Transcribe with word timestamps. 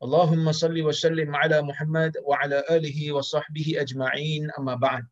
Allahumma 0.00 0.56
salli 0.56 0.80
wa 0.80 0.96
sallim 0.96 1.28
ala 1.36 1.60
Muhammad 1.60 2.16
wa 2.24 2.40
ala 2.40 2.64
alihi 2.72 3.12
wa 3.12 3.20
sahbihi 3.20 3.76
ajma'in. 3.84 4.48
Amma 4.56 4.80
أما 4.80 5.04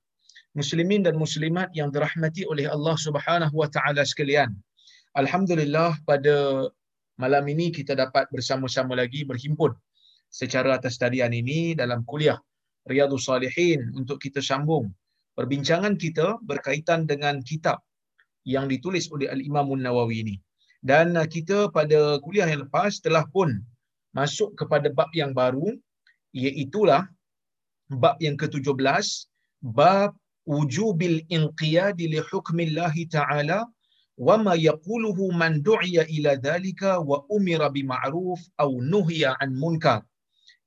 muslimin 0.57 1.05
dan 1.05 1.15
muslimat 1.21 1.69
yang 1.77 1.93
dirahmati 1.93 2.49
oleh 2.49 2.65
Allah 2.67 2.97
Subhanahu 2.97 3.53
wa 3.53 3.69
taala 3.69 4.01
sekalian. 4.03 4.57
Alhamdulillah 5.13 5.93
pada 6.09 6.67
malam 7.21 7.45
ini 7.53 7.69
kita 7.69 7.93
dapat 7.93 8.33
bersama-sama 8.33 8.97
lagi 8.97 9.29
berhimpun 9.29 9.77
secara 10.33 10.81
atas 10.81 10.97
tadian 10.97 11.37
ini 11.37 11.77
dalam 11.77 12.01
kuliah 12.09 12.41
Riyadhus 12.89 13.29
Salihin 13.29 13.93
untuk 13.93 14.17
kita 14.25 14.41
sambung 14.41 14.89
perbincangan 15.37 16.01
kita 16.01 16.41
berkaitan 16.49 17.05
dengan 17.05 17.45
kitab 17.45 17.85
yang 18.49 18.67
ditulis 18.73 19.13
oleh 19.13 19.29
Al-Imam 19.29 19.69
Nawawi 19.77 20.25
ini. 20.25 20.37
Dan 20.81 21.13
uh, 21.21 21.29
kita 21.29 21.69
pada 21.77 22.17
kuliah 22.25 22.49
yang 22.49 22.65
lepas 22.65 23.05
telah 23.05 23.29
pun 23.29 23.61
masuk 24.17 24.57
kepada 24.59 24.89
bab 24.99 25.11
yang 25.21 25.33
baru 25.41 25.69
iaitulah 26.37 27.03
bab 28.03 28.17
yang 28.21 28.37
ke-17 28.41 29.07
bab 29.79 30.13
wujubil 30.49 31.19
inqiyadi 31.37 32.05
li 32.13 32.21
hukmillah 32.29 32.95
taala 33.15 33.59
wa 34.27 34.37
ma 34.45 34.55
yaquluhu 34.69 35.33
man 35.41 35.63
du'iya 35.69 36.05
ila 36.17 36.33
dhalika 36.47 37.01
wa 37.11 37.19
umira 37.37 37.69
bi 37.75 37.83
ma'ruf 37.93 38.41
aw 38.63 38.71
nuhiya 38.93 39.37
an 39.43 39.51
munkar. 39.63 40.01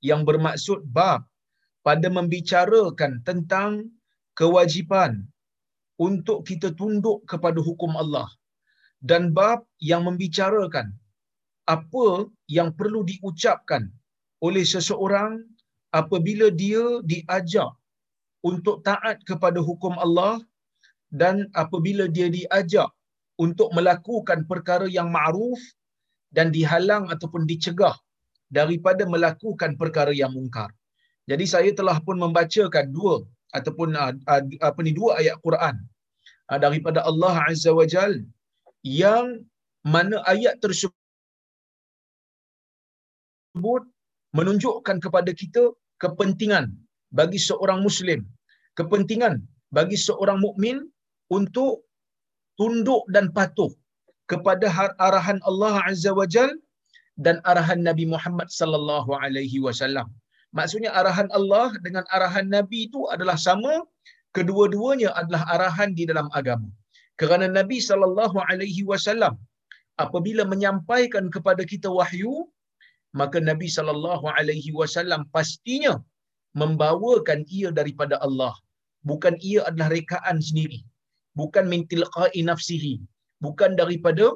Yang 0.08 0.22
bermaksud 0.28 0.80
bab 0.96 1.22
pada 1.86 2.08
membicarakan 2.10 3.12
tentang 3.26 3.90
kewajipan 4.38 5.12
untuk 6.06 6.38
kita 6.48 6.68
tunduk 6.78 7.18
kepada 7.30 7.58
hukum 7.68 7.92
Allah 8.02 8.26
dan 9.10 9.30
bab 9.36 9.62
yang 9.90 10.02
membicarakan 10.08 10.94
apa 11.66 12.26
yang 12.50 12.74
perlu 12.74 13.06
diucapkan 13.06 13.86
oleh 14.42 14.64
seseorang 14.66 15.38
apabila 15.94 16.50
dia 16.50 16.82
diajak 17.06 17.70
untuk 18.42 18.82
taat 18.82 19.22
kepada 19.22 19.62
hukum 19.62 19.94
Allah 20.02 20.42
dan 21.14 21.46
apabila 21.54 22.10
dia 22.10 22.26
diajak 22.26 22.90
untuk 23.38 23.70
melakukan 23.76 24.44
perkara 24.50 24.86
yang 24.90 25.08
ma'ruf 25.14 25.60
dan 26.34 26.50
dihalang 26.50 27.06
ataupun 27.12 27.46
dicegah 27.46 27.94
daripada 28.50 29.06
melakukan 29.06 29.78
perkara 29.80 30.12
yang 30.12 30.32
mungkar. 30.34 30.70
Jadi 31.30 31.44
saya 31.46 31.70
telah 31.78 31.96
pun 32.02 32.18
membacakan 32.18 32.90
dua 32.90 33.22
ataupun 33.54 33.94
apa 34.68 34.80
ni 34.82 34.92
dua 34.96 35.20
ayat 35.20 35.36
Quran 35.44 35.76
daripada 36.64 37.00
Allah 37.06 37.34
Azza 37.46 37.70
wa 37.70 37.86
Jal 37.86 38.24
yang 38.82 39.46
mana 39.86 40.18
ayat 40.26 40.58
tersebut 40.64 41.01
tersebut 43.52 43.84
menunjukkan 44.32 44.96
kepada 45.04 45.30
kita 45.36 45.62
kepentingan 46.00 46.72
bagi 47.12 47.36
seorang 47.36 47.84
muslim, 47.84 48.24
kepentingan 48.80 49.44
bagi 49.76 49.96
seorang 49.96 50.40
mukmin 50.40 50.88
untuk 51.28 51.84
tunduk 52.56 53.04
dan 53.12 53.28
patuh 53.36 53.68
kepada 54.32 54.72
arahan 55.06 55.36
Allah 55.44 55.84
Azza 55.84 56.16
wa 56.16 56.24
Jal 56.24 56.48
dan 57.20 57.44
arahan 57.44 57.84
Nabi 57.84 58.08
Muhammad 58.08 58.48
sallallahu 58.48 59.12
alaihi 59.20 59.60
wasallam. 59.60 60.08
Maksudnya 60.56 60.90
arahan 61.00 61.28
Allah 61.36 61.68
dengan 61.84 62.04
arahan 62.16 62.48
Nabi 62.48 62.88
itu 62.88 63.04
adalah 63.12 63.36
sama, 63.36 63.84
kedua-duanya 64.36 65.12
adalah 65.20 65.44
arahan 65.54 65.92
di 65.92 66.08
dalam 66.08 66.28
agama. 66.32 66.68
Kerana 67.20 67.52
Nabi 67.52 67.84
sallallahu 67.84 68.40
alaihi 68.48 68.84
wasallam 68.88 69.36
apabila 70.00 70.48
menyampaikan 70.48 71.28
kepada 71.28 71.64
kita 71.68 71.88
wahyu, 71.92 72.48
maka 73.20 73.38
Nabi 73.50 73.68
sallallahu 73.76 74.26
alaihi 74.36 74.70
wasallam 74.80 75.22
pastinya 75.36 75.94
membawakan 76.60 77.40
ia 77.58 77.68
daripada 77.78 78.16
Allah. 78.26 78.54
Bukan 79.10 79.34
ia 79.50 79.60
adalah 79.68 79.90
rekaan 79.98 80.38
sendiri. 80.48 80.80
Bukan 81.40 81.64
min 81.72 81.82
tilqa'i 81.92 82.40
nafsihi. 82.50 82.94
Bukan 83.44 83.70
daripada 83.80 84.26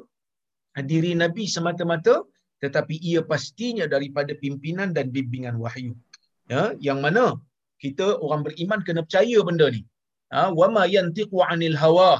diri 0.91 1.11
Nabi 1.23 1.43
semata-mata 1.55 2.15
tetapi 2.63 2.95
ia 3.09 3.21
pastinya 3.31 3.85
daripada 3.93 4.31
pimpinan 4.43 4.89
dan 4.97 5.07
bimbingan 5.15 5.57
wahyu. 5.63 5.93
Ya 6.53 6.63
yang 6.87 6.99
mana 7.05 7.25
kita 7.83 8.07
orang 8.25 8.41
beriman 8.47 8.81
kena 8.87 9.01
percaya 9.05 9.39
benda 9.47 9.67
ni. 9.75 9.81
Ha 10.33 10.41
wama 10.59 10.83
yantiqu 10.95 11.37
anil 11.51 11.77
hawa. 11.83 12.11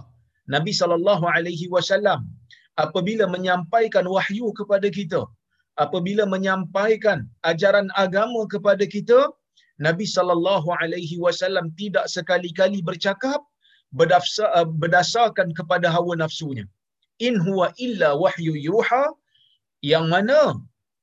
Nabi 0.56 0.72
sallallahu 0.80 1.26
alaihi 1.36 1.68
wasallam 1.76 2.20
apabila 2.84 3.26
menyampaikan 3.36 4.06
wahyu 4.16 4.48
kepada 4.60 4.88
kita 4.98 5.22
apabila 5.84 6.24
menyampaikan 6.34 7.20
ajaran 7.52 7.88
agama 8.04 8.42
kepada 8.54 8.86
kita 8.96 9.20
Nabi 9.88 10.06
sallallahu 10.16 10.70
alaihi 10.82 11.22
wasallam 11.26 11.66
tidak 11.82 12.06
sekali-kali 12.16 12.80
bercakap 12.90 13.42
berdasarkan 14.82 15.54
kepada 15.60 15.88
hawa 15.96 16.14
nafsunya 16.24 16.66
in 17.28 17.38
huwa 17.48 17.68
illa 17.86 18.10
wahyu 18.24 18.54
yuha 18.68 19.04
yang 19.92 20.06
mana 20.14 20.42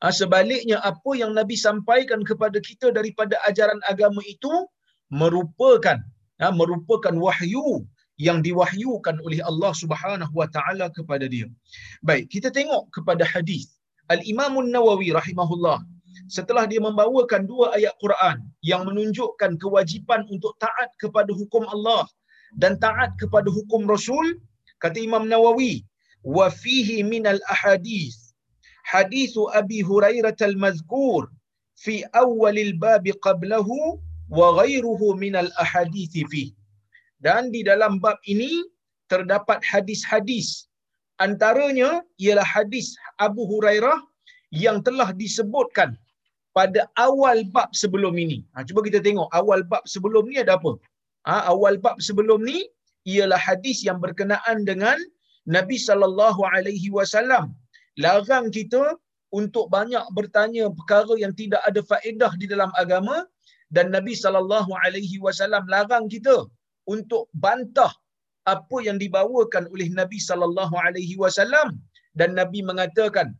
ha, 0.03 0.13
sebaliknya 0.21 0.79
apa 0.91 1.11
yang 1.23 1.33
Nabi 1.39 1.57
sampaikan 1.67 2.21
kepada 2.31 2.59
kita 2.69 2.91
daripada 2.99 3.39
ajaran 3.49 3.81
agama 3.93 4.23
itu 4.35 4.55
merupakan 5.23 5.99
ha, 6.43 6.51
merupakan 6.61 7.15
wahyu 7.27 7.87
yang 8.27 8.39
diwahyukan 8.47 9.17
oleh 9.27 9.41
Allah 9.51 9.73
Subhanahu 9.83 10.35
wa 10.41 10.47
taala 10.47 10.87
kepada 10.97 11.27
dia. 11.27 11.47
Baik, 12.09 12.31
kita 12.31 12.49
tengok 12.55 12.87
kepada 12.95 13.27
hadis 13.27 13.74
Al-Imam 14.13 14.61
Nawawi 14.69 15.17
rahimahullah 15.17 15.81
setelah 16.29 16.65
dia 16.69 16.81
membawakan 16.81 17.49
dua 17.49 17.73
ayat 17.77 17.93
Quran 18.01 18.45
yang 18.61 18.85
menunjukkan 18.89 19.57
kewajipan 19.61 20.25
untuk 20.29 20.57
taat 20.61 20.93
kepada 21.01 21.33
hukum 21.33 21.65
Allah 21.69 22.05
dan 22.57 22.77
taat 22.81 23.17
kepada 23.21 23.49
hukum 23.49 23.85
Rasul 23.89 24.41
kata 24.81 25.01
Imam 25.01 25.25
Nawawi 25.29 25.85
wa 26.25 26.49
fihi 26.49 27.05
min 27.05 27.25
al 27.29 27.41
ahadith. 27.49 28.17
Hadis 28.85 29.33
Abi 29.57 29.81
Hurairah 29.81 30.37
al 30.45 30.57
mazkur 30.61 31.33
fi 31.77 32.05
awal 32.13 32.57
al 32.57 32.75
bab 32.77 33.05
qablahu 33.25 34.01
wa 34.29 34.47
ghairuhu 34.61 35.17
min 35.17 35.37
al 35.37 35.49
ahadith 35.61 36.17
fi. 36.29 36.53
Dan 37.25 37.49
di 37.49 37.65
dalam 37.65 38.01
bab 38.05 38.21
ini 38.29 38.65
terdapat 39.09 39.61
hadis-hadis 39.65 40.69
antaranya 41.23 42.03
ialah 42.19 42.47
hadis 42.47 42.95
Abu 43.27 43.47
Hurairah 43.51 43.99
yang 44.51 44.83
telah 44.87 45.11
disebutkan 45.15 45.99
pada 46.55 46.87
awal 46.95 47.43
bab 47.55 47.71
sebelum 47.75 48.15
ini. 48.15 48.47
Ha, 48.55 48.63
cuba 48.63 48.81
kita 48.87 49.03
tengok 49.03 49.29
awal 49.35 49.67
bab 49.67 49.83
sebelum 49.95 50.31
ni 50.31 50.39
ada 50.39 50.55
apa? 50.59 50.79
Ha, 51.27 51.51
awal 51.51 51.77
bab 51.83 51.99
sebelum 51.99 52.47
ni 52.47 52.67
ialah 53.05 53.39
hadis 53.39 53.83
yang 53.83 53.99
berkenaan 53.99 54.63
dengan 54.71 54.97
Nabi 55.57 55.77
sallallahu 55.77 56.41
alaihi 56.55 56.89
wasallam 56.97 57.53
larang 58.01 58.49
kita 58.49 58.97
untuk 59.35 59.67
banyak 59.69 60.05
bertanya 60.17 60.71
perkara 60.79 61.15
yang 61.19 61.35
tidak 61.41 61.61
ada 61.69 61.81
faedah 61.91 62.33
di 62.41 62.47
dalam 62.53 62.71
agama 62.83 63.27
dan 63.75 63.91
Nabi 63.91 64.15
sallallahu 64.15 64.71
alaihi 64.87 65.19
wasallam 65.21 65.67
larang 65.75 66.07
kita 66.07 66.47
untuk 66.87 67.27
bantah 67.35 67.93
apa 68.45 68.77
yang 68.87 69.01
dibawakan 69.03 69.65
oleh 69.73 69.89
Nabi 69.99 70.19
sallallahu 70.29 70.77
alaihi 70.87 71.17
wasallam 71.23 71.81
dan 72.19 72.37
Nabi 72.41 72.61
mengatakan 72.71 73.33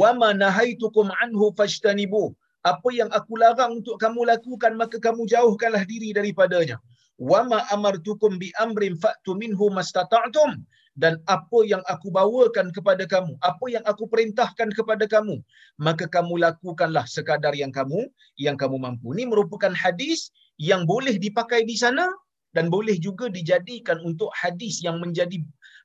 wa 0.00 0.10
ma 0.20 0.30
nahaitukum 0.42 1.10
anhu 1.22 1.50
fajtanibu. 1.58 2.24
Apa 2.60 2.88
yang 2.92 3.08
aku 3.18 3.40
larang 3.40 3.80
untuk 3.80 3.96
kamu 3.96 4.20
lakukan 4.28 4.76
maka 4.76 5.00
kamu 5.00 5.24
jauhkanlah 5.32 5.80
diri 5.88 6.12
daripadanya. 6.12 6.76
Wa 7.16 7.40
ma 7.50 7.64
amartukum 7.74 8.36
bi 8.42 8.52
amrin 8.64 8.94
fa'tu 9.00 9.32
minhu 9.42 9.72
mastata'tum. 9.72 10.60
Dan 11.02 11.16
apa 11.36 11.58
yang 11.64 11.80
aku 11.88 12.12
bawakan 12.12 12.68
kepada 12.76 13.08
kamu 13.08 13.32
apa 13.40 13.66
yang 13.72 13.84
aku 13.90 14.04
perintahkan 14.12 14.68
kepada 14.74 15.06
kamu 15.06 15.38
maka 15.86 16.04
kamu 16.04 16.34
lakukanlah 16.44 17.06
sekadar 17.08 17.54
yang 17.56 17.72
kamu 17.72 18.10
yang 18.36 18.58
kamu 18.60 18.76
mampu. 18.76 19.16
Ini 19.16 19.24
merupakan 19.32 19.72
hadis 19.72 20.28
yang 20.60 20.84
boleh 20.84 21.16
dipakai 21.16 21.64
di 21.64 21.78
sana 21.78 22.10
dan 22.56 22.66
boleh 22.74 22.96
juga 22.98 23.30
dijadikan 23.30 23.98
untuk 24.02 24.30
hadis 24.34 24.82
yang 24.82 24.98
menjadi 24.98 25.38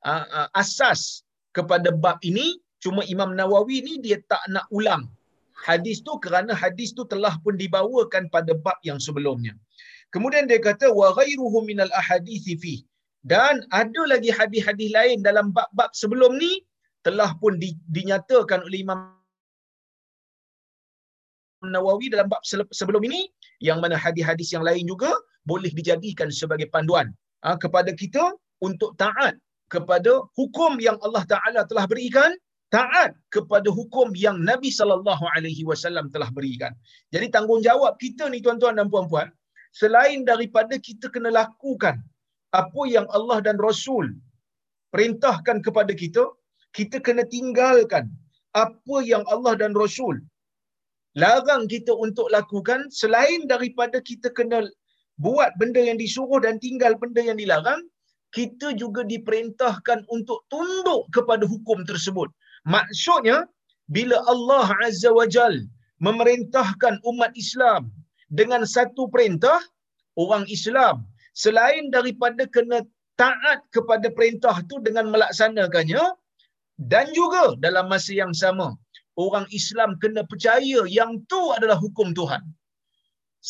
uh, 0.06 0.50
asas 0.58 1.22
kepada 1.54 1.94
bab 1.94 2.18
ini. 2.26 2.58
Cuma 2.84 3.02
Imam 3.10 3.34
Nawawi 3.34 3.82
ni 3.82 3.94
dia 4.06 4.22
tak 4.30 4.42
nak 4.54 4.66
ulang. 4.70 5.10
Hadis 5.56 6.04
tu 6.06 6.14
kerana 6.22 6.54
hadis 6.54 6.92
tu 6.98 7.08
telah 7.08 7.34
pun 7.42 7.56
dibawakan 7.58 8.30
pada 8.30 8.54
bab 8.54 8.78
yang 8.86 9.00
sebelumnya. 9.02 9.56
Kemudian 10.14 10.46
dia 10.46 10.62
kata 10.62 10.92
wa 10.94 11.10
ghairuhu 11.18 11.66
minal 11.66 11.90
ahadits 11.96 12.46
fi. 12.62 12.86
Dan 13.26 13.66
ada 13.74 14.02
lagi 14.06 14.30
hadis-hadis 14.30 14.94
lain 14.94 15.26
dalam 15.26 15.50
bab-bab 15.50 15.90
sebelum 15.98 16.38
ni 16.38 16.62
telah 17.02 17.34
pun 17.42 17.58
di, 17.58 17.74
dinyatakan 17.90 18.62
oleh 18.70 18.86
Imam 18.86 19.18
Nawawi 21.66 22.14
dalam 22.14 22.30
bab 22.30 22.46
sebelum 22.70 23.02
ini. 23.10 23.26
Yang 23.64 23.78
mana 23.82 23.96
hadis-hadis 23.98 24.54
yang 24.54 24.62
lain 24.62 24.86
juga 24.86 25.10
boleh 25.50 25.72
dijadikan 25.78 26.30
sebagai 26.42 26.68
panduan 26.74 27.08
ha, 27.46 27.56
kepada 27.64 27.92
kita 28.02 28.34
untuk 28.68 28.98
taat 29.02 29.36
kepada 29.74 30.12
hukum 30.38 30.78
yang 30.88 30.98
Allah 31.06 31.24
Taala 31.32 31.62
telah 31.70 31.86
berikan 31.92 32.30
taat 32.74 33.12
kepada 33.36 33.70
hukum 33.78 34.14
yang 34.26 34.38
Nabi 34.50 34.70
sallallahu 34.80 35.26
alaihi 35.36 35.64
wasallam 35.70 36.06
telah 36.14 36.30
berikan. 36.38 36.74
Jadi 37.14 37.28
tanggungjawab 37.36 37.94
kita 38.04 38.30
ni 38.34 38.42
tuan-tuan 38.46 38.78
dan 38.80 38.90
puan-puan, 38.94 39.30
selain 39.82 40.26
daripada 40.32 40.76
kita 40.88 41.10
kena 41.14 41.30
lakukan 41.42 41.96
apa 42.62 42.82
yang 42.96 43.08
Allah 43.18 43.38
dan 43.46 43.58
Rasul 43.68 44.06
perintahkan 44.94 45.58
kepada 45.66 45.92
kita, 45.92 46.24
kita 46.78 46.98
kena 47.04 47.24
tinggalkan 47.36 48.06
apa 48.56 48.98
yang 49.04 49.24
Allah 49.34 49.54
dan 49.62 49.76
Rasul 49.76 50.16
larang 51.24 51.64
kita 51.74 51.92
untuk 52.06 52.28
lakukan 52.36 52.92
selain 52.92 53.48
daripada 53.48 53.98
kita 54.10 54.32
kena 54.38 54.60
buat 55.22 55.52
benda 55.60 55.80
yang 55.80 55.98
disuruh 56.00 56.44
dan 56.44 56.60
tinggal 56.60 56.96
benda 57.00 57.24
yang 57.24 57.40
dilarang, 57.40 57.80
kita 58.36 58.76
juga 58.76 59.08
diperintahkan 59.08 60.04
untuk 60.12 60.44
tunduk 60.52 61.08
kepada 61.16 61.48
hukum 61.48 61.88
tersebut. 61.88 62.28
Maksudnya, 62.68 63.48
bila 63.88 64.20
Allah 64.28 64.68
Azza 64.84 65.14
wa 65.14 65.24
Jal 65.24 65.64
memerintahkan 66.04 67.00
umat 67.08 67.32
Islam 67.40 67.94
dengan 68.28 68.68
satu 68.68 69.08
perintah, 69.08 69.64
orang 70.20 70.44
Islam 70.52 71.08
selain 71.32 71.88
daripada 71.96 72.44
kena 72.52 72.84
taat 73.16 73.64
kepada 73.72 74.12
perintah 74.12 74.60
itu 74.60 74.84
dengan 74.84 75.08
melaksanakannya, 75.16 76.04
dan 76.76 77.08
juga 77.16 77.56
dalam 77.64 77.88
masa 77.88 78.12
yang 78.12 78.36
sama, 78.36 78.76
orang 79.16 79.48
Islam 79.56 79.96
kena 80.04 80.28
percaya 80.28 80.84
yang 80.84 81.24
tu 81.32 81.40
adalah 81.56 81.80
hukum 81.80 82.12
Tuhan. 82.12 82.44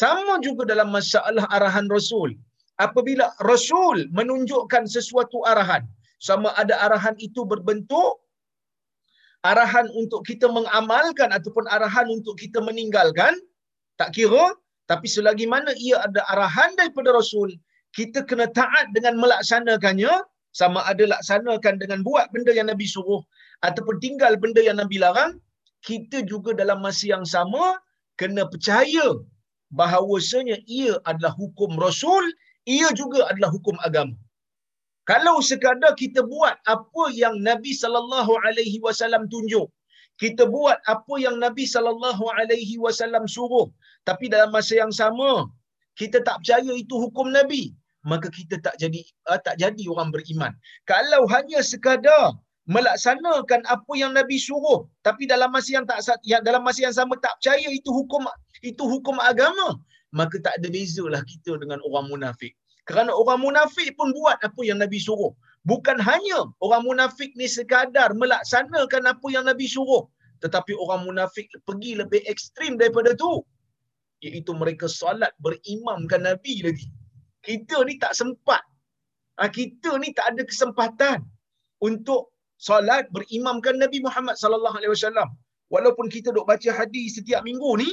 Sama 0.01 0.43
juga 0.45 0.63
dalam 0.71 0.91
masalah 0.91 1.47
arahan 1.55 1.87
Rasul. 1.87 2.35
Apabila 2.85 3.31
Rasul 3.49 4.11
menunjukkan 4.11 4.83
sesuatu 4.95 5.39
arahan, 5.51 5.87
sama 6.19 6.51
ada 6.61 6.75
arahan 6.85 7.15
itu 7.27 7.47
berbentuk 7.47 8.19
arahan 9.47 9.87
untuk 9.95 10.27
kita 10.27 10.51
mengamalkan 10.51 11.31
ataupun 11.37 11.63
arahan 11.71 12.11
untuk 12.11 12.35
kita 12.43 12.59
meninggalkan, 12.59 13.39
tak 13.95 14.11
kira, 14.11 14.45
tapi 14.91 15.07
selagi 15.07 15.47
mana 15.47 15.71
ia 15.79 16.03
ada 16.03 16.27
arahan 16.33 16.75
daripada 16.75 17.15
Rasul, 17.15 17.55
kita 17.95 18.27
kena 18.27 18.51
taat 18.51 18.91
dengan 18.91 19.15
melaksanakannya, 19.23 20.11
sama 20.51 20.83
ada 20.91 21.07
laksanakan 21.13 21.79
dengan 21.79 22.03
buat 22.03 22.27
benda 22.35 22.51
yang 22.51 22.67
Nabi 22.67 22.83
suruh, 22.83 23.23
ataupun 23.63 24.03
tinggal 24.03 24.35
benda 24.35 24.59
yang 24.59 24.75
Nabi 24.75 24.99
larang, 24.99 25.39
kita 25.87 26.19
juga 26.27 26.51
dalam 26.51 26.83
masa 26.83 27.15
yang 27.15 27.23
sama, 27.23 27.79
kena 28.19 28.43
percaya 28.51 29.07
bahawasanya 29.79 30.57
ia 30.79 30.93
adalah 31.09 31.33
hukum 31.41 31.71
Rasul, 31.85 32.23
ia 32.77 32.87
juga 32.99 33.19
adalah 33.31 33.49
hukum 33.55 33.75
agama. 33.87 34.15
Kalau 35.09 35.37
sekadar 35.49 35.93
kita 36.01 36.21
buat 36.33 36.55
apa 36.75 37.03
yang 37.21 37.35
Nabi 37.49 37.71
sallallahu 37.81 38.33
alaihi 38.47 38.77
wasallam 38.85 39.29
tunjuk, 39.33 39.67
kita 40.23 40.43
buat 40.55 40.77
apa 40.93 41.15
yang 41.25 41.37
Nabi 41.45 41.65
sallallahu 41.73 42.25
alaihi 42.39 42.77
wasallam 42.85 43.25
suruh, 43.35 43.67
tapi 44.09 44.25
dalam 44.33 44.49
masa 44.57 44.73
yang 44.81 44.93
sama 45.01 45.31
kita 45.99 46.17
tak 46.27 46.41
percaya 46.41 46.71
itu 46.83 46.95
hukum 47.03 47.29
Nabi, 47.37 47.63
maka 48.11 48.27
kita 48.37 48.55
tak 48.65 48.75
jadi 48.81 49.01
uh, 49.29 49.39
tak 49.47 49.55
jadi 49.61 49.83
orang 49.93 50.09
beriman. 50.15 50.53
Kalau 50.91 51.21
hanya 51.33 51.59
sekadar 51.71 52.25
melaksanakan 52.73 53.61
apa 53.75 53.93
yang 54.01 54.11
Nabi 54.17 54.37
suruh, 54.47 54.79
tapi 55.05 55.29
dalam 55.33 55.53
masa 55.55 55.69
yang 55.77 55.85
tak 55.85 56.01
yang 56.31 56.41
dalam 56.41 56.65
masa 56.67 56.79
yang 56.87 56.95
sama 56.99 57.13
tak 57.25 57.37
percaya 57.37 57.69
itu 57.69 57.89
hukum 57.99 58.25
itu 58.71 58.83
hukum 58.93 59.17
agama, 59.31 59.77
maka 60.19 60.35
tak 60.45 60.53
ada 60.57 60.67
bezalah 60.75 61.21
kita 61.31 61.51
dengan 61.61 61.79
orang 61.87 62.05
munafik. 62.11 62.53
Kerana 62.85 63.11
orang 63.21 63.41
munafik 63.45 63.89
pun 63.97 64.13
buat 64.17 64.37
apa 64.47 64.61
yang 64.61 64.79
Nabi 64.83 65.01
suruh. 65.01 65.33
Bukan 65.65 65.97
hanya 65.97 66.45
orang 66.61 66.85
munafik 66.85 67.33
ni 67.33 67.49
sekadar 67.49 68.13
melaksanakan 68.13 69.03
apa 69.09 69.27
yang 69.33 69.45
Nabi 69.49 69.65
suruh. 69.65 70.05
Tetapi 70.45 70.77
orang 70.77 71.09
munafik 71.09 71.49
pergi 71.65 71.97
lebih 71.97 72.21
ekstrim 72.29 72.77
daripada 72.77 73.17
tu. 73.17 73.41
Iaitu 74.21 74.53
mereka 74.53 74.85
solat 74.85 75.33
berimamkan 75.41 76.21
Nabi 76.29 76.61
lagi. 76.61 76.87
Kita 77.41 77.81
ni 77.89 77.97
tak 77.97 78.13
sempat. 78.13 78.61
Ha, 79.41 79.49
kita 79.49 79.97
ni 79.97 80.13
tak 80.13 80.37
ada 80.37 80.43
kesempatan 80.45 81.25
untuk 81.81 82.31
solat 82.61 83.09
berimamkan 83.09 83.81
Nabi 83.81 83.99
Muhammad 84.05 84.37
sallallahu 84.37 84.77
alaihi 84.77 84.93
wasallam. 84.93 85.33
Walaupun 85.73 86.07
kita 86.13 86.29
duk 86.29 86.45
baca 86.45 86.69
hadis 86.69 87.17
setiap 87.17 87.41
minggu 87.41 87.81
ni, 87.81 87.89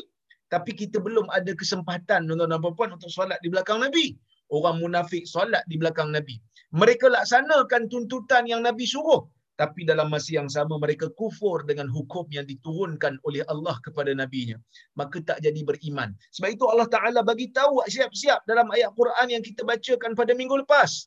tapi 0.53 0.77
kita 0.77 1.01
belum 1.01 1.33
ada 1.33 1.57
kesempatan 1.57 2.29
tuan-tuan 2.29 2.53
dan 2.53 2.75
puan 2.77 2.91
untuk 2.93 3.09
solat 3.09 3.41
di 3.41 3.49
belakang 3.49 3.81
Nabi 3.81 4.13
orang 4.53 4.77
munafik 4.85 5.25
solat 5.25 5.65
di 5.67 5.81
belakang 5.81 6.13
Nabi. 6.13 6.37
Mereka 6.77 7.09
laksanakan 7.09 7.89
tuntutan 7.89 8.45
yang 8.45 8.61
Nabi 8.61 8.85
suruh. 8.85 9.25
Tapi 9.61 9.85
dalam 9.85 10.09
masa 10.09 10.41
yang 10.41 10.49
sama 10.49 10.81
mereka 10.81 11.13
kufur 11.13 11.61
dengan 11.69 11.85
hukum 11.85 12.25
yang 12.33 12.49
diturunkan 12.49 13.21
oleh 13.29 13.45
Allah 13.53 13.77
kepada 13.85 14.11
Nabi-Nya. 14.17 14.57
Maka 14.97 15.21
tak 15.21 15.45
jadi 15.45 15.61
beriman. 15.61 16.17
Sebab 16.33 16.57
itu 16.57 16.65
Allah 16.67 16.89
Ta'ala 16.89 17.21
bagi 17.21 17.53
tahu 17.53 17.85
siap-siap 17.85 18.49
dalam 18.49 18.73
ayat 18.73 18.97
Quran 18.97 19.29
yang 19.29 19.45
kita 19.45 19.63
bacakan 19.63 20.17
pada 20.17 20.33
minggu 20.33 20.65
lepas. 20.65 21.05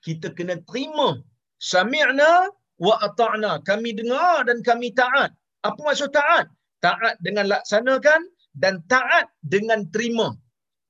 Kita 0.00 0.32
kena 0.32 0.56
terima. 0.64 1.20
Sami'na 1.60 2.48
wa 2.80 2.94
ata'na. 3.04 3.60
Kami 3.62 3.92
dengar 3.92 4.48
dan 4.48 4.64
kami 4.64 4.96
taat. 4.96 5.30
Apa 5.62 5.78
maksud 5.84 6.16
taat? 6.16 6.48
Taat 6.80 7.20
dengan 7.20 7.52
laksanakan 7.52 8.24
dan 8.54 8.80
taat 8.86 9.26
dengan 9.42 9.86
terima. 9.90 10.34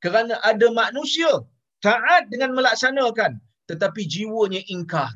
Kerana 0.05 0.37
ada 0.45 0.69
manusia 0.69 1.33
taat 1.81 2.29
dengan 2.33 2.53
melaksanakan. 2.57 3.41
Tetapi 3.65 4.05
jiwanya 4.05 4.61
ingkar. 4.69 5.09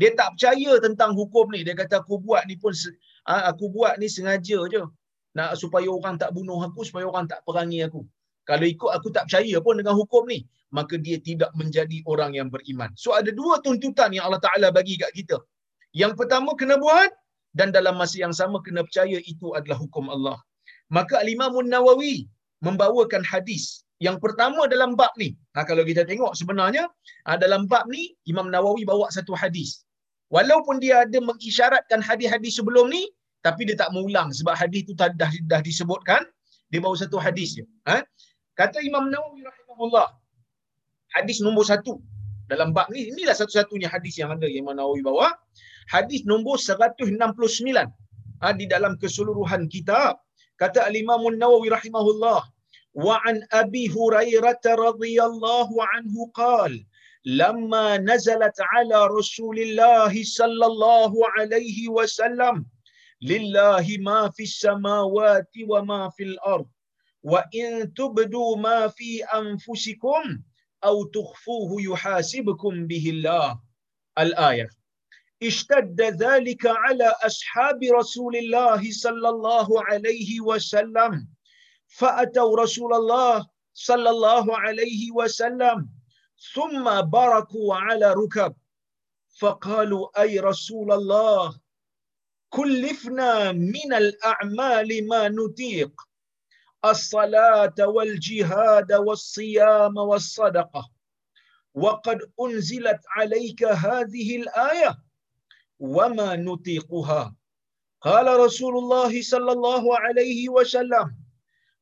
Dia 0.00 0.16
tak 0.16 0.36
percaya 0.36 0.80
tentang 0.80 1.12
hukum 1.12 1.52
ni. 1.52 1.60
Dia 1.60 1.76
kata 1.76 2.00
aku 2.00 2.16
buat 2.16 2.48
ni 2.48 2.56
pun 2.56 2.72
ah, 3.28 3.52
aku 3.52 3.68
buat 3.68 4.00
ni 4.00 4.08
sengaja 4.08 4.58
je. 4.72 4.82
Nak 5.36 5.60
supaya 5.60 5.88
orang 5.88 6.16
tak 6.16 6.32
bunuh 6.36 6.60
aku 6.64 6.80
supaya 6.88 7.04
orang 7.08 7.28
tak 7.28 7.44
perangi 7.44 7.84
aku. 7.84 8.00
Kalau 8.48 8.64
ikut 8.64 8.90
aku 8.96 9.08
tak 9.12 9.28
percaya 9.28 9.56
pun 9.60 9.76
dengan 9.80 9.94
hukum 10.00 10.24
ni 10.32 10.48
maka 10.72 10.96
dia 10.96 11.20
tidak 11.20 11.52
menjadi 11.52 12.00
orang 12.08 12.32
yang 12.32 12.48
beriman. 12.48 12.88
So 12.96 13.12
ada 13.12 13.28
dua 13.28 13.60
tuntutan 13.60 14.10
yang 14.16 14.24
Allah 14.28 14.40
Taala 14.40 14.72
bagi 14.72 14.96
kat 14.96 15.12
kita. 15.12 15.36
Yang 15.92 16.16
pertama 16.16 16.56
kena 16.56 16.80
buat 16.80 17.12
dan 17.52 17.68
dalam 17.76 18.00
masa 18.00 18.16
yang 18.24 18.32
sama 18.32 18.64
kena 18.64 18.80
percaya 18.80 19.20
itu 19.20 19.52
adalah 19.52 19.76
hukum 19.76 20.08
Allah 20.08 20.40
maka 20.96 21.24
al-Imam 21.24 21.56
Nawawi 21.74 22.28
membawakan 22.60 23.24
hadis 23.24 23.82
yang 24.02 24.18
pertama 24.18 24.66
dalam 24.66 24.98
bab 24.98 25.14
ni, 25.14 25.30
ha, 25.54 25.62
kalau 25.62 25.86
kita 25.86 26.02
tengok 26.02 26.34
sebenarnya 26.34 26.90
ha, 27.26 27.38
dalam 27.38 27.70
bab 27.70 27.86
ni 27.86 28.18
Imam 28.26 28.50
Nawawi 28.50 28.82
bawa 28.82 29.06
satu 29.14 29.30
hadis. 29.38 29.86
Walaupun 30.34 30.82
dia 30.82 31.06
ada 31.06 31.18
mengisyaratkan 31.22 32.02
hadis-hadis 32.02 32.58
sebelum 32.58 32.90
ni, 32.90 33.06
tapi 33.46 33.62
dia 33.68 33.78
tak 33.78 33.94
mengulang 33.94 34.34
sebab 34.34 34.58
hadis 34.58 34.82
tu 34.90 34.94
dah, 34.98 35.12
dah 35.22 35.60
disebutkan. 35.62 36.26
Dia 36.74 36.82
bawa 36.82 36.98
satu 36.98 37.20
hadis 37.22 37.54
je. 37.54 37.64
Ha? 37.86 38.02
Kata 38.58 38.82
Imam 38.82 39.06
Nawawi 39.06 39.46
rahimahullah, 39.46 40.08
hadis 41.14 41.38
nombor 41.38 41.62
satu 41.62 42.02
dalam 42.50 42.74
bab 42.74 42.90
ni, 42.90 43.06
inilah 43.14 43.38
satu-satunya 43.38 43.86
hadis 43.86 44.18
yang 44.18 44.34
ada 44.34 44.50
Imam 44.50 44.74
Nawawi 44.74 45.06
bawa. 45.06 45.30
Hadis 45.86 46.26
nombor 46.26 46.58
169 46.58 47.22
ha, 48.42 48.46
di 48.50 48.66
dalam 48.66 48.98
keseluruhan 48.98 49.70
kitab 49.70 50.18
Kata 50.57 50.85
Al-Imam 50.85 51.21
Nawawi 51.37 51.69
rahimahullah, 51.69 52.43
وعن 52.97 53.45
أبي 53.53 53.89
هريرة 53.93 54.61
رضي 54.65 55.23
الله 55.23 55.69
عنه 55.85 56.31
قال 56.33 56.85
لما 57.25 57.97
نزلت 57.97 58.55
على 58.59 59.07
رسول 59.07 59.59
الله 59.59 60.23
صلى 60.23 60.65
الله 60.65 61.13
عليه 61.37 61.89
وسلم 61.89 62.65
لله 63.21 63.85
ما 63.99 64.29
في 64.29 64.43
السماوات 64.43 65.51
وما 65.69 66.09
في 66.09 66.23
الأرض 66.23 66.65
وإن 67.23 67.93
تبدوا 67.93 68.57
ما 68.57 68.87
في 68.87 69.23
أنفسكم 69.23 70.41
أو 70.83 71.03
تخفوه 71.03 71.81
يحاسبكم 71.81 72.87
به 72.87 73.09
الله 73.09 73.59
الآية 74.19 74.69
اشتد 75.42 76.00
ذلك 76.00 76.66
على 76.66 77.14
أصحاب 77.26 77.80
رسول 77.82 78.36
الله 78.36 78.92
صلى 78.92 79.28
الله 79.28 79.84
عليه 79.84 80.40
وسلم. 80.40 81.28
فأتوا 81.86 82.60
رسول 82.60 82.94
الله 82.94 83.46
صلى 83.74 84.10
الله 84.10 84.58
عليه 84.58 85.10
وسلم 85.12 85.88
ثم 86.54 87.00
بركوا 87.00 87.74
على 87.74 88.12
ركب. 88.12 88.54
فقالوا 89.40 90.22
أي 90.22 90.40
رسول 90.40 90.92
الله 90.92 91.60
كلفنا 92.50 93.52
من 93.52 93.92
الأعمال 93.94 95.08
ما 95.08 95.28
نطيق 95.28 95.92
الصلاة 96.84 97.74
والجهاد 97.78 98.92
والصيام 98.92 99.96
والصدقة 99.96 100.90
وقد 101.74 102.18
أنزلت 102.40 103.00
عليك 103.16 103.64
هذه 103.64 104.36
الآية. 104.36 105.01
وما 105.82 106.36
نطيقها. 106.36 107.34
قال 108.00 108.26
رسول 108.40 108.74
الله 108.78 109.22
صلى 109.22 109.52
الله 109.52 109.98
عليه 109.98 110.48
وسلم 110.48 111.06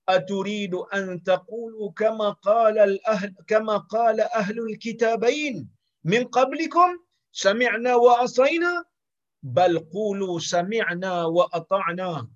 أتريد 0.09 0.75
أن 0.75 1.23
تقولوا 1.23 1.93
كما 1.93 2.31
قال 2.31 2.79
الأهل 2.79 3.35
كما 3.47 3.77
قال 3.77 4.21
أهل 4.21 4.59
الكتابين 4.59 5.69
من 6.05 6.25
قبلكم؟ 6.25 6.89
سمعنا 7.33 7.95
وعصينا 7.95 8.85
بل 9.43 9.79
قولوا 9.79 10.39
سمعنا 10.41 11.25
وأطعنا. 11.25 12.29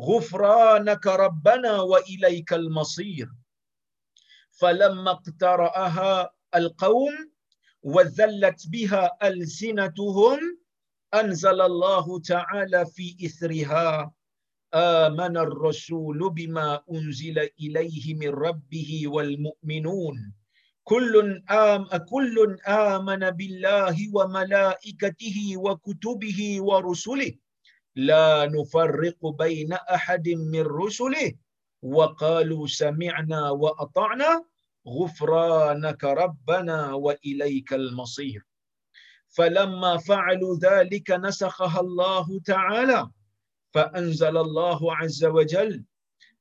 غفرانك 0.00 1.06
ربنا 1.06 1.80
وإليك 1.80 2.52
المصير. 2.52 3.28
فلما 4.60 5.10
اقترأها 5.10 6.30
القوم 6.54 7.14
وذلت 7.82 8.60
بها 8.68 9.18
ألسنتهم 9.22 10.59
أنزل 11.14 11.60
الله 11.60 12.20
تعالى 12.20 12.86
في 12.86 13.16
إثرها. 13.24 14.12
آمن 14.74 15.36
الرسول 15.36 16.30
بما 16.30 16.80
أنزل 16.92 17.38
إليه 17.60 18.14
من 18.14 18.28
ربه 18.28 19.02
والمؤمنون. 19.06 20.34
كل 20.84 21.42
آم 21.50 21.86
كل 21.86 22.56
آمن 22.66 23.30
بالله 23.30 23.96
وملائكته 24.14 25.38
وكتبه 25.56 26.40
ورسله. 26.60 27.32
لا 27.96 28.46
نفرق 28.46 29.26
بين 29.26 29.72
أحد 29.72 30.28
من 30.28 30.62
رسله. 30.62 31.32
وقالوا 31.82 32.66
سمعنا 32.66 33.50
وأطعنا. 33.50 34.44
غفرانك 34.86 36.04
ربنا 36.04 36.94
وإليك 36.94 37.72
المصير. 37.72 38.49
فلما 39.30 39.96
فعلوا 39.96 40.58
ذلك 40.58 41.10
نسخها 41.10 41.80
الله 41.80 42.40
تعالى 42.44 43.10
فأنزل 43.74 44.36
الله 44.36 44.96
عز 44.96 45.24
وجل 45.24 45.84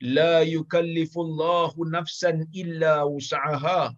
لا 0.01 0.41
يكلف 0.41 1.17
الله 1.17 1.74
نفسا 1.77 2.48
إلا 2.55 3.03
وسعها 3.03 3.98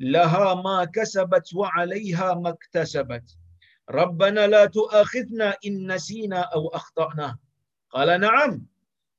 لها 0.00 0.54
ما 0.54 0.84
كسبت 0.84 1.54
وعليها 1.54 2.34
ما 2.34 2.48
اكتسبت. 2.50 3.36
ربنا 3.90 4.46
لا 4.46 4.64
تؤاخذنا 4.66 5.56
إن 5.66 5.92
نسينا 5.92 6.40
أو 6.40 6.68
أخطأنا. 6.68 7.38
قال 7.90 8.20
نعم. 8.20 8.66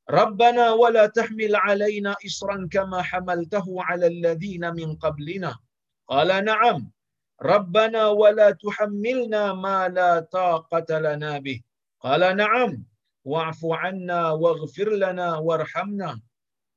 ربنا 0.10 0.72
ولا 0.72 1.06
تحمل 1.06 1.56
علينا 1.56 2.16
إصرا 2.26 2.68
كما 2.72 3.02
حملته 3.02 3.66
على 3.78 4.08
الذين 4.08 4.74
من 4.74 4.96
قبلنا. 4.96 5.56
قال 6.08 6.46
نعم. 6.46 6.92
ربنا 7.42 8.08
ولا 8.08 8.52
تحملنا 8.52 9.54
ما 9.54 9.90
لا 9.90 10.20
طاقة 10.20 11.00
لنا 11.00 11.40
به 11.40 11.62
قال 12.00 12.38
نعم 12.38 12.86
واعف 13.26 13.66
عنا 13.66 14.32
واغفر 14.32 14.90
لنا 14.90 15.38
وارحمنا 15.38 16.22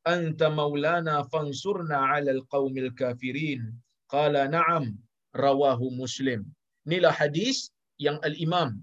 أنت 0.07 0.43
مولانا 0.43 1.23
فانصرنا 1.23 1.97
على 1.97 2.31
القوم 2.31 2.79
الكافرين 2.79 3.81
قال 4.09 4.51
نعم 4.51 4.97
رواه 5.37 5.81
مسلم 5.91 6.47
نلا 6.87 7.11
حديث 7.11 7.69
yang 8.03 8.19
الإمام 8.25 8.83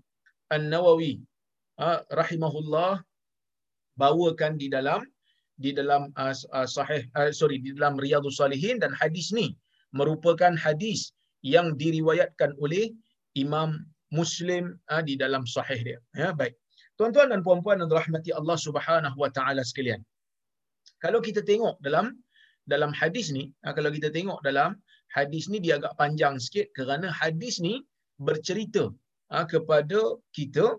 النووي 0.52 1.22
رحمه 2.14 2.54
الله 2.60 3.04
bawakan 4.00 4.56
di 4.58 4.72
dalam 4.72 5.04
di 5.60 5.76
dalam 5.76 6.10
uh, 6.18 6.34
uh, 6.56 6.66
sahih 6.66 7.06
uh, 7.14 7.30
sorry 7.30 7.60
di 7.62 7.76
dalam 7.76 8.00
riyadhus 8.00 8.40
salihin 8.40 8.82
dan 8.82 8.96
hadis 8.96 9.30
ni 9.36 9.54
merupakan 9.94 10.56
hadis 10.58 11.12
yang 11.42 11.78
diriwayatkan 11.82 12.54
oleh 12.64 12.94
Imam 13.34 13.82
Muslim 14.12 14.78
uh, 14.92 15.02
di 15.02 15.16
dalam 15.18 15.44
sahih 15.48 15.82
dia. 15.82 16.00
Ya, 16.14 16.30
baik. 16.36 16.54
Tuan-tuan 17.00 17.34
dan 17.34 17.42
puan-puan 17.42 17.82
yang 17.82 17.90
dirahmati 17.90 18.32
Allah 18.40 18.58
Subhanahu 18.60 19.18
wa 19.18 19.30
taala 19.34 19.62
sekalian. 19.66 20.02
Kalau 21.02 21.18
kita 21.18 21.42
tengok 21.42 21.82
dalam 21.82 22.14
dalam 22.70 22.94
hadis 22.94 23.34
ni, 23.34 23.50
kalau 23.78 23.90
kita 23.90 24.14
tengok 24.14 24.38
dalam 24.46 24.78
hadis 25.18 25.50
ni 25.50 25.58
dia 25.64 25.82
agak 25.82 25.98
panjang 25.98 26.38
sikit 26.38 26.70
kerana 26.78 27.10
hadis 27.10 27.58
ni 27.58 27.82
bercerita 28.22 28.94
kepada 29.50 30.00
kita 30.38 30.78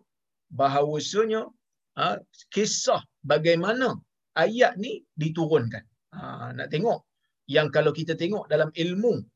bahawasanya 0.54 1.50
kisah 2.54 3.02
bagaimana 3.26 3.98
ayat 4.38 4.78
ni 4.78 5.02
diturunkan. 5.18 5.82
Nak 6.58 6.68
tengok 6.70 7.02
yang 7.50 7.68
kalau 7.74 7.90
kita 7.90 8.14
tengok 8.14 8.46
dalam 8.52 8.70
ilmu 8.78 9.26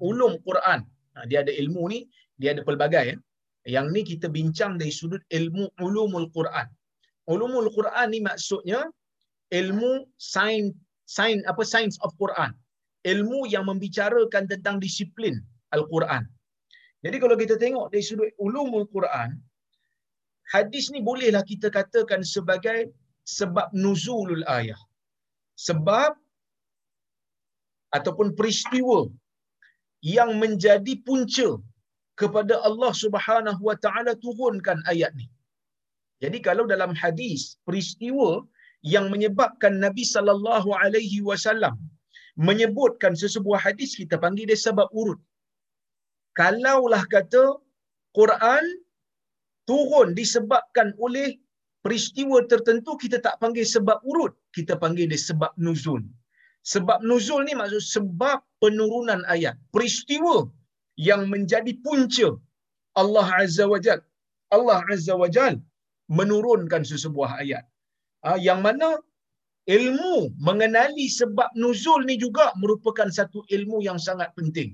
ulum 0.00 0.40
Quran, 0.46 0.84
dia 1.28 1.44
ada 1.44 1.52
ilmu 1.52 1.88
ni, 1.92 2.08
dia 2.40 2.52
ada 2.56 2.62
pelbagai 2.64 3.04
ya. 3.12 3.16
Yang 3.66 3.86
ni 3.94 4.00
kita 4.06 4.26
bincang 4.30 4.78
dari 4.78 4.94
sudut 4.94 5.18
ilmu 5.34 5.66
ulumul 5.82 6.30
Quran. 6.30 6.70
Ulumul 7.26 7.66
Quran 7.74 8.14
ni 8.14 8.22
maksudnya 8.22 8.86
ilmu 9.50 10.06
sains 10.22 10.70
sains 11.10 11.42
apa 11.50 11.66
sains 11.66 11.98
of 12.06 12.14
Quran. 12.22 12.54
Ilmu 13.02 13.50
yang 13.50 13.66
membicarakan 13.66 14.46
tentang 14.50 14.78
disiplin 14.82 15.42
Al-Quran. 15.74 16.26
Jadi 17.02 17.16
kalau 17.22 17.34
kita 17.38 17.54
tengok 17.58 17.90
dari 17.90 18.02
sudut 18.02 18.30
ulumul 18.38 18.86
Quran, 18.90 19.38
hadis 20.54 20.90
ni 20.94 21.02
bolehlah 21.02 21.42
kita 21.42 21.70
katakan 21.70 22.22
sebagai 22.22 22.90
sebab 23.26 23.70
nuzulul 23.74 24.46
ayah. 24.46 24.78
Sebab 25.58 26.14
ataupun 27.94 28.34
peristiwa 28.38 29.10
yang 30.02 30.30
menjadi 30.42 30.92
punca 31.06 31.48
kepada 32.20 32.54
Allah 32.68 32.92
Subhanahu 33.02 33.60
wa 33.68 33.76
taala 33.84 34.12
turunkan 34.24 34.80
ayat 34.92 35.12
ni. 35.20 35.26
Jadi 36.22 36.38
kalau 36.40 36.64
dalam 36.64 36.92
hadis 37.02 37.60
peristiwa 37.68 38.44
yang 38.94 39.06
menyebabkan 39.12 39.76
Nabi 39.84 40.04
sallallahu 40.14 40.70
alaihi 40.82 41.20
wasallam 41.28 41.76
menyebutkan 42.48 43.12
sesebuah 43.22 43.60
hadis 43.66 43.96
kita 44.00 44.16
panggil 44.24 44.46
dia 44.50 44.60
sebab 44.68 44.88
urut. 45.00 45.20
Kalaulah 46.40 47.04
kata 47.14 47.44
Quran 48.18 48.64
turun 49.68 50.08
disebabkan 50.18 50.88
oleh 51.04 51.28
peristiwa 51.84 52.38
tertentu 52.52 52.92
kita 53.02 53.18
tak 53.26 53.36
panggil 53.42 53.66
sebab 53.74 53.98
urut, 54.10 54.34
kita 54.56 54.74
panggil 54.82 55.06
dia 55.12 55.20
sebab 55.28 55.52
nuzul. 55.64 56.02
Sebab 56.72 56.98
nuzul 57.08 57.40
ni 57.46 57.54
maksud 57.60 57.82
sebab 57.94 58.38
penurunan 58.62 59.20
ayat. 59.34 59.54
Peristiwa 59.74 60.36
yang 61.08 61.22
menjadi 61.32 61.72
punca 61.86 62.28
Allah 63.02 63.26
Azza 63.42 63.64
wa 63.72 63.78
Jal. 63.86 64.00
Allah 64.56 64.80
Azza 64.94 65.14
wa 65.22 65.28
Jal 65.36 65.54
menurunkan 66.18 66.82
sesebuah 66.90 67.30
ayat. 67.42 67.64
Ha, 68.24 68.38
yang 68.46 68.60
mana 68.66 68.88
ilmu 69.76 70.16
mengenali 70.48 71.06
sebab 71.20 71.50
nuzul 71.62 72.00
ni 72.08 72.14
juga 72.24 72.50
merupakan 72.62 73.08
satu 73.18 73.42
ilmu 73.56 73.78
yang 73.88 73.98
sangat 74.06 74.30
penting. 74.38 74.70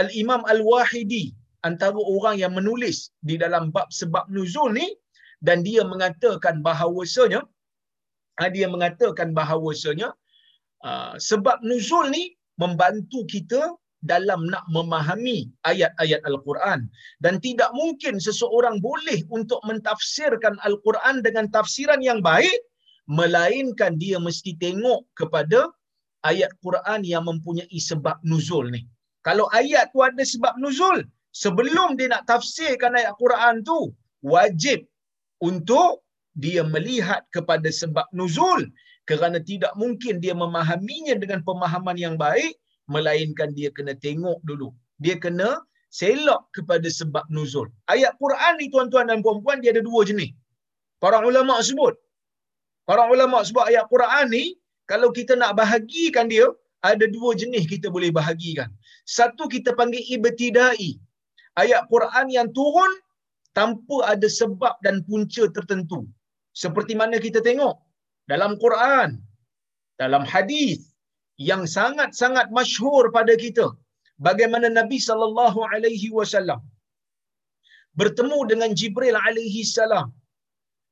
Al-Imam 0.00 0.42
Al-Wahidi 0.52 1.24
antara 1.68 2.00
orang 2.14 2.36
yang 2.42 2.52
menulis 2.58 2.98
di 3.28 3.34
dalam 3.42 3.64
bab 3.74 3.88
sebab 4.00 4.24
nuzul 4.34 4.70
ni 4.78 4.86
dan 5.46 5.62
dia 5.66 5.82
mengatakan 5.92 6.62
bahawasanya 6.66 7.40
ha, 8.38 8.48
dia 8.54 8.66
mengatakan 8.74 9.28
bahawasanya 9.38 10.08
uh, 10.84 11.14
sebab 11.20 11.60
nuzul 11.64 12.08
ni 12.12 12.34
membantu 12.60 13.24
kita 13.28 13.72
dalam 14.00 14.48
nak 14.48 14.64
memahami 14.72 15.52
ayat-ayat 15.68 16.24
Al-Quran 16.24 16.88
dan 17.20 17.36
tidak 17.44 17.68
mungkin 17.76 18.16
seseorang 18.16 18.80
boleh 18.80 19.20
untuk 19.28 19.60
mentafsirkan 19.68 20.56
Al-Quran 20.64 21.20
dengan 21.20 21.52
tafsiran 21.52 22.00
yang 22.00 22.24
baik 22.24 22.56
melainkan 23.10 24.00
dia 24.00 24.16
mesti 24.16 24.56
tengok 24.56 25.04
kepada 25.20 25.68
ayat 26.24 26.52
Quran 26.64 27.00
yang 27.04 27.24
mempunyai 27.28 27.78
sebab 27.80 28.16
nuzul 28.24 28.72
ni. 28.72 28.84
Kalau 29.20 29.52
ayat 29.52 29.92
tu 29.92 30.00
ada 30.00 30.24
sebab 30.24 30.56
nuzul, 30.56 31.04
sebelum 31.36 32.00
dia 32.00 32.08
nak 32.08 32.24
tafsirkan 32.24 32.96
ayat 32.96 33.12
Quran 33.20 33.60
tu, 33.68 33.92
wajib 34.24 34.88
untuk 35.44 36.04
dia 36.32 36.64
melihat 36.64 37.26
kepada 37.34 37.68
sebab 37.68 38.06
nuzul 38.16 38.64
kerana 39.10 39.38
tidak 39.50 39.72
mungkin 39.82 40.14
dia 40.24 40.34
memahaminya 40.42 41.14
dengan 41.22 41.40
pemahaman 41.48 41.96
yang 42.04 42.14
baik 42.24 42.52
melainkan 42.94 43.50
dia 43.58 43.70
kena 43.76 43.94
tengok 44.04 44.38
dulu. 44.48 44.68
Dia 45.04 45.16
kena 45.24 45.50
selok 45.98 46.42
kepada 46.56 46.88
sebab 46.98 47.24
nuzul. 47.34 47.66
Ayat 47.94 48.14
Quran 48.22 48.52
ni 48.60 48.66
tuan-tuan 48.72 49.10
dan 49.10 49.18
puan-puan 49.26 49.58
dia 49.62 49.70
ada 49.74 49.82
dua 49.88 50.00
jenis. 50.10 50.30
Para 51.02 51.18
ulama 51.30 51.58
sebut. 51.68 51.94
Para 52.88 53.02
ulama 53.14 53.42
sebut 53.48 53.64
ayat 53.70 53.86
Quran 53.92 54.26
ni 54.36 54.44
kalau 54.90 55.10
kita 55.18 55.34
nak 55.42 55.52
bahagikan 55.60 56.26
dia 56.32 56.46
ada 56.90 57.04
dua 57.16 57.30
jenis 57.42 57.66
kita 57.72 57.86
boleh 57.96 58.10
bahagikan. 58.18 58.70
Satu 59.18 59.44
kita 59.54 59.74
panggil 59.78 60.02
ibtidai. 60.14 60.90
Ayat 61.62 61.82
Quran 61.92 62.26
yang 62.36 62.48
turun 62.58 62.92
tanpa 63.58 63.96
ada 64.12 64.28
sebab 64.40 64.74
dan 64.86 65.02
punca 65.08 65.44
tertentu. 65.56 66.06
Seperti 66.62 66.94
mana 67.00 67.18
kita 67.26 67.42
tengok 67.48 67.74
dalam 68.32 68.52
Quran, 68.64 69.10
dalam 70.02 70.24
hadis 70.32 70.80
yang 71.48 71.62
sangat-sangat 71.76 72.46
masyhur 72.58 73.04
pada 73.16 73.34
kita 73.44 73.66
bagaimana 74.28 74.68
Nabi 74.78 74.98
sallallahu 75.08 75.60
alaihi 75.72 76.08
wasallam 76.18 76.60
bertemu 78.00 78.40
dengan 78.50 78.70
Jibril 78.80 79.16
alaihi 79.26 79.62
salam 79.76 80.08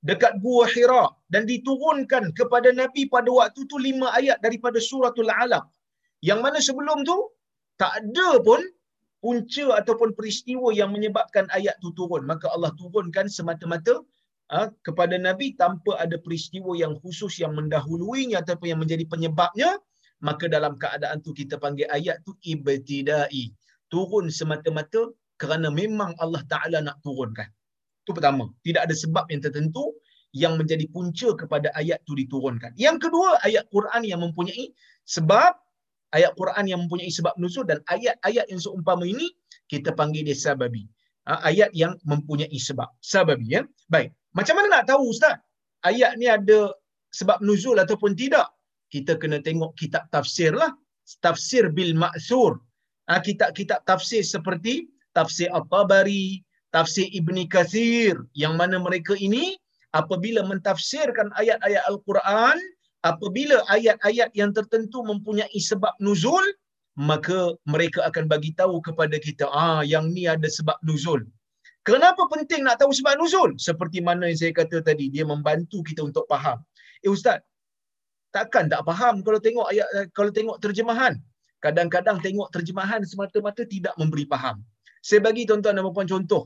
dekat 0.09 0.33
Gua 0.45 0.65
Hira 0.73 1.05
dan 1.33 1.43
diturunkan 1.51 2.25
kepada 2.39 2.71
Nabi 2.81 3.03
pada 3.15 3.31
waktu 3.39 3.61
tu 3.71 3.79
lima 3.87 4.09
ayat 4.21 4.39
daripada 4.47 4.79
suratul 4.91 5.31
Alaq. 5.43 5.65
Yang 6.29 6.41
mana 6.45 6.59
sebelum 6.69 6.99
tu 7.09 7.19
tak 7.83 7.93
ada 8.01 8.29
pun 8.49 8.61
punca 9.25 9.67
ataupun 9.81 10.11
peristiwa 10.19 10.69
yang 10.81 10.91
menyebabkan 10.95 11.47
ayat 11.59 11.75
tu 11.83 11.91
turun. 11.99 12.23
Maka 12.31 12.47
Allah 12.55 12.71
turunkan 12.81 13.27
semata-mata 13.37 13.95
kepada 14.81 15.21
Nabi 15.21 15.52
tanpa 15.61 16.00
ada 16.00 16.17
peristiwa 16.17 16.73
yang 16.73 16.97
khusus 17.05 17.37
yang 17.40 17.52
mendahuluinya 17.52 18.40
ataupun 18.40 18.73
yang 18.73 18.81
menjadi 18.81 19.05
penyebabnya. 19.05 19.76
Maka 20.19 20.50
dalam 20.50 20.75
keadaan 20.83 21.23
tu 21.23 21.31
kita 21.31 21.62
panggil 21.62 21.87
ayat 21.95 22.19
tu 22.26 22.35
ibtidai. 22.43 23.55
Turun 23.87 24.33
semata-mata 24.35 25.14
kerana 25.38 25.71
memang 25.71 26.12
Allah 26.19 26.43
Ta'ala 26.50 26.83
nak 26.83 26.99
turunkan. 27.07 27.47
Itu 28.02 28.11
pertama. 28.17 28.50
Tidak 28.67 28.83
ada 28.83 28.90
sebab 28.90 29.31
yang 29.31 29.45
tertentu 29.45 29.95
yang 30.35 30.59
menjadi 30.59 30.85
punca 30.90 31.33
kepada 31.38 31.71
ayat 31.78 32.02
itu 32.05 32.26
diturunkan. 32.26 32.75
Yang 32.76 33.09
kedua, 33.09 33.38
ayat 33.47 33.64
Quran 33.71 34.02
yang 34.05 34.21
mempunyai 34.21 34.75
sebab, 35.07 35.57
ayat 36.12 36.35
Quran 36.37 36.64
yang 36.67 36.81
mempunyai 36.85 37.09
sebab 37.09 37.33
nuzul 37.40 37.64
dan 37.64 37.81
ayat-ayat 37.88 38.50
yang 38.50 38.61
seumpama 38.61 39.07
ini, 39.07 39.31
kita 39.71 39.95
panggil 39.95 40.26
dia 40.26 40.37
sababi. 40.37 40.85
Ha, 41.31 41.49
ayat 41.49 41.71
yang 41.73 41.97
mempunyai 42.05 42.59
sebab. 42.59 42.90
Sababi. 43.00 43.57
Ya? 43.57 43.62
Baik. 43.88 44.18
Macam 44.37 44.55
mana 44.59 44.81
nak 44.81 44.85
tahu 44.91 45.13
Ustaz? 45.13 45.37
Ayat 45.87 46.19
ni 46.21 46.27
ada 46.29 46.75
sebab 47.15 47.39
nuzul 47.41 47.79
ataupun 47.79 48.13
tidak? 48.19 48.49
Kita 48.93 49.17
kena 49.21 49.39
tengok 49.41 49.77
kitab 49.77 50.09
tafsir 50.13 50.53
lah. 50.53 50.73
Tafsir 51.25 51.73
bil 51.73 51.97
ma'thur. 51.97 52.61
Ha, 53.09 53.25
kitab-kitab 53.25 53.89
tafsir 53.89 54.21
seperti 54.21 54.89
tafsir 55.17 55.49
At-Tabari, 55.51 56.45
tafsir 56.71 57.09
Ibni 57.11 57.49
Kathir 57.49 58.15
yang 58.37 58.55
mana 58.61 58.77
mereka 58.77 59.17
ini 59.17 59.57
apabila 59.97 60.45
mentafsirkan 60.45 61.33
ayat-ayat 61.41 61.83
Al-Quran, 61.89 62.57
apabila 63.03 63.65
ayat-ayat 63.73 64.31
yang 64.37 64.53
tertentu 64.53 65.03
mempunyai 65.03 65.59
sebab 65.59 65.97
nuzul, 65.99 66.45
maka 66.99 67.55
mereka 67.65 68.05
akan 68.07 68.27
bagi 68.27 68.53
tahu 68.59 68.83
kepada 68.83 69.17
kita, 69.19 69.47
ah 69.51 69.83
yang 69.87 70.11
ni 70.11 70.27
ada 70.27 70.47
sebab 70.47 70.77
nuzul. 70.85 71.25
Kenapa 71.88 72.23
penting 72.28 72.61
nak 72.68 72.76
tahu 72.80 72.92
sebab 72.92 73.16
nuzul? 73.16 73.50
Seperti 73.57 74.04
mana 74.04 74.28
yang 74.28 74.37
saya 74.37 74.52
kata 74.52 74.85
tadi, 74.88 75.09
dia 75.14 75.25
membantu 75.25 75.80
kita 75.88 76.04
untuk 76.04 76.28
faham. 76.28 76.61
Eh 77.00 77.09
ustaz, 77.09 77.40
takkan 78.37 78.68
tak 78.73 78.85
faham 78.88 79.25
kalau 79.25 79.40
tengok 79.47 79.66
ayat 79.73 79.88
kalau 80.12 80.28
tengok 80.38 80.61
terjemahan. 80.64 81.16
Kadang-kadang 81.64 82.21
tengok 82.21 82.52
terjemahan 82.54 83.00
semata-mata 83.09 83.64
tidak 83.64 83.97
memberi 83.97 84.28
faham. 84.28 84.61
Saya 85.00 85.25
bagi 85.25 85.49
tuan-tuan 85.49 85.80
dan 85.80 85.88
puan 85.97 86.04
contoh. 86.12 86.42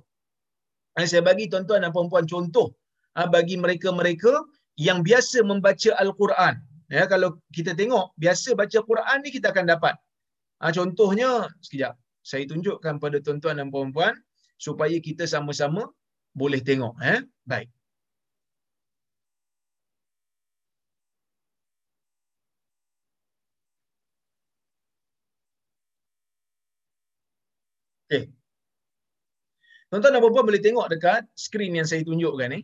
Eh, 0.95 1.07
saya 1.11 1.27
bagi 1.27 1.51
tuan-tuan 1.51 1.83
dan 1.83 1.91
puan 1.91 2.27
contoh 2.33 2.71
ah, 3.19 3.27
bagi 3.27 3.59
mereka-mereka 3.59 4.33
yang 4.79 5.03
biasa 5.03 5.43
membaca 5.43 5.91
Al-Quran. 5.99 6.55
Ya, 6.87 7.05
kalau 7.11 7.41
kita 7.57 7.73
tengok, 7.75 8.13
biasa 8.21 8.53
baca 8.53 8.79
Quran 8.85 9.19
ni 9.25 9.31
kita 9.33 9.49
akan 9.51 9.65
dapat. 9.75 9.97
Ha, 10.61 10.71
contohnya, 10.77 11.49
sekejap. 11.65 11.97
Saya 12.21 12.45
tunjukkan 12.47 13.01
pada 13.03 13.17
tuan-tuan 13.25 13.57
dan 13.59 13.73
puan-puan 13.73 14.13
supaya 14.65 14.97
kita 15.03 15.25
sama-sama 15.27 15.83
boleh 16.41 16.63
tengok. 16.63 16.95
Eh? 17.03 17.21
Baik. 17.43 17.69
Okay. 28.07 28.29
Tuan-tuan 29.89 30.13
dan 30.15 30.21
puan-puan 30.21 30.47
boleh 30.47 30.63
tengok 30.63 30.87
dekat 30.93 31.25
skrin 31.33 31.73
yang 31.75 31.89
saya 31.89 32.05
tunjukkan 32.05 32.49
ni. 32.55 32.61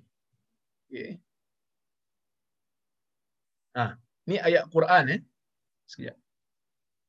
Okay. 0.88 1.16
Ha, 3.76 3.96
ni 4.28 4.36
ayat 4.36 4.64
Quran 4.68 5.04
eh. 5.16 5.20
Sekejap. 5.88 6.16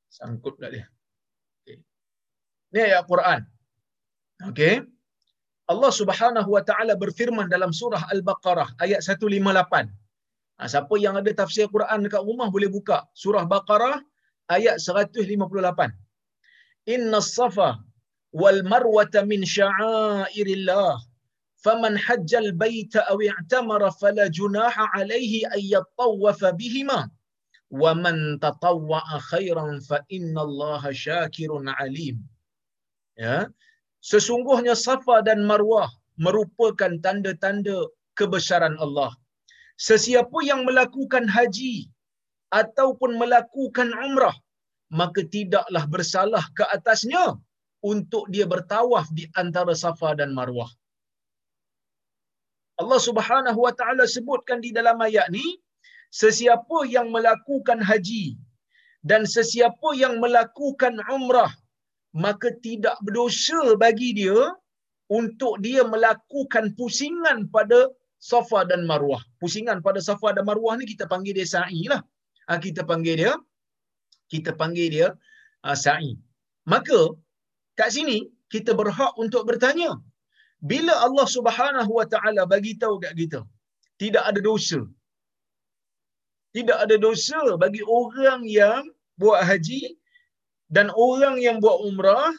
Sangkut 0.08 0.56
kat 0.56 0.72
dia. 0.76 0.86
Okay. 1.62 1.78
Ni 2.72 2.80
ayat 2.80 3.04
Quran. 3.06 3.59
Okey. 4.48 4.88
Allah 5.70 5.92
Subhanahu 5.94 6.50
wa 6.56 6.64
taala 6.70 6.94
berfirman 6.96 7.52
dalam 7.54 7.72
surah 7.76 8.08
Al-Baqarah 8.14 8.70
ayat 8.82 9.04
158. 9.06 9.92
Ha, 10.60 10.68
siapa 10.68 10.96
yang 10.98 11.16
ada 11.20 11.32
tafsir 11.32 11.68
Quran 11.76 12.08
dekat 12.08 12.24
rumah 12.26 12.48
boleh 12.56 12.72
buka 12.72 13.06
surah 13.14 13.44
Baqarah 13.44 14.00
ayat 14.50 14.82
158. 14.82 15.94
Inna 16.96 17.20
safa 17.22 17.78
wal 18.34 18.62
marwata 18.66 19.22
min 19.32 19.46
sya'airillah 19.46 20.98
faman 21.66 21.94
hajjal 22.06 22.50
baita 22.56 23.06
aw 23.12 23.18
i'tamara 23.20 23.94
fala 24.02 24.26
junaha 24.40 24.90
alayhi 24.96 25.46
ay 25.56 25.76
yatawwafa 25.76 26.56
bihima 26.60 27.00
wa 27.70 27.92
man 27.94 28.40
tatawwa'a 28.42 29.22
khairan 29.30 29.78
fa 29.86 30.02
inna 30.10 30.42
allaha 30.48 30.90
alim 31.86 32.18
ya 33.20 33.46
sesungguhnya 34.02 34.76
safa 34.76 35.22
dan 35.28 35.44
marwah 35.50 35.90
merupakan 36.26 36.92
tanda-tanda 37.06 37.78
kebesaran 38.20 38.76
Allah 38.84 39.12
sesiapa 39.80 40.40
yang 40.44 40.62
melakukan 40.68 41.26
haji 41.28 41.88
ataupun 42.52 43.16
melakukan 43.22 43.90
umrah 44.08 44.36
maka 44.90 45.22
tidaklah 45.36 45.84
bersalah 45.86 46.44
ke 46.58 46.64
atasnya 46.76 47.38
untuk 47.86 48.28
dia 48.34 48.46
bertawaf 48.50 49.08
di 49.16 49.30
antara 49.42 49.74
Safa 49.78 50.18
dan 50.20 50.36
Marwah. 50.36 50.68
Allah 52.82 53.00
Subhanahu 53.08 53.60
wa 53.66 53.74
taala 53.80 54.08
sebutkan 54.08 54.60
di 54.66 54.72
dalam 54.78 54.98
ayat 55.08 55.28
ni 55.36 55.46
sesiapa 56.16 56.88
yang 56.96 57.12
melakukan 57.16 57.80
haji 57.84 58.40
dan 59.04 59.28
sesiapa 59.36 59.90
yang 60.00 60.18
melakukan 60.24 60.96
umrah 61.12 61.52
maka 62.14 62.50
tidak 62.66 62.98
berdosa 63.06 63.78
bagi 63.84 64.10
dia 64.20 64.38
untuk 65.10 65.62
dia 65.66 65.82
melakukan 65.94 66.74
pusingan 66.80 67.50
pada 67.56 67.90
Safa 68.20 68.68
dan 68.68 68.84
Marwah. 68.90 69.22
Pusingan 69.42 69.80
pada 69.86 70.00
Safa 70.04 70.36
dan 70.36 70.44
Marwah 70.50 70.76
ni 70.80 70.86
kita 70.90 71.06
panggil 71.08 71.34
dia 71.40 71.48
sa'i 71.48 71.88
lah. 71.92 72.02
Ha, 72.50 72.58
kita 72.58 72.82
panggil 72.84 73.16
dia 73.22 73.34
kita 74.34 74.52
panggil 74.62 74.88
dia 74.96 75.08
uh, 75.66 75.78
sa'i. 75.86 76.14
Maka 76.74 77.00
kat 77.80 77.90
sini 77.96 78.18
kita 78.54 78.72
berhak 78.80 79.14
untuk 79.24 79.44
bertanya 79.50 79.92
bila 80.72 80.94
Allah 81.06 81.28
Subhanahu 81.36 81.92
wa 82.00 82.06
taala 82.14 82.44
bagi 82.54 82.74
tahu 82.82 82.96
kat 83.04 83.14
kita 83.22 83.42
tidak 84.02 84.24
ada 84.30 84.40
dosa 84.50 84.80
tidak 86.58 86.78
ada 86.84 86.96
dosa 87.08 87.42
bagi 87.64 87.84
orang 88.00 88.42
yang 88.44 88.84
buat 89.22 89.40
haji 89.50 89.96
dan 90.76 90.88
orang 91.08 91.36
yang 91.46 91.58
buat 91.64 91.78
umrah 91.88 92.30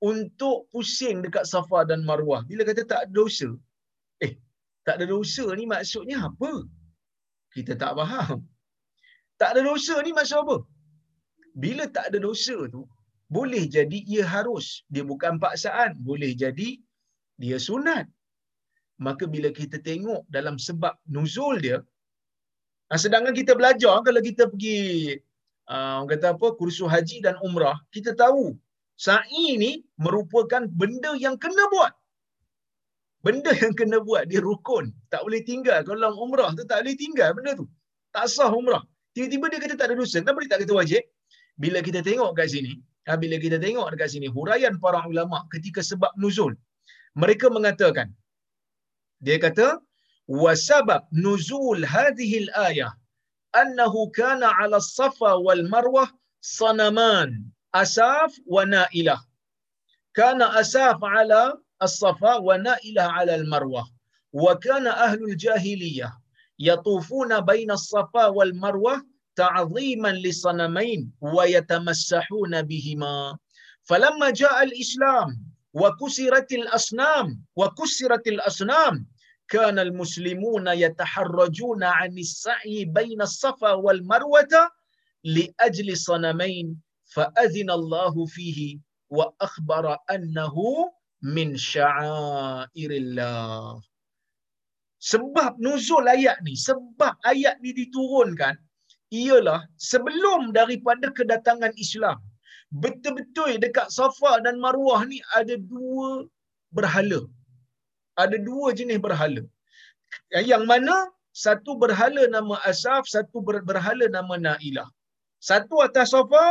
untuk 0.00 0.56
pusing 0.72 1.18
dekat 1.24 1.44
Safa 1.52 1.80
dan 1.90 2.00
Marwah. 2.08 2.42
Bila 2.50 2.62
kata 2.68 2.82
tak 2.92 3.00
ada 3.04 3.12
dosa. 3.20 3.48
Eh, 4.24 4.32
tak 4.86 4.94
ada 4.98 5.06
dosa 5.14 5.44
ni 5.58 5.64
maksudnya 5.72 6.18
apa? 6.28 6.52
Kita 7.54 7.74
tak 7.82 7.92
faham. 7.98 8.38
Tak 9.40 9.50
ada 9.52 9.60
dosa 9.70 9.94
ni 10.06 10.12
maksud 10.18 10.38
apa? 10.44 10.56
Bila 11.62 11.84
tak 11.96 12.04
ada 12.08 12.18
dosa 12.28 12.56
tu, 12.74 12.82
boleh 13.36 13.64
jadi 13.76 13.98
ia 14.14 14.24
harus. 14.34 14.66
Dia 14.92 15.02
bukan 15.12 15.34
paksaan. 15.44 15.90
Boleh 16.08 16.32
jadi 16.42 16.70
dia 17.42 17.58
sunat. 17.68 18.06
Maka 19.06 19.24
bila 19.34 19.48
kita 19.60 19.76
tengok 19.88 20.22
dalam 20.36 20.56
sebab 20.66 20.94
nuzul 21.14 21.56
dia, 21.66 21.78
sedangkan 23.02 23.34
kita 23.40 23.52
belajar, 23.60 23.94
kalau 24.06 24.20
kita 24.28 24.44
pergi 24.52 24.78
uh, 25.74 26.00
kata 26.10 26.26
apa, 26.34 26.46
kursus 26.58 26.88
haji 26.94 27.16
dan 27.26 27.34
umrah, 27.46 27.78
kita 27.94 28.12
tahu 28.22 28.44
sa'i 29.06 29.46
ni 29.62 29.72
merupakan 30.04 30.62
benda 30.80 31.12
yang 31.24 31.36
kena 31.44 31.64
buat. 31.74 31.92
Benda 33.26 33.52
yang 33.62 33.74
kena 33.78 33.98
buat, 34.08 34.28
dia 34.30 34.40
rukun. 34.48 34.84
Tak 35.12 35.20
boleh 35.24 35.40
tinggal. 35.50 35.80
Kalau 35.88 36.12
umrah 36.24 36.50
tu 36.58 36.64
tak 36.70 36.78
boleh 36.82 36.96
tinggal 37.02 37.30
benda 37.36 37.52
tu. 37.60 37.66
Tak 38.16 38.26
sah 38.34 38.50
umrah. 38.60 38.82
Tiba-tiba 39.14 39.46
dia 39.52 39.58
kata 39.64 39.74
tak 39.80 39.86
ada 39.88 39.96
dosa. 40.02 40.16
Kenapa 40.22 40.38
dia 40.42 40.50
tak 40.52 40.60
kata 40.64 40.74
wajib? 40.80 41.02
Bila 41.62 41.78
kita 41.86 42.00
tengok 42.08 42.30
kat 42.38 42.48
sini, 42.54 42.72
Ha, 43.08 43.16
bila 43.22 43.36
kita 43.44 43.56
tengok 43.64 43.86
dekat 43.92 44.08
sini 44.12 44.28
huraian 44.36 44.74
para 44.82 45.00
ulama 45.12 45.38
ketika 45.52 45.80
sebab 45.90 46.12
nuzul 46.22 46.52
mereka 47.22 47.46
mengatakan 47.56 48.08
dia 49.24 49.36
kata 49.44 49.66
wasabab 50.42 51.02
nuzul 51.24 51.80
hadhihi 51.94 52.36
al-ayah 52.44 52.92
annahu 53.52 54.10
kana 54.12 54.48
'ala 54.58 54.80
safa 54.80 55.36
wal 55.46 55.62
marwah 55.68 56.08
sanaman 56.40 57.30
asaf 57.72 58.32
wa 58.46 58.64
nailah 58.64 59.20
kana 60.12 60.54
asaf 60.60 60.98
'ala 61.02 61.54
as-safa 61.80 62.40
wa 62.40 62.56
na'ilah 62.56 63.06
'ala 63.16 63.32
al-marwah 63.40 63.86
wa 64.32 64.52
kana 64.58 64.90
ahlul 65.06 65.36
jahiliyah 65.36 66.12
yatufuna 66.58 67.40
baina 67.40 67.74
as-safa 67.74 68.30
wal 68.30 68.52
marwah 68.54 69.00
ta'ziman 69.34 70.16
li 70.24 70.32
sanamain 70.32 71.08
wa 71.20 71.46
yatamassahuna 71.46 72.62
bihima 72.68 73.38
kan 79.52 79.76
al 79.86 79.92
muslimun 80.00 80.64
yataharrajun 80.82 81.82
an 81.82 82.12
as-sa'i 82.24 82.76
bain 82.96 83.18
as-safa 83.28 83.70
wal 83.84 84.02
marwata 84.12 84.62
li 85.34 85.44
ajli 85.66 85.92
sanamain 86.06 86.66
fa 87.14 87.24
adzina 87.44 87.72
Allah 87.78 88.14
fihi 88.36 88.70
wa 89.18 89.26
akhbara 89.46 89.94
annahu 90.14 90.66
min 91.36 91.48
sya'airillah 91.70 93.30
sebab 95.10 95.52
nuzul 95.66 96.06
ayat 96.16 96.38
ni 96.46 96.54
sebab 96.68 97.14
ayat 97.32 97.56
ni 97.64 97.70
diturunkan 97.80 98.54
ialah 99.10 99.60
sebelum 99.90 100.54
daripada 100.58 101.10
kedatangan 101.18 101.74
Islam. 101.84 102.18
Betul-betul 102.82 103.58
dekat 103.58 103.90
Safa 103.90 104.38
dan 104.46 104.62
Marwah 104.62 105.02
ni 105.10 105.18
ada 105.34 105.58
dua 105.58 106.22
berhala 106.70 107.26
ada 108.22 108.36
dua 108.48 108.68
jenis 108.78 108.98
berhala. 109.06 109.42
Yang 110.50 110.64
mana 110.70 110.96
satu 111.44 111.72
berhala 111.82 112.22
nama 112.36 112.54
Asaf 112.70 113.02
satu 113.14 113.38
berhala 113.70 114.06
nama 114.16 114.34
Nailah. 114.46 114.88
Satu 115.50 115.76
atas 115.86 116.08
Safa 116.14 116.44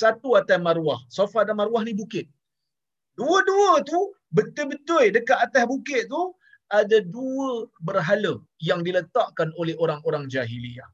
satu 0.00 0.28
atas 0.40 0.58
Marwah. 0.66 1.00
Safa 1.18 1.40
dan 1.48 1.56
Marwah 1.60 1.82
ni 1.88 1.94
bukit. 2.00 2.26
Dua-dua 3.20 3.70
tu 3.90 4.00
betul-betul 4.36 5.04
dekat 5.16 5.38
atas 5.46 5.64
bukit 5.72 6.02
tu 6.12 6.22
ada 6.78 6.98
dua 7.16 7.66
berhala 7.88 8.32
yang 8.68 8.80
diletakkan 8.86 9.48
oleh 9.60 9.74
orang-orang 9.84 10.24
jahiliyah. 10.34 10.88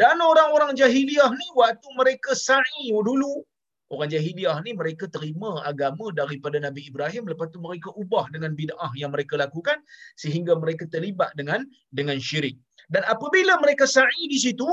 Dan 0.00 0.24
orang-orang 0.24 0.72
jahiliyah 0.80 1.30
ni 1.40 1.46
waktu 1.60 1.88
mereka 2.00 2.32
sa'i 2.32 2.86
dulu, 3.08 3.44
orang 3.92 4.08
jahiliyah 4.08 4.56
ni 4.64 4.72
mereka 4.72 5.04
terima 5.12 5.60
agama 5.68 6.08
daripada 6.16 6.56
Nabi 6.56 6.88
Ibrahim 6.88 7.28
lepas 7.28 7.52
tu 7.52 7.60
mereka 7.60 7.92
ubah 7.92 8.32
dengan 8.32 8.56
bid'ah 8.56 8.92
yang 8.96 9.12
mereka 9.12 9.36
lakukan 9.36 9.78
sehingga 10.16 10.56
mereka 10.56 10.88
terlibat 10.88 11.30
dengan 11.36 11.68
dengan 11.92 12.16
syirik. 12.16 12.56
Dan 12.88 13.04
apabila 13.04 13.60
mereka 13.60 13.84
sa'i 13.84 14.24
di 14.32 14.40
situ 14.40 14.66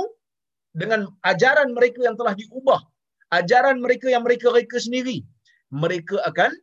dengan 0.71 1.12
ajaran 1.27 1.75
mereka 1.75 1.99
yang 2.08 2.15
telah 2.15 2.34
diubah, 2.34 2.79
ajaran 3.36 3.84
mereka 3.84 4.08
yang 4.08 4.23
mereka 4.23 4.55
reka 4.55 4.79
sendiri, 4.79 5.27
mereka 5.69 6.17
akan 6.23 6.55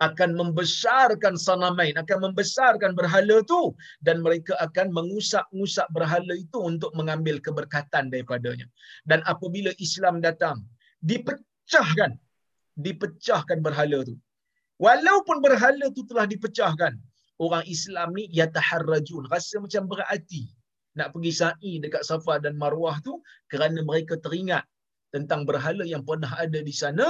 akan 0.00 0.32
membesarkan 0.32 1.36
sanamain, 1.36 1.92
akan 2.00 2.32
membesarkan 2.32 2.96
berhala 2.96 3.44
tu 3.44 3.76
dan 4.00 4.24
mereka 4.24 4.56
akan 4.56 4.88
mengusap-ngusap 4.96 5.86
berhala 5.92 6.32
itu 6.32 6.56
untuk 6.56 6.88
mengambil 6.96 7.36
keberkatan 7.36 8.08
daripadanya. 8.08 8.64
Dan 9.04 9.20
apabila 9.28 9.76
Islam 9.76 10.24
datang, 10.24 10.64
dipecahkan, 11.04 12.16
dipecahkan 12.76 13.58
berhala 13.60 14.04
tu. 14.08 14.16
Walaupun 14.80 15.44
berhala 15.44 15.92
tu 15.92 16.04
telah 16.08 16.24
dipecahkan, 16.24 16.96
orang 17.40 17.64
Islam 17.68 18.16
ni 18.16 18.28
yataharrajun, 18.32 19.28
rasa 19.28 19.60
macam 19.60 19.88
berhati 19.88 20.48
nak 20.98 21.14
pergi 21.14 21.32
sa'i 21.32 21.72
dekat 21.78 22.02
Safa 22.02 22.42
dan 22.44 22.58
Marwah 22.58 22.98
tu 23.06 23.22
kerana 23.52 23.80
mereka 23.84 24.18
teringat 24.18 24.64
tentang 25.14 25.46
berhala 25.46 25.86
yang 25.86 26.02
pernah 26.02 26.32
ada 26.34 26.58
di 26.58 26.74
sana 26.74 27.06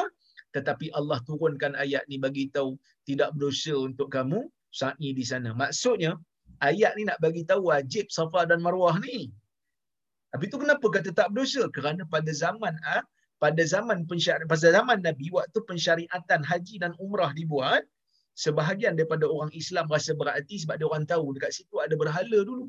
tetapi 0.51 0.91
Allah 0.99 1.19
turunkan 1.23 1.79
ayat 1.79 2.03
ni 2.11 2.19
bagi 2.19 2.51
tahu 2.51 2.75
tidak 3.07 3.31
berdosa 3.35 3.75
untuk 3.79 4.11
kamu 4.11 4.51
sa'i 4.75 5.15
di 5.15 5.23
sana. 5.23 5.55
Maksudnya 5.55 6.19
ayat 6.59 6.99
ni 6.99 7.07
nak 7.07 7.23
bagi 7.23 7.47
tahu 7.47 7.71
wajib 7.71 8.11
Safa 8.11 8.47
dan 8.51 8.59
Marwah 8.63 8.99
ni. 8.99 9.31
Tapi 10.31 10.47
tu 10.51 10.59
kenapa 10.63 10.87
kata 10.87 11.11
tak 11.15 11.31
berdosa? 11.31 11.71
Kerana 11.71 12.03
pada 12.07 12.31
zaman 12.35 12.75
ah 12.83 13.03
pada 13.43 13.63
zaman 13.65 14.05
pensyariat 14.11 14.47
pada 14.53 14.69
zaman 14.77 14.99
Nabi 15.09 15.33
waktu 15.33 15.59
pensyariatan 15.65 16.41
haji 16.45 16.77
dan 16.83 16.93
umrah 17.01 17.33
dibuat 17.33 17.83
sebahagian 18.37 18.95
daripada 18.99 19.25
orang 19.27 19.51
Islam 19.57 19.89
rasa 19.89 20.13
berhati 20.21 20.61
sebab 20.63 20.77
dia 20.81 20.87
orang 20.87 21.05
tahu 21.09 21.33
dekat 21.37 21.53
situ 21.57 21.77
ada 21.81 21.95
berhala 21.97 22.39
dulu. 22.45 22.69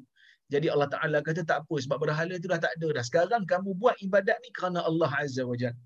Jadi 0.52 0.68
Allah 0.68 0.90
Taala 0.92 1.18
kata 1.24 1.48
tak 1.48 1.64
apa 1.64 1.76
sebab 1.80 1.98
berhala 2.04 2.36
tu 2.44 2.48
dah 2.52 2.60
tak 2.60 2.76
ada 2.76 2.88
dah. 3.00 3.04
Sekarang 3.08 3.44
kamu 3.48 3.72
buat 3.80 3.96
ibadat 4.04 4.36
ni 4.44 4.50
kerana 4.52 4.84
Allah 4.84 5.12
Azza 5.24 5.48
wa 5.48 5.56
Jalla. 5.56 5.80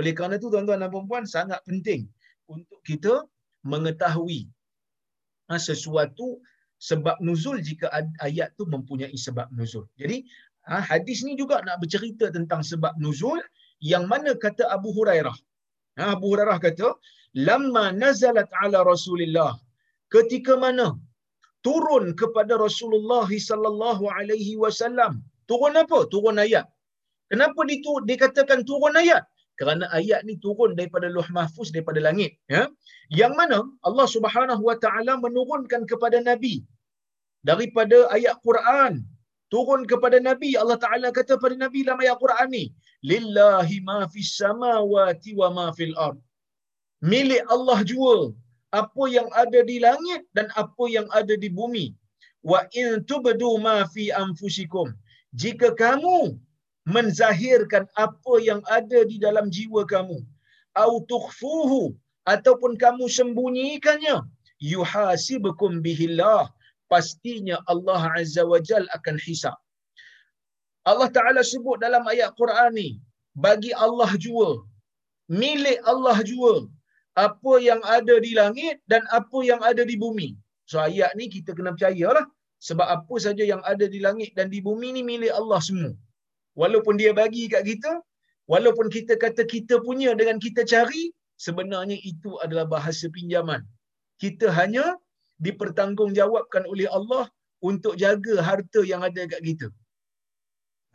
Oleh 0.00 0.12
kerana 0.16 0.40
itu 0.40 0.48
tuan-tuan 0.52 0.80
dan 0.80 0.92
puan 0.92 1.24
sangat 1.28 1.60
penting 1.68 2.08
untuk 2.48 2.80
kita 2.88 3.24
mengetahui 3.64 4.48
ha, 5.48 5.60
sesuatu 5.60 6.40
sebab 6.80 7.16
nuzul 7.24 7.60
jika 7.64 7.88
ayat 8.20 8.52
tu 8.56 8.64
mempunyai 8.68 9.16
sebab 9.16 9.48
nuzul. 9.52 9.84
Jadi 10.00 10.24
ha, 10.68 10.80
hadis 10.80 11.24
ni 11.24 11.36
juga 11.36 11.60
nak 11.64 11.80
bercerita 11.84 12.28
tentang 12.32 12.60
sebab 12.64 12.92
nuzul 13.00 13.40
yang 13.92 14.04
mana 14.12 14.32
kata 14.44 14.64
Abu 14.76 14.90
Hurairah. 14.96 15.36
Ha, 15.98 16.02
Abu 16.16 16.26
Hurairah 16.32 16.58
kata, 16.66 16.88
"Lamma 17.48 17.84
nazalat 18.02 18.48
ala 18.62 18.80
Rasulillah." 18.92 19.52
Ketika 20.14 20.54
mana 20.64 20.86
turun 21.66 22.14
kepada 22.20 22.54
Rasulullah 22.66 23.28
sallallahu 23.48 24.04
alaihi 24.18 24.54
wasallam. 24.64 25.12
Turun 25.50 25.74
apa? 25.82 25.98
Turun 26.12 26.38
ayat. 26.46 26.66
Kenapa 27.30 27.60
itu 27.76 27.92
dikatakan 28.10 28.62
turun 28.70 28.94
ayat? 29.02 29.24
kerana 29.58 29.84
ayat 29.98 30.20
ni 30.28 30.34
turun 30.44 30.70
daripada 30.78 31.08
Luh 31.16 31.28
Mahfuz 31.36 31.68
daripada 31.74 32.00
langit 32.06 32.32
ya 32.54 32.62
yang 33.20 33.32
mana 33.40 33.58
Allah 33.88 34.06
Subhanahu 34.14 34.62
wa 34.68 34.76
taala 34.84 35.12
menurunkan 35.24 35.82
kepada 35.92 36.20
nabi 36.28 36.54
daripada 37.50 37.98
ayat 38.16 38.36
Quran 38.46 38.92
turun 39.54 39.82
kepada 39.92 40.20
nabi 40.28 40.50
Allah 40.62 40.78
taala 40.84 41.08
kata 41.18 41.40
pada 41.44 41.56
nabi 41.64 41.80
dalam 41.86 42.04
ayat 42.04 42.16
Quran 42.24 42.48
ni 42.56 42.64
lillahi 43.10 43.78
ma 43.88 43.98
fis 44.12 44.30
samawati 44.40 45.32
wa 45.40 45.48
ma 45.58 45.66
fil 45.78 45.94
ard. 46.08 46.18
Milik 47.10 47.44
Allah 47.54 47.78
jua 47.90 48.16
apa 48.80 49.04
yang 49.16 49.28
ada 49.42 49.60
di 49.70 49.76
langit 49.86 50.22
dan 50.36 50.48
apa 50.62 50.84
yang 50.96 51.06
ada 51.20 51.34
di 51.44 51.48
bumi. 51.58 51.86
Wa 52.50 52.60
in 52.82 53.04
tubdu 53.10 53.50
ma 53.66 53.76
fi 53.92 54.04
anfusikum. 54.24 54.88
Jika 55.42 55.68
kamu 55.82 56.18
menzahirkan 56.94 57.84
apa 58.04 58.34
yang 58.48 58.60
ada 58.78 59.00
di 59.10 59.16
dalam 59.24 59.46
jiwa 59.56 59.82
kamu 59.92 60.18
au 60.82 60.92
tukhfuhu 61.12 61.82
ataupun 62.32 62.72
kamu 62.82 63.04
sembunyikannya 63.18 64.16
yuhasibukum 64.72 65.82
bihillah 65.86 66.42
pastinya 66.92 67.58
Allah 67.72 68.02
azza 68.20 68.42
wajal 68.52 68.86
akan 68.96 69.16
hisab 69.26 69.58
Allah 70.90 71.08
taala 71.16 71.42
sebut 71.52 71.76
dalam 71.84 72.04
ayat 72.12 72.30
Quran 72.40 72.70
ni 72.80 72.88
bagi 73.46 73.72
Allah 73.86 74.10
jua 74.24 74.48
milik 75.42 75.78
Allah 75.92 76.18
jua 76.30 76.54
apa 77.26 77.52
yang 77.68 77.80
ada 77.96 78.16
di 78.26 78.32
langit 78.40 78.76
dan 78.92 79.02
apa 79.18 79.38
yang 79.50 79.60
ada 79.70 79.82
di 79.90 79.96
bumi 80.04 80.28
so 80.70 80.76
ayat 80.88 81.12
ni 81.18 81.26
kita 81.36 81.50
kena 81.58 81.72
percayalah 81.76 82.26
sebab 82.68 82.86
apa 82.96 83.16
saja 83.26 83.44
yang 83.52 83.62
ada 83.72 83.86
di 83.94 84.00
langit 84.06 84.30
dan 84.38 84.48
di 84.54 84.60
bumi 84.66 84.88
ni 84.96 85.02
milik 85.10 85.32
Allah 85.40 85.60
semua 85.68 85.92
walaupun 86.62 86.96
dia 87.00 87.12
bagi 87.20 87.44
kat 87.52 87.62
kita, 87.70 87.92
walaupun 88.52 88.88
kita 88.96 89.14
kata 89.24 89.44
kita 89.54 89.78
punya 89.86 90.16
dengan 90.20 90.40
kita 90.44 90.64
cari, 90.72 91.12
sebenarnya 91.46 92.00
itu 92.00 92.40
adalah 92.44 92.66
bahasa 92.74 93.06
pinjaman. 93.12 93.62
Kita 94.22 94.48
hanya 94.58 94.96
dipertanggungjawabkan 95.44 96.64
oleh 96.72 96.88
Allah 96.88 97.28
untuk 97.60 97.94
jaga 98.00 98.40
harta 98.40 98.80
yang 98.92 99.04
ada 99.04 99.22
kat 99.28 99.40
kita. 99.44 99.68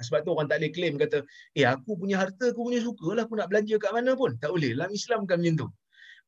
Sebab 0.05 0.25
tu 0.25 0.33
orang 0.35 0.49
tak 0.51 0.59
boleh 0.61 0.71
claim 0.73 0.93
kata, 0.97 1.17
eh 1.57 1.65
aku 1.65 1.97
punya 2.01 2.17
harta, 2.21 2.51
aku 2.53 2.61
punya 2.67 2.81
suka 2.81 3.07
lah, 3.15 3.23
aku 3.29 3.35
nak 3.39 3.47
belanja 3.53 3.75
kat 3.77 3.91
mana 3.95 4.11
pun. 4.17 4.35
Tak 4.41 4.49
boleh. 4.53 4.73
Dalam 4.75 4.91
Islam 4.91 5.17
bukan 5.25 5.37
macam 5.41 5.55
tu. 5.61 5.67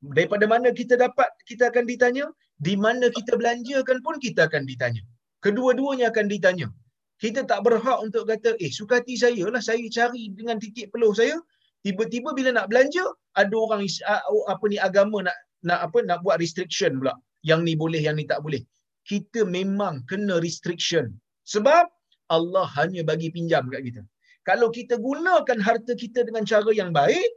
Daripada 0.04 0.46
mana 0.46 0.68
kita 0.76 0.94
dapat, 1.00 1.30
kita 1.50 1.72
akan 1.72 1.84
ditanya. 1.90 2.26
Di 2.62 2.74
mana 2.78 3.10
kita 3.10 3.36
belanjakan 3.40 3.98
pun, 4.06 4.16
kita 4.22 4.48
akan 4.48 4.64
ditanya. 4.70 5.02
Kedua-duanya 5.44 6.14
akan 6.14 6.26
ditanya 6.32 6.68
kita 7.24 7.48
tak 7.48 7.64
berhak 7.66 8.00
untuk 8.04 8.28
kata 8.28 8.60
eh 8.60 8.68
suka 8.68 9.00
hati 9.00 9.16
saya 9.16 9.48
lah 9.48 9.64
saya 9.64 9.80
cari 9.98 10.34
dengan 10.36 10.60
titik 10.60 10.92
peluh 10.92 11.16
saya 11.16 11.40
tiba-tiba 11.88 12.36
bila 12.38 12.52
nak 12.52 12.68
belanja 12.68 13.04
ada 13.40 13.56
orang 13.56 13.88
apa 14.54 14.66
ni 14.68 14.78
agama 14.88 15.24
nak 15.28 15.38
nak 15.64 15.80
apa 15.88 16.04
nak 16.04 16.20
buat 16.28 16.36
restriction 16.44 17.00
pula 17.00 17.16
yang 17.48 17.64
ni 17.68 17.80
boleh 17.80 18.04
yang 18.04 18.20
ni 18.20 18.28
tak 18.28 18.44
boleh 18.44 18.60
kita 19.08 19.48
memang 19.48 20.04
kena 20.12 20.44
restriction 20.44 21.16
sebab 21.48 21.88
Allah 22.36 22.66
hanya 22.78 23.02
bagi 23.12 23.30
pinjam 23.36 23.70
kat 23.74 23.82
kita 23.88 24.02
kalau 24.50 24.68
kita 24.78 24.96
gunakan 25.08 25.60
harta 25.68 25.94
kita 26.04 26.20
dengan 26.28 26.44
cara 26.52 26.72
yang 26.82 26.92
baik 27.00 27.30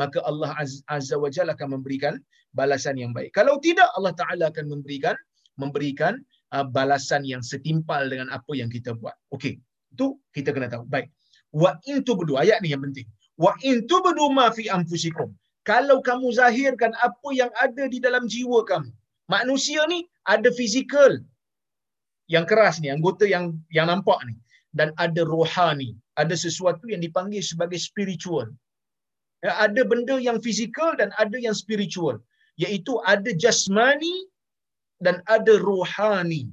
maka 0.00 0.18
Allah 0.30 0.50
Azza 0.96 1.16
wa 1.24 1.30
Jalla 1.34 1.52
akan 1.56 1.68
memberikan 1.78 2.14
balasan 2.58 2.96
yang 3.02 3.12
baik 3.16 3.30
kalau 3.38 3.54
tidak 3.66 3.88
Allah 3.96 4.14
Taala 4.20 4.44
akan 4.52 4.66
memberikan 4.74 5.16
memberikan 5.62 6.18
uh, 6.54 6.66
balasan 6.66 7.22
yang 7.26 7.42
setimpal 7.42 8.06
dengan 8.06 8.30
apa 8.30 8.52
yang 8.54 8.70
kita 8.70 8.94
buat. 8.98 9.14
Okey, 9.34 9.58
itu 9.94 10.06
kita 10.34 10.54
kena 10.54 10.70
tahu. 10.70 10.86
Baik. 10.86 11.10
Wa 11.54 11.78
in 11.90 12.02
tubdu 12.06 12.38
ayat 12.38 12.62
ni 12.62 12.74
yang 12.74 12.82
penting. 12.82 13.06
Wa 13.38 13.54
in 13.62 13.86
tubdu 13.90 14.30
ma 14.30 14.50
fi 14.54 14.70
anfusikum. 14.70 15.30
Kalau 15.64 16.04
kamu 16.04 16.28
zahirkan 16.36 16.92
apa 17.00 17.28
yang 17.32 17.48
ada 17.56 17.88
di 17.88 17.98
dalam 17.98 18.28
jiwa 18.28 18.68
kamu, 18.68 18.92
Manusia 19.24 19.88
ni 19.88 20.04
ada 20.28 20.52
fizikal 20.52 21.16
yang 22.28 22.44
keras 22.44 22.76
ni, 22.84 22.92
anggota 22.92 23.24
yang 23.24 23.56
yang 23.72 23.88
nampak 23.88 24.20
ni 24.28 24.36
dan 24.78 24.90
ada 25.04 25.22
rohani, 25.34 25.90
ada 26.22 26.34
sesuatu 26.44 26.84
yang 26.92 27.02
dipanggil 27.06 27.42
sebagai 27.50 27.78
spiritual. 27.88 28.48
Ya, 29.44 29.52
ada 29.66 29.82
benda 29.90 30.16
yang 30.28 30.38
fizikal 30.46 30.90
dan 31.00 31.10
ada 31.22 31.38
yang 31.46 31.56
spiritual, 31.62 32.16
iaitu 32.64 32.92
ada 33.14 33.30
jasmani 33.44 34.16
dan 35.04 35.16
ada 35.36 35.54
rohani. 35.68 36.44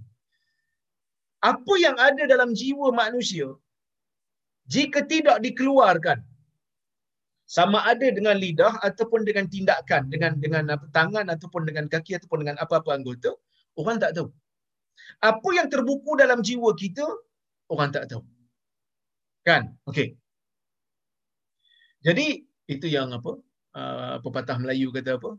Apa 1.51 1.73
yang 1.85 1.97
ada 2.07 2.23
dalam 2.33 2.49
jiwa 2.61 2.87
manusia 3.01 3.49
jika 4.73 4.99
tidak 5.13 5.37
dikeluarkan 5.45 6.19
sama 7.55 7.79
ada 7.91 8.07
dengan 8.17 8.35
lidah 8.43 8.73
ataupun 8.87 9.21
dengan 9.27 9.45
tindakan 9.53 10.03
dengan 10.13 10.33
dengan 10.43 10.63
tangan 10.97 11.25
ataupun 11.33 11.61
dengan 11.69 11.85
kaki 11.93 12.11
ataupun 12.17 12.39
dengan 12.43 12.57
apa-apa 12.63 12.91
anggota 12.97 13.31
orang 13.81 13.97
tak 14.03 14.11
tahu 14.17 14.27
apa 15.29 15.49
yang 15.57 15.67
terbuku 15.73 16.11
dalam 16.21 16.39
jiwa 16.47 16.71
kita 16.83 17.07
orang 17.71 17.89
tak 17.95 18.11
tahu. 18.11 18.21
Kan? 19.47 19.79
Okey. 19.87 20.19
Jadi 22.03 22.43
itu 22.67 22.85
yang 22.91 23.15
apa? 23.15 23.39
Uh, 23.71 24.15
pepatah 24.19 24.59
Melayu 24.59 24.91
kata 24.91 25.15
apa? 25.15 25.31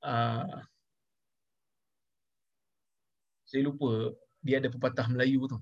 Uh, 0.00 0.58
saya 3.50 3.66
lupa 3.66 4.14
dia 4.46 4.62
ada 4.62 4.70
pepatah 4.70 5.10
Melayu 5.10 5.50
tu. 5.50 5.58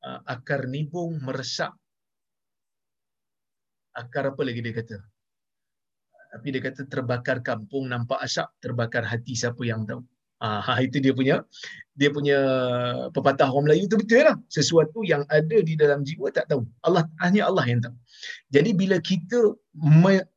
Uh, 0.00 0.20
akar 0.24 0.64
nibung 0.64 1.20
meresap. 1.20 1.76
Akar 3.92 4.32
apa 4.32 4.40
lagi 4.40 4.64
dia 4.64 4.72
kata? 4.72 4.96
Tapi 6.32 6.46
dia 6.52 6.62
kata 6.64 6.88
terbakar 6.88 7.44
kampung 7.44 7.88
nampak 7.88 8.20
asap 8.24 8.48
terbakar 8.60 9.04
hati 9.06 9.36
siapa 9.36 9.62
yang 9.62 9.84
tahu 9.84 10.04
ah 10.42 10.78
itu 10.86 11.00
dia 11.00 11.12
punya 11.16 11.36
dia 11.96 12.12
punya 12.12 12.38
pepatah 13.14 13.48
orang 13.48 13.72
Melayu 13.72 13.88
tu 13.88 13.96
betul 13.96 14.24
lah. 14.28 14.36
Sesuatu 14.52 15.00
yang 15.00 15.24
ada 15.32 15.56
di 15.64 15.74
dalam 15.80 16.04
jiwa 16.04 16.28
tak 16.28 16.52
tahu. 16.52 16.62
Allah 16.84 17.08
hanya 17.24 17.48
Allah 17.48 17.64
yang 17.64 17.80
tahu. 17.80 17.96
Jadi 18.52 18.70
bila 18.76 19.00
kita 19.00 19.56
me- 19.72 20.28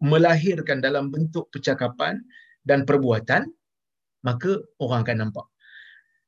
melahirkan 0.00 0.80
dalam 0.80 1.12
bentuk 1.12 1.52
percakapan 1.52 2.24
dan 2.64 2.88
perbuatan 2.88 3.44
maka 4.24 4.60
orang 4.80 5.04
akan 5.04 5.16
nampak. 5.28 5.46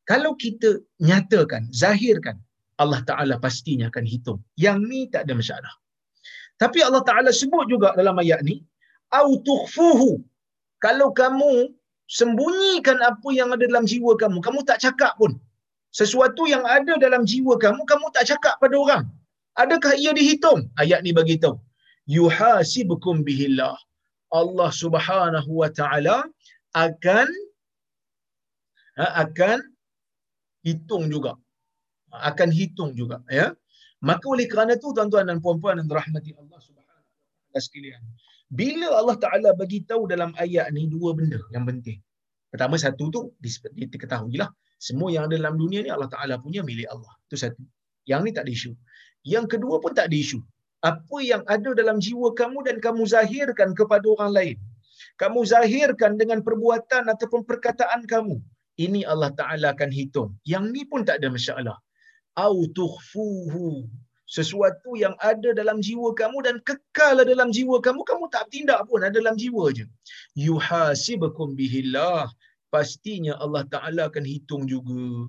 Kalau 0.04 0.36
kita 0.36 0.80
nyatakan 1.00 1.72
zahirkan 1.72 2.36
Allah 2.76 3.00
Taala 3.08 3.40
pastinya 3.40 3.88
akan 3.88 4.04
hitung. 4.04 4.40
Yang 4.56 4.78
ni 4.90 5.00
tak 5.08 5.24
ada 5.28 5.32
masalah. 5.36 5.72
Tapi 6.62 6.78
Allah 6.86 7.02
Ta'ala 7.02 7.30
sebut 7.34 7.66
juga 7.66 7.90
dalam 7.98 8.14
ayat 8.22 8.46
ni, 8.46 8.62
tukhfuhu. 9.46 10.22
Kalau 10.78 11.10
kamu 11.10 11.74
sembunyikan 12.18 12.98
apa 13.10 13.28
yang 13.38 13.48
ada 13.54 13.64
dalam 13.70 13.84
jiwa 13.92 14.12
kamu, 14.22 14.38
kamu 14.46 14.60
tak 14.68 14.78
cakap 14.84 15.12
pun. 15.20 15.32
Sesuatu 16.00 16.42
yang 16.54 16.64
ada 16.76 16.92
dalam 17.04 17.22
jiwa 17.30 17.54
kamu, 17.64 17.80
kamu 17.90 18.06
tak 18.16 18.24
cakap 18.30 18.54
pada 18.62 18.76
orang. 18.84 19.04
Adakah 19.62 19.92
ia 20.02 20.12
dihitung? 20.18 20.60
Ayat 20.82 21.00
ni 21.04 21.12
bagi 21.18 21.36
tahu. 21.44 21.56
Yuhasibukum 22.16 23.20
bihillah. 23.26 23.76
Allah 24.40 24.70
Subhanahu 24.82 25.50
wa 25.60 25.68
taala 25.78 26.16
akan 26.72 27.28
ha, 28.96 29.04
akan 29.24 29.58
hitung 30.64 31.04
juga. 31.12 31.32
Akan 32.30 32.48
hitung 32.58 32.90
juga, 33.00 33.20
ya. 33.38 33.46
Maka 34.08 34.24
oleh 34.34 34.46
kerana 34.52 34.72
itu 34.76 34.88
tuan-tuan 34.96 35.28
dan 35.30 35.38
puan-puan 35.44 35.80
yang 35.80 35.88
dirahmati 35.92 36.32
Allah 36.40 36.58
Subhanahu 36.66 37.00
wa 37.04 37.12
taala 37.12 37.60
sekalian. 37.60 38.00
Bila 38.60 38.88
Allah 39.00 39.16
Taala 39.24 39.50
bagi 39.60 39.78
tahu 39.90 40.02
dalam 40.12 40.30
ayat 40.44 40.66
ni 40.76 40.82
dua 40.94 41.10
benda 41.18 41.40
yang 41.54 41.64
penting. 41.68 41.98
Pertama 42.52 42.76
satu 42.84 43.04
tu 43.14 43.20
diketahuilah 43.92 44.48
semua 44.86 45.08
yang 45.14 45.24
ada 45.26 45.36
dalam 45.40 45.56
dunia 45.62 45.80
ni 45.84 45.90
Allah 45.94 46.10
Taala 46.14 46.34
punya 46.44 46.60
milik 46.68 46.88
Allah. 46.94 47.12
Itu 47.26 47.36
satu. 47.44 47.62
Yang 48.10 48.20
ni 48.24 48.30
tak 48.36 48.44
ada 48.44 48.52
isu. 48.58 48.72
Yang 49.34 49.46
kedua 49.56 49.74
pun 49.82 49.92
tak 49.98 50.06
ada 50.10 50.16
isu. 50.24 50.38
Apa 50.82 51.16
yang 51.30 51.42
ada 51.54 51.70
dalam 51.80 51.96
jiwa 52.04 52.28
kamu 52.40 52.58
dan 52.68 52.76
kamu 52.86 53.02
zahirkan 53.14 53.70
kepada 53.78 54.06
orang 54.14 54.32
lain. 54.38 54.56
Kamu 55.22 55.40
zahirkan 55.52 56.18
dengan 56.20 56.42
perbuatan 56.46 57.06
ataupun 57.14 57.46
perkataan 57.48 58.04
kamu. 58.12 58.36
Ini 58.84 59.00
Allah 59.12 59.30
Ta'ala 59.38 59.66
akan 59.74 59.90
hitung. 59.94 60.34
Yang 60.52 60.64
ni 60.74 60.82
pun 60.90 61.06
tak 61.08 61.22
ada 61.22 61.28
masalah 61.30 61.76
au 62.36 62.64
tukhfuhu 62.78 63.88
sesuatu 64.36 64.90
yang 65.02 65.14
ada 65.30 65.50
dalam 65.60 65.78
jiwa 65.86 66.08
kamu 66.20 66.38
dan 66.46 66.56
kekal 66.68 67.16
dalam 67.32 67.48
jiwa 67.56 67.76
kamu 67.86 68.00
kamu 68.10 68.24
tak 68.34 68.44
tindak 68.52 68.80
pun 68.88 69.04
ada 69.06 69.16
dalam 69.20 69.36
jiwa 69.42 69.64
je. 69.76 69.84
Yuhasibukum 70.46 71.52
bihillah. 71.58 72.24
Pastinya 72.74 73.34
Allah 73.44 73.62
Taala 73.72 74.02
akan 74.08 74.24
hitung 74.32 74.64
juga. 74.72 75.28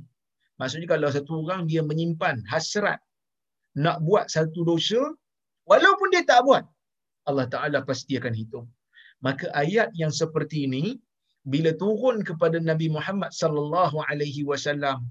Maksudnya 0.59 0.87
kalau 0.93 1.11
satu 1.15 1.43
orang 1.43 1.67
dia 1.71 1.81
menyimpan 1.89 2.39
hasrat 2.51 2.99
nak 3.75 3.99
buat 4.07 4.31
satu 4.35 4.63
dosa 4.71 5.01
walaupun 5.67 6.07
dia 6.13 6.23
tak 6.31 6.39
buat 6.47 6.63
Allah 7.29 7.47
Taala 7.53 7.79
pasti 7.89 8.15
akan 8.21 8.33
hitung. 8.39 8.67
Maka 9.25 9.51
ayat 9.63 9.91
yang 10.01 10.13
seperti 10.21 10.57
ini 10.67 10.83
bila 11.43 11.75
turun 11.75 12.23
kepada 12.29 12.57
Nabi 12.69 12.87
Muhammad 12.95 13.31
sallallahu 13.35 13.99
alaihi 14.07 14.47
wasallam 14.47 15.03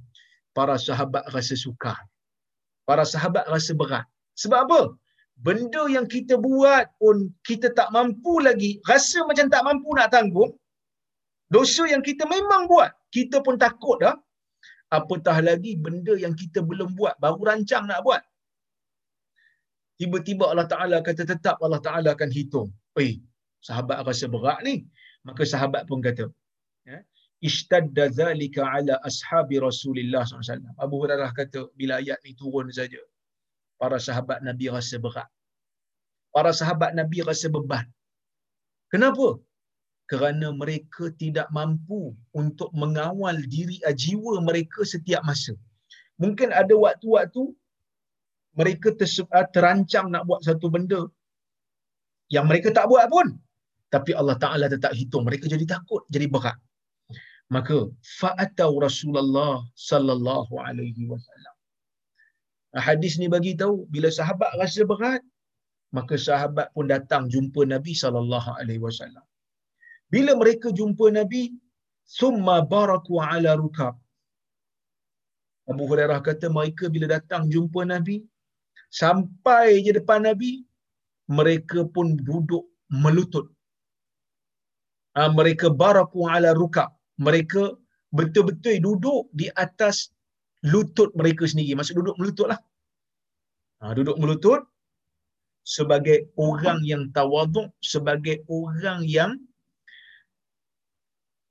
para 0.56 0.76
sahabat 0.80 1.28
rasa 1.36 1.56
sukar. 1.64 2.00
Para 2.88 3.04
sahabat 3.12 3.44
rasa 3.54 3.72
berat. 3.80 4.04
Sebab 4.42 4.60
apa? 4.66 4.80
Benda 5.46 5.82
yang 5.94 6.06
kita 6.14 6.34
buat 6.46 6.84
pun 7.02 7.16
kita 7.48 7.68
tak 7.78 7.88
mampu 7.96 8.34
lagi, 8.46 8.70
rasa 8.90 9.18
macam 9.28 9.46
tak 9.54 9.62
mampu 9.68 9.90
nak 9.98 10.10
tanggung. 10.14 10.52
Dosa 11.54 11.84
yang 11.92 12.02
kita 12.08 12.24
memang 12.34 12.62
buat, 12.72 12.90
kita 13.16 13.36
pun 13.46 13.56
takut 13.64 13.98
dah. 14.04 14.16
Apatah 14.98 15.36
lagi 15.48 15.72
benda 15.84 16.14
yang 16.24 16.34
kita 16.42 16.60
belum 16.70 16.90
buat, 16.98 17.14
baru 17.24 17.40
rancang 17.48 17.84
nak 17.90 18.00
buat. 18.06 18.22
Tiba-tiba 20.00 20.44
Allah 20.52 20.68
Ta'ala 20.72 20.96
kata 21.06 21.22
tetap 21.32 21.56
Allah 21.64 21.80
Ta'ala 21.86 22.08
akan 22.16 22.30
hitung. 22.36 22.68
Eh, 23.00 23.12
sahabat 23.68 23.98
rasa 24.08 24.26
berat 24.34 24.58
ni. 24.68 24.74
Maka 25.28 25.42
sahabat 25.52 25.82
pun 25.88 25.98
kata, 26.06 26.24
ya, 26.88 26.98
ishtadda 27.48 28.04
zalika 28.18 28.62
ala 28.74 28.94
ashabi 29.08 29.56
Rasulillah 29.68 30.22
SAW. 30.24 30.62
Abu 30.84 30.96
Hurairah 31.02 31.30
kata, 31.38 31.60
bila 31.78 31.94
ayat 32.02 32.18
ni 32.24 32.32
turun 32.40 32.68
saja, 32.78 33.02
para 33.80 33.98
sahabat 34.06 34.38
Nabi 34.48 34.66
rasa 34.76 34.96
berat. 35.04 35.28
Para 36.34 36.52
sahabat 36.60 36.90
Nabi 37.00 37.18
rasa 37.30 37.46
beban. 37.54 37.86
Kenapa? 38.92 39.28
Kerana 40.10 40.48
mereka 40.62 41.04
tidak 41.22 41.48
mampu 41.58 42.00
untuk 42.40 42.70
mengawal 42.82 43.36
diri 43.54 43.76
ah, 43.88 43.96
jiwa 44.04 44.34
mereka 44.48 44.80
setiap 44.92 45.22
masa. 45.28 45.54
Mungkin 46.22 46.48
ada 46.60 46.74
waktu-waktu 46.86 47.42
mereka 48.60 48.88
ah, 49.38 49.46
terancang 49.54 50.06
nak 50.14 50.24
buat 50.28 50.40
satu 50.48 50.68
benda 50.74 51.02
yang 52.34 52.46
mereka 52.50 52.68
tak 52.78 52.86
buat 52.92 53.06
pun. 53.14 53.28
Tapi 53.94 54.10
Allah 54.20 54.36
Ta'ala 54.42 54.66
tetap 54.74 54.92
hitung. 54.98 55.24
Mereka 55.28 55.44
jadi 55.54 55.64
takut, 55.74 56.02
jadi 56.14 56.26
berat 56.34 56.56
maka 57.54 57.78
fa'atau 58.18 58.72
Rasulullah 58.86 59.54
sallallahu 59.88 60.52
alaihi 60.66 61.04
wasallam. 61.12 61.54
Hadis 62.86 63.14
ni 63.20 63.26
bagi 63.34 63.52
tahu 63.62 63.74
bila 63.94 64.08
sahabat 64.18 64.50
rasa 64.60 64.82
berat 64.92 65.22
maka 65.96 66.14
sahabat 66.26 66.66
pun 66.76 66.86
datang 66.92 67.24
jumpa 67.34 67.62
Nabi 67.72 67.92
sallallahu 68.02 68.50
alaihi 68.60 68.82
wasallam. 68.86 69.24
Bila 70.14 70.32
mereka 70.42 70.68
jumpa 70.78 71.06
Nabi 71.18 71.42
summa 72.18 72.56
baraku 72.74 73.20
ala 73.32 73.52
rukab. 73.62 73.94
Abu 75.72 75.84
Hurairah 75.90 76.20
kata 76.28 76.46
mereka 76.56 76.84
bila 76.94 77.06
datang 77.16 77.44
jumpa 77.54 77.80
Nabi 77.92 78.16
sampai 79.00 79.68
je 79.84 79.92
depan 79.98 80.20
Nabi 80.28 80.52
mereka 81.38 81.80
pun 81.94 82.16
duduk 82.28 82.64
melutut. 83.04 83.46
Ha, 85.16 85.28
mereka 85.38 85.66
baraku 85.82 86.20
ala 86.34 86.50
rukab 86.62 86.90
mereka 87.20 87.76
betul-betul 88.12 88.80
duduk 88.80 89.22
di 89.32 89.48
atas 89.56 90.12
lutut 90.64 91.10
mereka 91.18 91.48
sendiri. 91.48 91.74
Maksud 91.76 91.98
duduk 91.98 92.16
melutut 92.20 92.48
lah. 92.52 92.60
Ha, 93.82 93.92
duduk 93.98 94.16
melutut 94.20 94.62
sebagai 95.66 96.30
orang 96.38 96.82
yang 96.86 97.10
tawaduk, 97.10 97.70
sebagai 97.82 98.42
orang 98.46 99.02
yang 99.06 99.32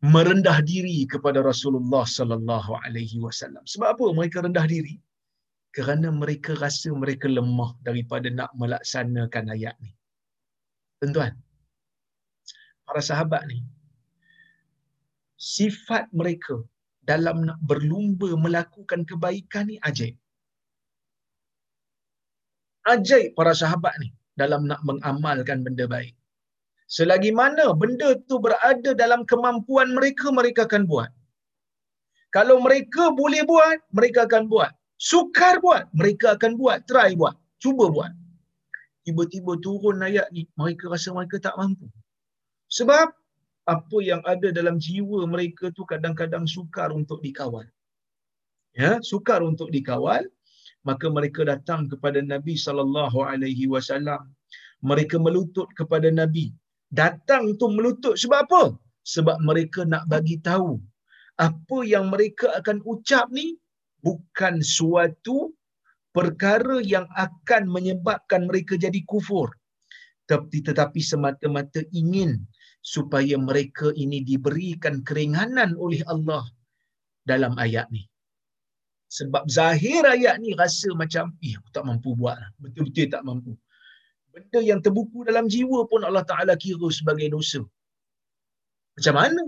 merendah 0.02 0.64
diri 0.66 1.06
kepada 1.06 1.46
Rasulullah 1.46 2.08
sallallahu 2.08 2.72
alaihi 2.88 3.22
wasallam. 3.22 3.62
Sebab 3.68 3.88
apa 3.96 4.06
mereka 4.18 4.42
rendah 4.42 4.66
diri? 4.66 4.98
Kerana 5.72 6.12
mereka 6.12 6.58
rasa 6.60 6.92
mereka 6.92 7.32
lemah 7.32 7.78
daripada 7.86 8.28
nak 8.28 8.52
melaksanakan 8.60 9.56
ayat 9.56 9.76
ni. 9.80 9.92
Tuan-tuan, 11.00 11.34
para 12.84 13.00
sahabat 13.00 13.48
ni 13.48 13.64
sifat 15.42 16.06
mereka 16.20 16.56
dalam 17.12 17.38
berlumba 17.70 18.30
melakukan 18.46 19.02
kebaikan 19.10 19.66
ni 19.72 19.78
ajaib. 19.90 20.16
Ajaib 22.94 23.34
para 23.38 23.54
sahabat 23.62 23.94
ni 24.02 24.10
dalam 24.42 24.70
nak 24.70 24.82
mengamalkan 24.90 25.66
benda 25.66 25.86
baik. 25.96 26.14
Selagi 26.96 27.32
mana 27.40 27.66
benda 27.82 28.10
tu 28.30 28.38
berada 28.46 28.92
dalam 29.02 29.22
kemampuan 29.32 29.90
mereka, 29.98 30.28
mereka 30.40 30.62
akan 30.70 30.84
buat. 30.92 31.10
Kalau 32.36 32.58
mereka 32.66 33.04
boleh 33.22 33.44
buat, 33.52 33.78
mereka 33.98 34.20
akan 34.28 34.44
buat. 34.52 34.72
Sukar 35.10 35.56
buat, 35.66 35.84
mereka 36.00 36.36
akan 36.36 36.52
buat. 36.62 36.80
Try 36.90 37.16
buat. 37.22 37.36
Cuba 37.64 37.86
buat. 37.96 38.12
Tiba-tiba 39.08 39.58
turun 39.66 40.04
ayat 40.06 40.28
ni, 40.36 40.46
mereka 40.60 40.92
rasa 40.94 41.10
mereka 41.18 41.42
tak 41.42 41.56
mampu. 41.60 41.88
Sebab 42.78 43.08
apa 43.74 43.98
yang 44.10 44.22
ada 44.34 44.48
dalam 44.58 44.76
jiwa 44.86 45.20
mereka 45.34 45.66
tu 45.78 45.84
kadang-kadang 45.92 46.46
sukar 46.56 46.90
untuk 47.00 47.20
dikawal. 47.26 47.66
Ya, 48.82 48.92
sukar 49.12 49.40
untuk 49.52 49.70
dikawal, 49.76 50.24
maka 50.88 51.06
mereka 51.18 51.42
datang 51.54 51.82
kepada 51.92 52.20
Nabi 52.34 52.56
sallallahu 52.66 53.20
alaihi 53.32 53.66
wasallam. 53.74 54.22
Mereka 54.90 55.16
melutut 55.26 55.68
kepada 55.80 56.10
Nabi. 56.22 56.46
Datang 57.02 57.44
tu 57.60 57.68
melutut 57.78 58.16
sebab 58.22 58.40
apa? 58.48 58.64
Sebab 59.14 59.38
mereka 59.50 59.82
nak 59.92 60.04
bagi 60.14 60.38
tahu 60.50 60.72
apa 61.48 61.78
yang 61.94 62.06
mereka 62.14 62.54
akan 62.60 62.78
ucap 62.94 63.26
ni 63.34 63.58
bukan 64.06 64.62
suatu 64.62 65.38
perkara 66.18 66.78
yang 66.94 67.08
akan 67.26 67.66
menyebabkan 67.76 68.46
mereka 68.50 68.78
jadi 68.78 69.02
kufur 69.08 69.50
tetapi, 70.30 70.58
tetapi 70.68 71.02
semata-mata 71.02 71.82
ingin 71.96 72.40
supaya 72.82 73.38
mereka 73.38 73.94
ini 73.94 74.26
diberikan 74.26 75.06
keringanan 75.08 75.78
oleh 75.78 76.02
Allah 76.14 76.44
dalam 77.32 77.54
ayat 77.66 77.88
ni 77.94 78.04
sebab 79.18 79.46
zahir 79.46 80.02
ayat 80.08 80.42
ni 80.44 80.58
rasa 80.58 80.90
macam 80.98 81.38
eh 81.46 81.54
aku 81.60 81.70
tak 81.76 81.86
mampu 81.86 82.18
buat 82.18 82.36
lah. 82.42 82.50
betul-betul 82.58 83.08
tak 83.14 83.24
mampu 83.28 83.54
benda 84.34 84.60
yang 84.64 84.80
terbuku 84.86 85.28
dalam 85.30 85.46
jiwa 85.46 85.86
pun 85.92 86.02
Allah 86.08 86.24
Ta'ala 86.24 86.54
kira 86.56 86.88
sebagai 86.90 87.28
dosa 87.36 87.62
macam 88.98 89.16
mana 89.20 89.44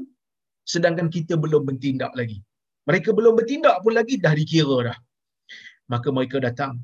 sedangkan 0.64 1.08
kita 1.16 1.36
belum 1.44 1.62
bertindak 1.68 2.12
lagi. 2.20 2.40
Mereka 2.88 3.10
belum 3.16 3.34
bertindak 3.40 3.80
pun 3.84 3.94
lagi 4.00 4.16
dah 4.20 4.34
dikira 4.40 4.78
dah. 4.92 4.98
Maka 5.92 6.08
mereka 6.16 6.38
datang 6.48 6.80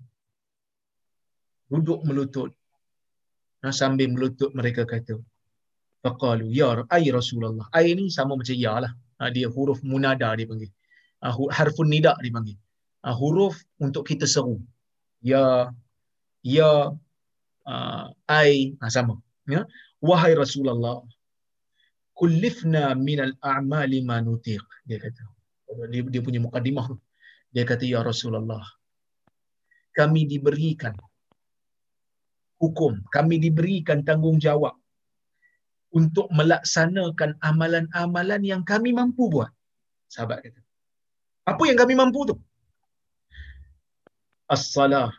duduk 1.72 2.04
melutut. 2.08 2.52
Nah, 3.64 3.74
sambil 3.76 4.08
melutut 4.12 4.52
mereka 4.56 4.88
kata, 4.88 5.20
Faqalu, 6.04 6.48
Ya 6.56 6.70
ay 6.88 7.12
Rasulullah. 7.12 7.68
Ay 7.76 7.92
ni 7.98 8.08
sama 8.08 8.40
macam 8.40 8.56
ya 8.56 8.80
lah. 8.84 8.92
Ha, 9.20 9.32
dia 9.36 9.48
huruf 9.52 9.84
munada 9.84 10.32
dia 10.40 10.48
panggil. 10.48 10.72
Ha, 11.20 11.36
harfun 11.52 11.92
nida 11.92 12.16
dia 12.24 12.32
panggil. 12.32 12.58
Ha, 13.04 13.12
huruf 13.12 13.60
untuk 13.84 14.08
kita 14.08 14.24
seru. 14.24 14.64
Ya, 15.20 15.76
ya, 16.40 16.96
uh, 17.68 18.06
ay, 18.32 18.80
ha, 18.80 18.88
sama. 18.88 19.20
Ya? 19.44 19.68
Wahai 20.00 20.32
Rasulullah, 20.40 21.04
kullifna 22.20 22.84
minal 23.08 23.32
a'mali 23.40 24.04
ma 24.04 24.20
nutiq 24.20 24.60
dia 24.84 25.00
kata 25.00 25.24
dia, 25.88 26.04
dia 26.04 26.20
punya 26.20 26.44
mukadimah 26.44 26.92
dia 27.56 27.64
kata 27.64 27.88
ya 27.88 28.04
Rasulullah 28.04 28.60
kami 29.96 30.28
diberikan 30.28 31.00
hukum 32.60 33.00
kami 33.16 33.40
diberikan 33.40 34.04
tanggungjawab 34.04 34.76
untuk 35.90 36.30
melaksanakan 36.34 37.38
amalan-amalan 37.42 38.42
yang 38.46 38.62
kami 38.62 38.94
mampu 38.94 39.26
buat. 39.34 39.50
Sahabat 40.10 40.46
kata. 40.46 40.62
Apa 41.50 41.64
yang 41.66 41.78
kami 41.82 41.94
mampu 41.98 42.30
tu? 42.30 42.36
As-salah 44.50 45.14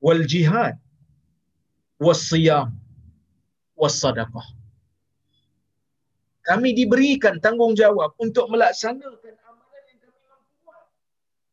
wal 0.00 0.22
jihad 0.32 0.74
was 1.98 2.22
siyam 2.30 2.70
was 3.74 3.98
sadaqah 3.98 4.46
kami 6.48 6.72
diberikan 6.72 7.36
tanggungjawab 7.44 8.16
untuk 8.24 8.48
melaksanakan 8.48 9.34
amalan 9.44 9.84
yang 9.84 10.00
kami 10.00 10.24
mampu 10.24 10.64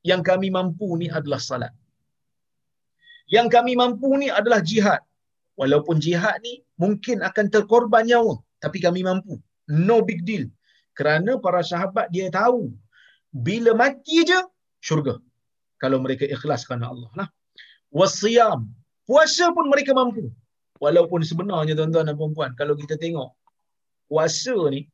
Yang 0.08 0.22
kami 0.24 0.50
mampu 0.56 0.88
ni 1.02 1.08
adalah 1.12 1.42
salat. 1.42 1.74
Yang 3.28 3.48
kami 3.56 3.74
mampu 3.76 4.10
ni 4.22 4.28
adalah 4.32 4.64
jihad. 4.64 5.02
Walaupun 5.56 6.04
jihad 6.06 6.38
ni 6.44 6.54
mungkin 6.84 7.24
akan 7.24 7.46
terkorban 7.54 8.04
nyawa. 8.10 8.36
Tapi 8.64 8.78
kami 8.86 9.02
mampu. 9.08 9.40
No 9.72 10.04
big 10.04 10.28
deal. 10.28 10.46
Kerana 10.98 11.40
para 11.40 11.62
sahabat 11.72 12.12
dia 12.12 12.28
tahu. 12.32 12.72
Bila 13.32 13.72
mati 13.76 14.24
je, 14.30 14.40
syurga. 14.80 15.16
Kalau 15.82 16.00
mereka 16.04 16.24
ikhlas 16.28 16.64
kerana 16.68 16.92
Allah 16.92 17.12
lah. 17.20 17.28
Wasiyam. 17.92 18.68
Puasa 19.08 19.52
pun 19.56 19.68
mereka 19.72 19.92
mampu. 19.96 20.32
Walaupun 20.84 21.24
sebenarnya 21.24 21.74
tuan-tuan 21.80 22.08
dan 22.12 22.18
puan 22.20 22.52
kalau 22.60 22.76
kita 22.76 23.00
tengok 23.00 23.32
puasa 24.12 24.56
ni 24.70 24.86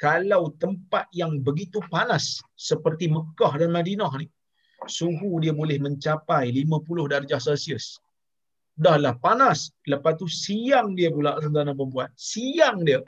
kalau 0.00 0.50
tempat 0.62 1.06
yang 1.14 1.40
begitu 1.42 1.78
panas 1.92 2.42
seperti 2.58 3.06
Mekah 3.10 3.52
dan 3.60 3.70
Madinah 3.70 4.10
ni 4.18 4.26
suhu 4.86 5.40
dia 5.40 5.54
boleh 5.56 5.80
mencapai 5.80 6.52
50 6.52 7.12
darjah 7.12 7.40
Celsius. 7.40 7.98
Dahlah 8.74 9.14
panas. 9.18 9.70
Lepas 9.86 10.18
tu 10.18 10.26
siang 10.26 10.98
dia 10.98 11.08
pula 11.14 11.38
tuan-tuan 11.38 11.70
dan 11.70 11.76
perempuan. 11.78 12.10
Siang 12.18 12.82
dia 12.82 13.00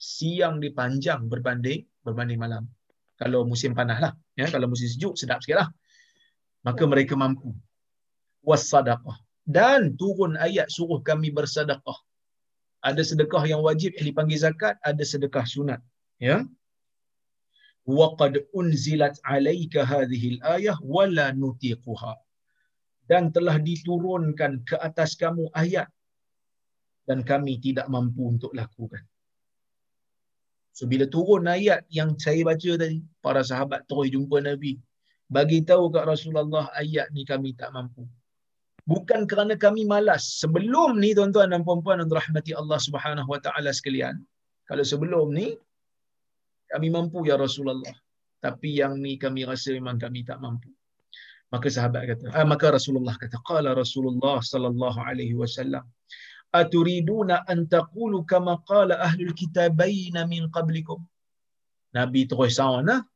siang 0.00 0.60
dia 0.60 0.72
panjang 0.74 1.28
berbanding 1.28 1.84
berbanding 2.04 2.40
malam. 2.40 2.64
Kalau 3.20 3.46
musim 3.46 3.72
panas 3.72 4.00
lah. 4.00 4.12
Ya, 4.34 4.50
kalau 4.50 4.66
musim 4.66 4.90
sejuk 4.90 5.14
sedap 5.14 5.38
sikit 5.44 5.62
lah. 5.62 5.68
Maka 6.66 6.82
mereka 6.84 7.14
mampu. 7.14 7.54
Wassadaqah. 8.42 9.20
Dan 9.44 9.94
turun 10.00 10.40
ayat 10.40 10.72
suruh 10.72 11.04
kami 11.04 11.28
bersadaqah 11.30 11.96
ada 12.84 13.00
sedekah 13.00 13.44
yang 13.48 13.64
wajib 13.64 13.96
yang 13.96 14.12
dipanggil 14.12 14.36
zakat, 14.36 14.76
ada 14.84 15.00
sedekah 15.00 15.48
sunat. 15.48 15.80
Ya. 16.20 16.44
Wa 17.88 18.12
qad 18.20 18.44
unzilat 18.52 19.16
alayka 19.24 19.88
hadhihi 19.88 20.44
al-ayah 20.44 20.76
wa 20.84 21.08
la 21.08 21.32
nutiquha. 21.32 22.20
Dan 23.04 23.28
telah 23.36 23.60
diturunkan 23.60 24.64
ke 24.64 24.76
atas 24.80 25.12
kamu 25.20 25.52
ayat 25.52 25.88
dan 27.04 27.20
kami 27.20 27.60
tidak 27.60 27.84
mampu 27.92 28.32
untuk 28.32 28.56
lakukan. 28.56 29.04
So 30.72 30.88
bila 30.88 31.04
turun 31.04 31.44
ayat 31.44 31.84
yang 31.92 32.16
saya 32.16 32.40
baca 32.48 32.70
tadi, 32.80 33.04
para 33.20 33.44
sahabat 33.44 33.84
terus 33.84 34.08
jumpa 34.08 34.40
Nabi. 34.40 34.80
Bagi 35.28 35.60
tahu 35.68 35.92
kat 35.92 36.08
Rasulullah 36.08 36.72
ayat 36.72 37.12
ni 37.12 37.28
kami 37.28 37.52
tak 37.52 37.76
mampu 37.76 38.08
bukan 38.88 39.24
kerana 39.24 39.56
kami 39.56 39.88
malas. 39.88 40.40
Sebelum 40.40 41.00
ni 41.00 41.16
tuan-tuan 41.16 41.52
dan 41.52 41.64
puan-puan 41.64 42.00
yang 42.00 42.08
dirahmati 42.08 42.52
Allah 42.56 42.78
Subhanahu 42.80 43.28
wa 43.28 43.40
taala 43.40 43.72
sekalian, 43.72 44.20
kalau 44.68 44.84
sebelum 44.84 45.32
ni 45.32 45.56
kami 46.68 46.88
mampu 46.92 47.24
ya 47.28 47.36
Rasulullah, 47.40 47.92
tapi 48.40 48.80
yang 48.80 49.00
ni 49.00 49.16
kami 49.16 49.48
rasa 49.48 49.72
memang 49.72 49.96
kami 49.96 50.24
tak 50.24 50.40
mampu. 50.40 50.72
Maka 51.54 51.66
sahabat 51.76 52.02
kata, 52.10 52.24
ah, 52.34 52.46
maka 52.52 52.66
Rasulullah 52.76 53.14
kata, 53.22 53.38
qala 53.50 53.70
Rasulullah 53.82 54.36
sallallahu 54.52 54.98
alaihi 55.08 55.38
wasallam, 55.42 55.84
aturiduna 56.60 57.36
an 57.52 57.58
taqulu 57.74 58.26
kama 58.32 58.54
qala 58.70 58.94
ahlul 59.06 59.34
kitabain 59.40 60.16
min 60.32 60.50
qablikum? 60.56 60.98
Nabi 61.98 62.26
terus 62.30 62.58
sana 62.58 63.06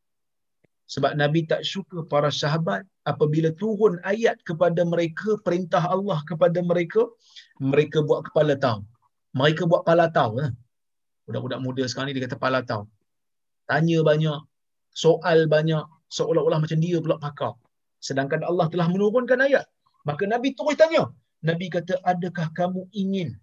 sebab 0.88 1.12
Nabi 1.20 1.44
tak 1.50 1.62
suka 1.72 1.98
para 2.12 2.30
sahabat 2.32 2.80
apabila 3.04 3.52
turun 3.60 4.00
ayat 4.12 4.40
kepada 4.48 4.82
mereka, 4.92 5.36
perintah 5.46 5.84
Allah 5.84 6.18
kepada 6.24 6.64
mereka, 6.64 7.04
mereka 7.60 8.00
buat 8.08 8.24
kepala 8.28 8.56
tahu. 8.56 8.80
Mereka 9.36 9.68
buat 9.68 9.84
kepala 9.84 10.08
tahu. 10.08 10.32
Eh? 10.48 10.50
Budak-budak 11.28 11.60
muda 11.60 11.84
sekarang 11.84 12.08
ni 12.08 12.16
dia 12.16 12.24
kata 12.24 12.40
kepala 12.40 12.64
tahu. 12.64 12.88
Tanya 13.68 14.00
banyak, 14.00 14.40
soal 14.96 15.44
banyak, 15.44 15.84
seolah-olah 16.08 16.56
macam 16.64 16.80
dia 16.80 16.96
pula 17.04 17.20
pakar. 17.20 17.52
Sedangkan 18.06 18.42
Allah 18.50 18.66
telah 18.72 18.88
menurunkan 18.94 19.38
ayat. 19.46 19.66
Maka 20.08 20.24
Nabi 20.24 20.54
terus 20.58 20.78
tanya. 20.80 21.04
Nabi 21.48 21.66
kata, 21.70 22.02
adakah 22.02 22.50
kamu 22.58 22.90
ingin 23.02 23.38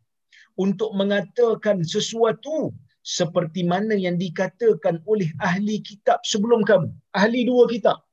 untuk 0.60 0.92
mengatakan 1.00 1.80
sesuatu 1.84 2.76
seperti 3.06 3.62
mana 3.64 3.96
yang 3.96 4.20
dikatakan 4.20 5.00
oleh 5.08 5.30
ahli 5.40 5.80
kitab 5.80 6.20
sebelum 6.28 6.68
kamu? 6.68 6.92
Ahli 7.16 7.48
dua 7.48 7.72
kitab 7.72 8.06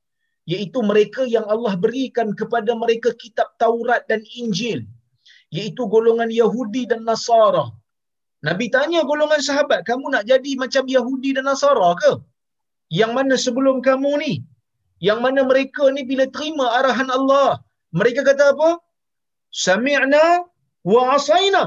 iaitu 0.51 0.79
mereka 0.89 1.23
yang 1.35 1.45
Allah 1.53 1.73
berikan 1.83 2.35
kepada 2.39 2.71
mereka 2.83 3.09
kitab 3.23 3.47
Taurat 3.61 4.03
dan 4.11 4.21
Injil 4.41 4.83
iaitu 5.55 5.87
golongan 5.87 6.27
Yahudi 6.41 6.83
dan 6.91 7.07
Nasara 7.07 7.65
Nabi 8.47 8.67
tanya 8.75 9.07
golongan 9.11 9.39
sahabat 9.39 9.87
kamu 9.89 10.05
nak 10.13 10.23
jadi 10.31 10.51
macam 10.63 10.83
Yahudi 10.95 11.39
dan 11.39 11.47
Nasara 11.47 11.95
ke 12.01 12.11
yang 12.99 13.15
mana 13.17 13.39
sebelum 13.39 13.79
kamu 13.87 14.11
ni 14.23 14.33
yang 15.07 15.19
mana 15.25 15.41
mereka 15.51 15.83
ni 15.95 16.01
bila 16.11 16.25
terima 16.35 16.65
arahan 16.79 17.09
Allah 17.17 17.49
mereka 17.99 18.21
kata 18.29 18.45
apa 18.53 18.69
sami'na 19.65 20.25
wa 20.91 21.01
asaina 21.15 21.63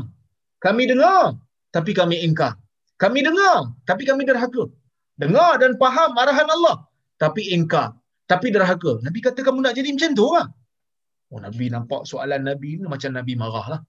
kami 0.64 0.84
dengar 0.92 1.24
tapi 1.76 1.92
kami 2.00 2.16
ingkar 2.26 2.52
kami 3.02 3.20
dengar 3.28 3.56
tapi 3.88 4.02
kami 4.10 4.22
derhaka 4.30 4.64
dengar 5.22 5.52
dan 5.62 5.72
faham 5.82 6.10
arahan 6.22 6.48
Allah 6.56 6.76
tapi 7.22 7.42
ingkar 7.56 7.88
tapi 8.30 8.50
derhaka. 8.54 8.92
Nabi 9.06 9.18
kata 9.26 9.40
kamu 9.46 9.58
nak 9.64 9.74
jadi 9.78 9.90
macam 9.94 10.10
tu 10.18 10.26
lah. 10.34 10.46
Oh, 11.30 11.40
Nabi 11.46 11.66
nampak 11.74 12.02
soalan 12.10 12.42
Nabi 12.50 12.70
ni 12.78 12.84
macam 12.94 13.10
Nabi 13.18 13.32
marah 13.42 13.66
lah. 13.72 13.80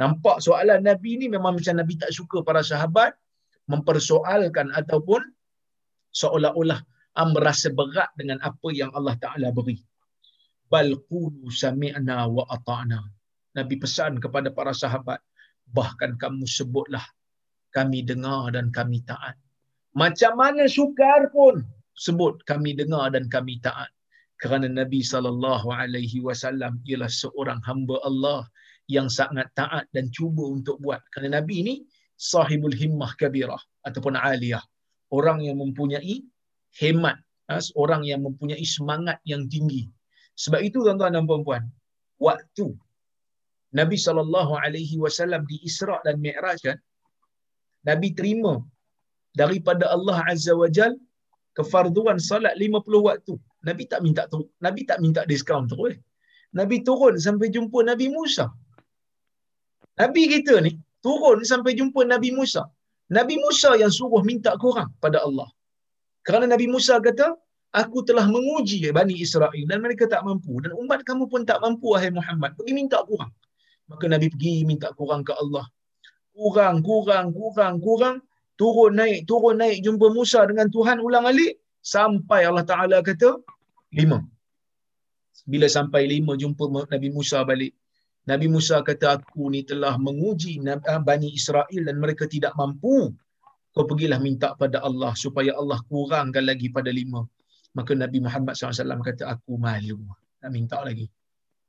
Nampak 0.00 0.36
soalan 0.46 0.80
Nabi 0.88 1.10
ni 1.20 1.26
memang 1.34 1.58
macam 1.58 1.74
Nabi 1.80 1.94
tak 2.02 2.10
suka 2.18 2.38
para 2.46 2.62
sahabat 2.70 3.12
mempersoalkan 3.70 4.70
ataupun 4.80 5.20
seolah-olah 6.20 6.80
ah, 6.82 6.89
merasa 7.26 7.68
berat 7.68 8.10
dengan 8.16 8.40
apa 8.40 8.68
yang 8.72 8.90
Allah 8.96 9.16
Taala 9.20 9.52
beri. 9.52 9.76
Bal 10.70 10.94
qulu 11.10 11.50
sami'na 11.50 12.30
wa 12.30 12.46
ata'na. 12.46 13.00
Nabi 13.58 13.74
pesan 13.82 14.22
kepada 14.22 14.54
para 14.54 14.70
sahabat, 14.70 15.18
bahkan 15.66 16.14
kamu 16.14 16.46
sebutlah 16.46 17.02
kami 17.74 18.06
dengar 18.06 18.54
dan 18.54 18.70
kami 18.70 19.02
taat. 19.02 19.34
Macam 19.94 20.38
mana 20.38 20.70
sukar 20.70 21.30
pun 21.34 21.66
sebut 21.98 22.42
kami 22.46 22.78
dengar 22.78 23.10
dan 23.10 23.26
kami 23.26 23.58
taat. 23.58 23.90
Kerana 24.40 24.70
Nabi 24.70 25.04
sallallahu 25.04 25.68
alaihi 25.68 26.22
wasallam 26.24 26.80
ialah 26.88 27.10
seorang 27.10 27.60
hamba 27.66 28.00
Allah 28.06 28.48
yang 28.88 29.12
sangat 29.12 29.52
taat 29.52 29.86
dan 29.92 30.08
cuba 30.14 30.46
untuk 30.48 30.80
buat. 30.80 31.02
Kerana 31.12 31.42
Nabi 31.42 31.66
ini 31.66 31.74
sahibul 32.16 32.72
himmah 32.72 33.12
kabirah 33.20 33.60
ataupun 33.84 34.16
aliyah. 34.16 34.62
Orang 35.10 35.42
yang 35.42 35.58
mempunyai 35.58 36.22
hemat, 36.78 37.16
ha, 37.50 37.58
orang 37.82 38.02
yang 38.10 38.20
mempunyai 38.26 38.62
semangat 38.76 39.18
yang 39.26 39.42
tinggi. 39.50 39.82
Sebab 40.42 40.60
itu 40.68 40.78
tuan-tuan 40.84 41.16
dan 41.16 41.24
puan-puan, 41.28 41.62
waktu 42.26 42.66
Nabi 43.78 43.96
sallallahu 44.06 44.52
alaihi 44.64 44.96
wasallam 45.04 45.42
di 45.50 45.56
Isra 45.68 45.96
dan 46.06 46.18
Mi'raj 46.24 46.58
kan, 46.68 46.78
Nabi 47.88 48.08
terima 48.18 48.54
daripada 49.40 49.84
Allah 49.94 50.18
Azza 50.32 50.52
wa 50.62 50.68
Jal 50.76 50.92
kefarduan 51.56 52.18
salat 52.30 52.54
50 52.58 53.08
waktu. 53.08 53.34
Nabi 53.68 53.84
tak 53.92 54.00
minta 54.06 54.22
tu, 54.32 54.40
Nabi 54.66 54.80
tak 54.90 54.98
minta 55.04 55.22
diskaun 55.30 55.66
terus. 55.70 55.96
Nabi 56.58 56.76
turun 56.86 57.14
sampai 57.26 57.48
jumpa 57.54 57.78
Nabi 57.90 58.06
Musa. 58.16 58.46
Nabi 60.00 60.22
kita 60.32 60.54
ni 60.66 60.72
turun 61.04 61.38
sampai 61.50 61.72
jumpa 61.78 62.00
Nabi 62.12 62.30
Musa. 62.38 62.62
Nabi 63.16 63.34
Musa 63.44 63.70
yang 63.82 63.92
suruh 63.98 64.22
minta 64.30 64.54
kurang 64.62 64.90
pada 65.04 65.18
Allah. 65.26 65.48
Kerana 66.30 66.46
Nabi 66.46 66.70
Musa 66.70 67.02
kata, 67.02 67.34
aku 67.74 68.06
telah 68.06 68.30
menguji 68.30 68.86
Bani 68.94 69.18
Israel 69.18 69.64
dan 69.66 69.82
mereka 69.82 70.06
tak 70.06 70.22
mampu. 70.22 70.62
Dan 70.62 70.78
umat 70.78 71.02
kamu 71.02 71.26
pun 71.26 71.42
tak 71.42 71.58
mampu, 71.58 71.90
wahai 71.90 72.14
Muhammad. 72.14 72.54
Pergi 72.54 72.70
minta 72.70 73.02
kurang. 73.02 73.34
Maka 73.90 74.06
Nabi 74.06 74.30
pergi 74.30 74.62
minta 74.62 74.94
kurang 74.94 75.26
ke 75.26 75.34
Allah. 75.34 75.66
Kurang, 76.30 76.86
kurang, 76.86 77.34
kurang, 77.34 77.82
kurang. 77.82 78.16
Turun 78.54 78.94
naik, 78.94 79.26
turun 79.26 79.58
naik 79.58 79.82
jumpa 79.82 80.06
Musa 80.14 80.46
dengan 80.46 80.70
Tuhan 80.70 81.02
ulang 81.02 81.26
alik. 81.26 81.58
Sampai 81.82 82.46
Allah 82.46 82.62
Ta'ala 82.62 83.02
kata, 83.02 83.42
lima. 83.98 84.22
Bila 85.50 85.66
sampai 85.66 86.06
lima 86.06 86.38
jumpa 86.38 86.86
Nabi 86.94 87.10
Musa 87.10 87.42
balik. 87.42 87.74
Nabi 88.30 88.46
Musa 88.46 88.78
kata 88.86 89.18
aku 89.18 89.50
ni 89.50 89.66
telah 89.66 89.98
menguji 89.98 90.62
ah, 90.86 91.02
Bani 91.02 91.34
Israel 91.34 91.82
dan 91.82 91.96
mereka 91.98 92.30
tidak 92.30 92.54
mampu. 92.54 93.10
Kau 93.70 93.86
pergilah 93.86 94.18
minta 94.18 94.58
pada 94.58 94.82
Allah 94.82 95.14
supaya 95.14 95.54
Allah 95.54 95.78
kurangkan 95.86 96.42
lagi 96.42 96.68
pada 96.74 96.90
lima. 96.90 97.22
Maka 97.78 97.94
Nabi 97.94 98.18
Muhammad 98.18 98.58
SAW 98.58 98.98
kata 99.06 99.30
aku 99.30 99.54
malu. 99.54 100.02
Nak 100.42 100.50
minta 100.50 100.82
lagi. 100.82 101.06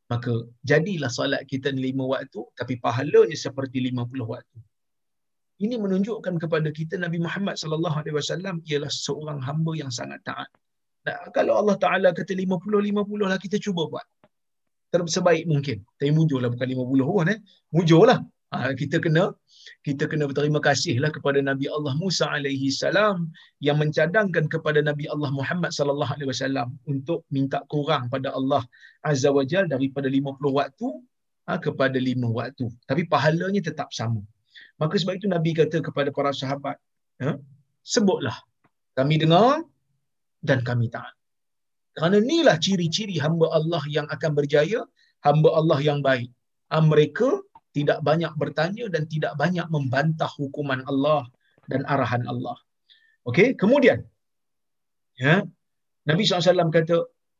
Maka 0.09 0.33
jadilah 0.65 1.07
salat 1.07 1.45
kita 1.47 1.71
ni 1.71 1.93
lima 1.93 2.03
waktu 2.03 2.41
tapi 2.57 2.75
pahalanya 2.81 3.37
seperti 3.37 3.79
lima 3.79 4.03
puluh 4.03 4.27
waktu. 4.27 4.59
Ini 5.61 5.77
menunjukkan 5.77 6.41
kepada 6.41 6.73
kita 6.73 6.97
Nabi 6.97 7.21
Muhammad 7.21 7.53
wasallam 7.53 8.65
ialah 8.65 8.89
seorang 8.89 9.39
hamba 9.45 9.71
yang 9.77 9.93
sangat 9.93 10.19
taat. 10.25 10.49
Nah, 11.05 11.29
kalau 11.33 11.53
Allah 11.61 11.77
Taala 11.77 12.09
kata 12.13 12.33
50 12.33 12.61
50 12.61 13.29
lah 13.29 13.37
kita 13.41 13.57
cuba 13.61 13.89
buat 13.89 14.05
tersebaik 14.93 15.45
mungkin. 15.49 15.81
Tapi 15.97 16.11
mujurlah 16.13 16.49
bukan 16.53 16.67
50 16.67 17.17
pun 17.17 17.27
eh. 17.33 17.39
Mujurlah. 17.73 18.19
Ha, 18.51 18.75
kita 18.75 18.99
kena 18.99 19.31
kita 19.87 20.03
kena 20.11 20.25
berterima 20.29 20.59
kasihlah 20.67 21.09
kepada 21.15 21.39
Nabi 21.49 21.65
Allah 21.75 21.93
Musa 22.01 22.25
alaihi 22.35 22.69
salam 22.73 23.29
yang 23.67 23.77
mencadangkan 23.81 24.45
kepada 24.53 24.79
Nabi 24.89 25.05
Allah 25.13 25.31
Muhammad 25.39 25.71
sallallahu 25.77 26.11
alaihi 26.15 26.29
wasallam 26.33 26.67
untuk 26.93 27.25
minta 27.35 27.59
kurang 27.73 28.09
pada 28.13 28.29
Allah 28.37 28.61
azza 29.05 29.29
wajal 29.37 29.65
daripada 29.73 30.07
50 30.09 30.37
waktu 30.59 30.87
ha, 31.47 31.57
kepada 31.65 31.97
5 31.97 32.39
waktu. 32.39 32.65
Tapi 32.89 33.01
pahalanya 33.13 33.61
tetap 33.69 33.89
sama. 33.99 34.21
Maka 34.81 34.97
sebab 35.01 35.13
itu 35.19 35.27
Nabi 35.29 35.51
kata 35.57 35.77
kepada 35.87 36.09
para 36.17 36.31
sahabat, 36.41 36.77
ha, 37.21 37.37
sebutlah 37.85 38.37
kami 38.97 39.21
dengar 39.23 39.61
dan 40.41 40.59
kami 40.65 40.89
taat. 40.89 41.13
Kerana 41.95 42.23
inilah 42.23 42.55
ciri-ciri 42.55 43.19
hamba 43.19 43.51
Allah 43.57 43.83
yang 43.91 44.07
akan 44.07 44.31
berjaya, 44.31 44.79
hamba 45.27 45.49
Allah 45.59 45.79
yang 45.83 45.99
baik. 45.99 46.31
Ah, 46.71 46.79
mereka 46.79 47.27
tidak 47.71 47.99
banyak 48.07 48.31
bertanya 48.41 48.85
dan 48.93 49.03
tidak 49.07 49.33
banyak 49.39 49.67
membantah 49.71 50.29
hukuman 50.39 50.83
Allah 50.91 51.27
dan 51.71 51.81
arahan 51.87 52.23
Allah. 52.27 52.57
Okey, 53.29 53.55
kemudian 53.61 54.03
ya, 55.15 55.45
Nabi 56.09 56.21
SAW 56.25 56.73
kata, 56.73 56.97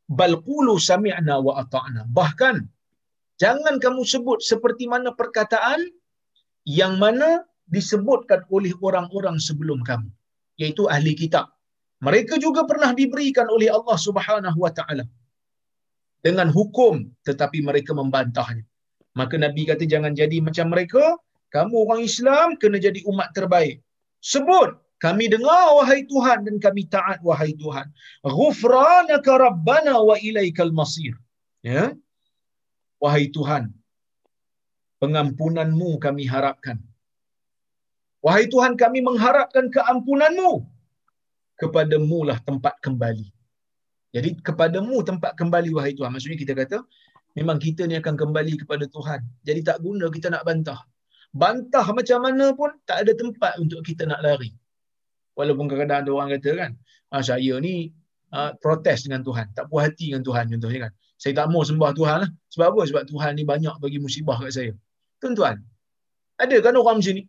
bal 0.08 0.34
qulu 0.40 0.78
sami'na 0.78 1.36
wa 1.46 1.58
ata'na. 1.62 2.08
Bahkan 2.18 2.56
jangan 3.42 3.74
kamu 3.82 4.02
sebut 4.06 4.38
seperti 4.40 4.86
mana 4.86 5.10
perkataan 5.12 5.80
yang 6.64 6.96
mana 7.02 7.42
disebutkan 7.66 8.46
oleh 8.48 8.72
orang-orang 8.86 9.36
sebelum 9.42 9.82
kamu, 9.82 10.08
iaitu 10.62 10.86
ahli 10.86 11.12
kitab 11.18 11.50
mereka 12.02 12.34
juga 12.44 12.66
pernah 12.66 12.90
diberikan 12.90 13.46
oleh 13.46 13.70
Allah 13.70 13.94
Subhanahu 13.94 14.58
wa 14.58 14.72
taala 14.74 15.06
dengan 16.18 16.50
hukum 16.50 17.06
tetapi 17.22 17.62
mereka 17.62 17.94
membantahnya. 17.94 18.66
Maka 19.12 19.36
Nabi 19.36 19.68
kata 19.68 19.84
jangan 19.84 20.12
jadi 20.16 20.40
macam 20.40 20.72
mereka, 20.72 21.04
kamu 21.52 21.74
orang 21.84 22.00
Islam 22.00 22.56
kena 22.60 22.80
jadi 22.80 23.00
umat 23.10 23.28
terbaik. 23.36 23.84
Sebut 24.24 24.70
kami 25.04 25.28
dengar 25.28 25.76
wahai 25.76 26.06
Tuhan 26.08 26.46
dan 26.46 26.56
kami 26.62 26.88
taat 26.88 27.18
wahai 27.28 27.52
Tuhan. 27.58 27.86
Ghufranaka 28.24 29.32
rabbana 29.46 30.00
wa 30.00 30.16
ilaikal 30.16 30.72
masir. 30.72 31.12
Ya. 31.60 31.92
Wahai 33.02 33.26
Tuhan, 33.34 33.74
pengampunanmu 35.02 35.98
kami 35.98 36.24
harapkan. 36.30 36.78
Wahai 38.22 38.46
Tuhan 38.46 38.78
kami 38.78 39.02
mengharapkan 39.02 39.66
keampunanmu 39.66 40.62
kepadamu 41.58 42.30
lah 42.30 42.38
tempat 42.48 42.78
kembali. 42.78 43.26
Jadi 44.14 44.38
kepadamu 44.46 45.02
tempat 45.02 45.34
kembali 45.34 45.74
wahai 45.74 45.92
Tuhan. 45.98 46.14
Maksudnya 46.14 46.38
kita 46.38 46.54
kata 46.54 46.78
memang 47.38 47.56
kita 47.60 47.88
ni 47.88 47.96
akan 47.96 48.14
kembali 48.16 48.64
kepada 48.64 48.84
Tuhan. 48.88 49.20
Jadi 49.44 49.60
tak 49.64 49.80
guna 49.80 50.08
kita 50.12 50.28
nak 50.28 50.44
bantah. 50.44 50.80
Bantah 51.32 51.86
macam 51.96 52.18
mana 52.20 52.52
pun 52.52 52.76
tak 52.84 53.08
ada 53.08 53.12
tempat 53.16 53.56
untuk 53.56 53.80
kita 53.80 54.04
nak 54.04 54.20
lari. 54.20 54.52
Walaupun 55.32 55.64
kadang-kadang 55.64 56.04
ada 56.04 56.10
orang 56.12 56.28
kata 56.36 56.50
kan, 56.52 56.70
ah, 57.08 57.24
saya 57.24 57.56
ni 57.56 57.88
ah, 58.36 58.52
protes 58.60 59.08
dengan 59.08 59.24
Tuhan. 59.24 59.48
Tak 59.56 59.72
puas 59.72 59.88
hati 59.88 60.12
dengan 60.12 60.24
Tuhan 60.28 60.44
contohnya 60.52 60.80
kan. 60.88 60.92
Saya 61.16 61.32
tak 61.38 61.46
mau 61.48 61.64
sembah 61.64 61.90
Tuhan 61.96 62.16
lah. 62.26 62.30
Sebab 62.52 62.66
apa? 62.76 62.82
Sebab 62.84 63.02
Tuhan 63.08 63.30
ni 63.38 63.44
banyak 63.48 63.74
bagi 63.80 63.96
musibah 64.02 64.36
kat 64.42 64.52
saya. 64.52 64.72
Tuan-tuan, 65.22 65.62
ada 66.36 66.56
kan 66.58 66.74
orang 66.74 66.98
macam 66.98 67.14
ni? 67.14 67.24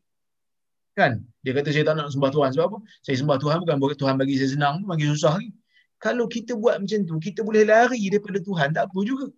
Kan? 0.98 1.22
Dia 1.46 1.54
kata 1.54 1.70
saya 1.70 1.86
tak 1.86 1.96
nak 2.02 2.10
sembah 2.10 2.32
Tuhan. 2.34 2.50
Sebab 2.58 2.66
apa? 2.74 2.78
Saya 3.06 3.16
sembah 3.22 3.38
Tuhan 3.38 3.58
bukan 3.62 3.78
Tuhan 3.96 4.16
bagi 4.18 4.36
saya 4.42 4.50
senang, 4.50 4.82
bagi 4.90 5.06
susah 5.08 5.38
lagi. 5.38 5.54
Kalau 6.02 6.28
kita 6.28 6.60
buat 6.60 6.82
macam 6.84 7.00
tu, 7.08 7.16
kita 7.22 7.46
boleh 7.48 7.64
lari 7.64 8.12
daripada 8.12 8.42
Tuhan, 8.44 8.76
tak 8.76 8.92
apa 8.92 9.00
juga. 9.08 9.32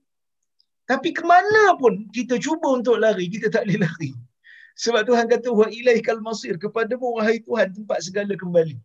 Tapi 0.86 1.10
ke 1.18 1.24
mana 1.26 1.74
pun 1.82 2.06
kita 2.14 2.38
cuba 2.38 2.78
untuk 2.78 3.02
lari, 3.02 3.26
kita 3.26 3.50
tak 3.50 3.66
boleh 3.66 3.82
lari. 3.86 4.12
Sebab 4.78 5.02
Tuhan 5.10 5.26
kata, 5.26 5.50
wa 5.50 5.66
ilaikal 5.72 6.22
masir, 6.22 6.62
kepada 6.62 6.94
mu, 7.00 7.18
wahai 7.18 7.42
Tuhan, 7.42 7.74
tempat 7.74 8.06
segala 8.06 8.38
kembali. 8.38 8.78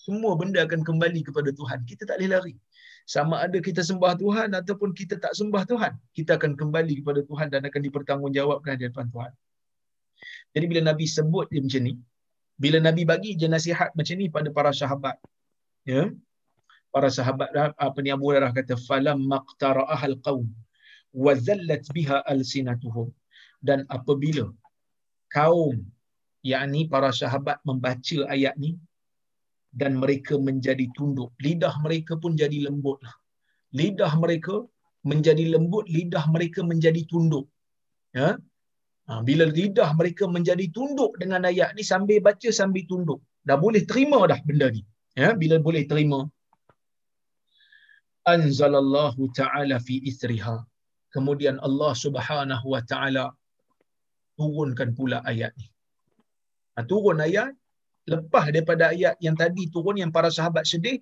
Semua 0.00 0.34
benda 0.34 0.66
akan 0.66 0.82
kembali 0.82 1.20
kepada 1.22 1.54
Tuhan. 1.54 1.86
Kita 1.86 2.02
tak 2.10 2.18
boleh 2.18 2.30
lari. 2.34 2.54
Sama 3.04 3.44
ada 3.44 3.60
kita 3.60 3.84
sembah 3.84 4.16
Tuhan 4.16 4.56
ataupun 4.56 4.96
kita 4.96 5.20
tak 5.20 5.36
sembah 5.36 5.62
Tuhan, 5.68 5.92
kita 6.16 6.40
akan 6.40 6.56
kembali 6.56 7.04
kepada 7.04 7.20
Tuhan 7.22 7.46
dan 7.52 7.62
akan 7.68 7.80
dipertanggungjawabkan 7.86 8.80
di 8.80 8.88
depan 8.88 9.06
Tuhan. 9.12 9.32
Jadi 10.56 10.64
bila 10.64 10.80
Nabi 10.90 11.04
sebut 11.04 11.46
dia 11.52 11.60
macam 11.60 11.82
ni, 11.84 11.94
bila 12.56 12.78
Nabi 12.80 13.02
bagi 13.04 13.36
je 13.36 13.46
nasihat 13.46 13.92
macam 13.92 14.16
ni 14.16 14.26
pada 14.32 14.48
para 14.48 14.72
sahabat. 14.72 15.20
Ya. 15.84 16.08
Para 16.88 17.12
sahabat 17.12 17.52
apa 17.76 17.98
ni 18.00 18.08
Abu 18.08 18.32
Hurairah 18.32 18.56
kata 18.56 18.80
falam 18.88 19.20
maqtara'ah 19.28 20.00
al-qaum 20.00 20.48
wa 21.24 21.32
zallat 21.46 21.84
biha 21.96 22.18
alsinatuhum. 22.32 23.08
Dan 23.68 23.80
apabila 23.96 24.46
kaum 25.36 25.76
yakni 26.52 26.80
para 26.92 27.10
sahabat 27.20 27.58
membaca 27.68 28.18
ayat 28.34 28.54
ni 28.64 28.72
dan 29.80 29.92
mereka 30.02 30.34
menjadi 30.48 30.86
tunduk, 30.96 31.30
lidah 31.46 31.74
mereka 31.84 32.14
pun 32.22 32.32
jadi 32.42 32.58
lembutlah. 32.66 33.16
Lidah 33.80 34.12
mereka 34.22 34.56
menjadi 35.10 35.44
lembut, 35.54 35.86
lidah 35.96 36.24
mereka 36.34 36.60
menjadi 36.70 37.02
tunduk. 37.12 37.46
Ya, 38.18 38.28
Ha, 39.08 39.20
bila 39.28 39.44
lidah 39.58 39.90
mereka 40.00 40.24
menjadi 40.34 40.66
tunduk 40.76 41.12
dengan 41.20 41.44
ayat 41.50 41.70
ni 41.76 41.84
sambil 41.92 42.18
baca 42.26 42.48
sambil 42.58 42.84
tunduk. 42.90 43.20
Dah 43.48 43.56
boleh 43.64 43.82
terima 43.90 44.18
dah 44.30 44.40
benda 44.48 44.72
ni. 44.76 44.80
Ya, 45.22 45.36
bila 45.40 45.56
boleh 45.66 45.84
terima. 45.90 46.20
Anzalallahu 48.34 49.28
ta'ala 49.38 49.76
fi 49.86 50.00
isriha. 50.10 50.56
Kemudian 51.14 51.56
Allah 51.66 51.92
subhanahu 52.04 52.66
wa 52.74 52.82
ta'ala 52.90 53.26
turunkan 54.38 54.90
pula 54.98 55.18
ayat 55.32 55.52
ni. 55.60 55.66
Ha, 56.74 56.82
turun 56.90 57.22
ayat 57.22 57.54
lepas 58.12 58.50
daripada 58.50 58.90
ayat 58.94 59.14
yang 59.26 59.36
tadi 59.42 59.70
turun 59.74 59.96
yang 60.02 60.10
para 60.16 60.28
sahabat 60.36 60.66
sedih, 60.72 60.98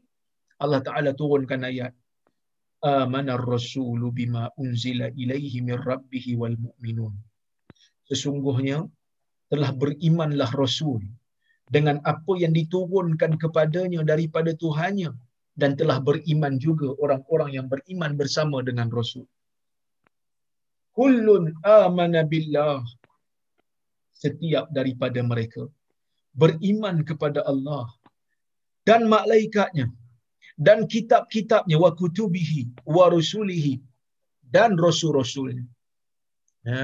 Allah 0.63 0.81
Taala 0.87 1.11
turunkan 1.21 1.65
ayat 1.71 1.93
amana 2.83 3.35
rasulu 3.39 4.11
bima 4.19 4.45
unzila 4.63 5.07
ilaihi 5.23 5.65
min 5.67 5.77
rabbih 5.89 6.25
wal 6.41 6.57
mu'minun. 6.65 7.15
Sesungguhnya 8.11 8.79
telah 9.53 9.71
berimanlah 9.83 10.51
rasul 10.63 11.01
dengan 11.75 11.97
apa 12.13 12.33
yang 12.43 12.53
diturunkan 12.53 13.41
kepadanya 13.43 14.01
daripada 14.13 14.53
Tuhannya 14.63 15.11
dan 15.61 15.71
telah 15.81 15.99
beriman 16.09 16.55
juga 16.67 16.89
orang-orang 17.03 17.51
yang 17.57 17.67
beriman 17.73 18.13
bersama 18.21 18.61
dengan 18.69 18.89
rasul. 18.99 19.25
Kullun 20.99 21.45
amana 21.77 22.21
billah 22.33 22.81
setiap 24.23 24.67
daripada 24.77 25.21
mereka 25.31 25.63
beriman 26.41 26.97
kepada 27.09 27.41
Allah 27.53 27.87
dan 28.89 29.01
malaikatnya 29.15 29.87
dan 30.67 30.79
kitab-kitabnya 30.95 31.77
wa 31.85 31.91
kutubihi 32.01 32.63
wa 32.97 33.07
rusulihi 33.15 33.75
dan 34.55 34.77
rasul-rasulnya. 34.87 35.65
Ya. 36.69 36.83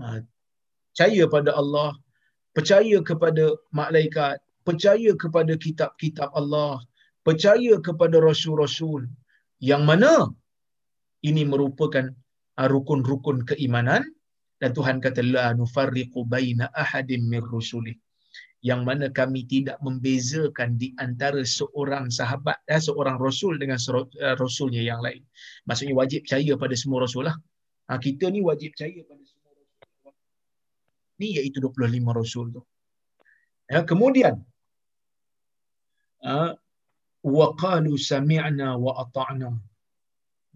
Ha. 0.00 0.22
Percaya 0.96 1.24
pada 1.34 1.50
Allah, 1.60 1.90
percaya 2.56 2.98
kepada 3.08 3.44
malaikat, 3.80 4.36
percaya 4.66 5.10
kepada 5.22 5.52
kitab-kitab 5.64 6.30
Allah, 6.40 6.80
percaya 7.26 7.74
kepada 7.86 8.16
rasul-rasul 8.28 9.02
yang 9.70 9.82
mana 9.90 10.14
ini 11.28 11.42
merupakan 11.52 12.06
rukun-rukun 12.56 13.44
keimanan 13.44 14.08
dan 14.56 14.72
Tuhan 14.72 15.04
kata 15.04 15.20
la 15.20 15.52
nufarriqu 15.52 16.24
baina 16.24 16.72
ahadin 16.72 17.28
min 17.28 17.44
rusulih 17.44 17.92
yang 18.64 18.82
mana 18.88 19.12
kami 19.12 19.44
tidak 19.44 19.76
membezakan 19.84 20.80
di 20.80 20.96
antara 20.98 21.44
seorang 21.44 22.08
sahabat 22.08 22.56
dan 22.64 22.80
seorang 22.80 23.20
rasul 23.20 23.54
dengan 23.60 23.78
eh, 23.78 24.34
rasulnya 24.34 24.82
yang 24.82 24.98
lain. 25.04 25.22
Maksudnya 25.68 25.94
wajib 25.94 26.24
percaya 26.24 26.52
pada 26.58 26.74
semua 26.74 27.04
rasul 27.06 27.28
lah. 27.28 27.36
Ha, 27.86 28.00
kita 28.02 28.26
ni 28.34 28.42
wajib 28.42 28.74
percaya 28.74 29.06
pada 29.06 29.22
semua 29.22 29.54
rasul. 29.54 30.14
Ni 31.22 31.28
iaitu 31.38 31.62
25 31.62 32.18
rasul 32.20 32.46
tu. 32.56 32.62
Ya, 33.70 33.86
kemudian 33.86 34.42
ha, 36.26 36.58
wa 37.22 37.46
qalu 37.54 37.94
sami'na 37.94 38.74
wa 38.82 38.98
ata'na 39.04 39.50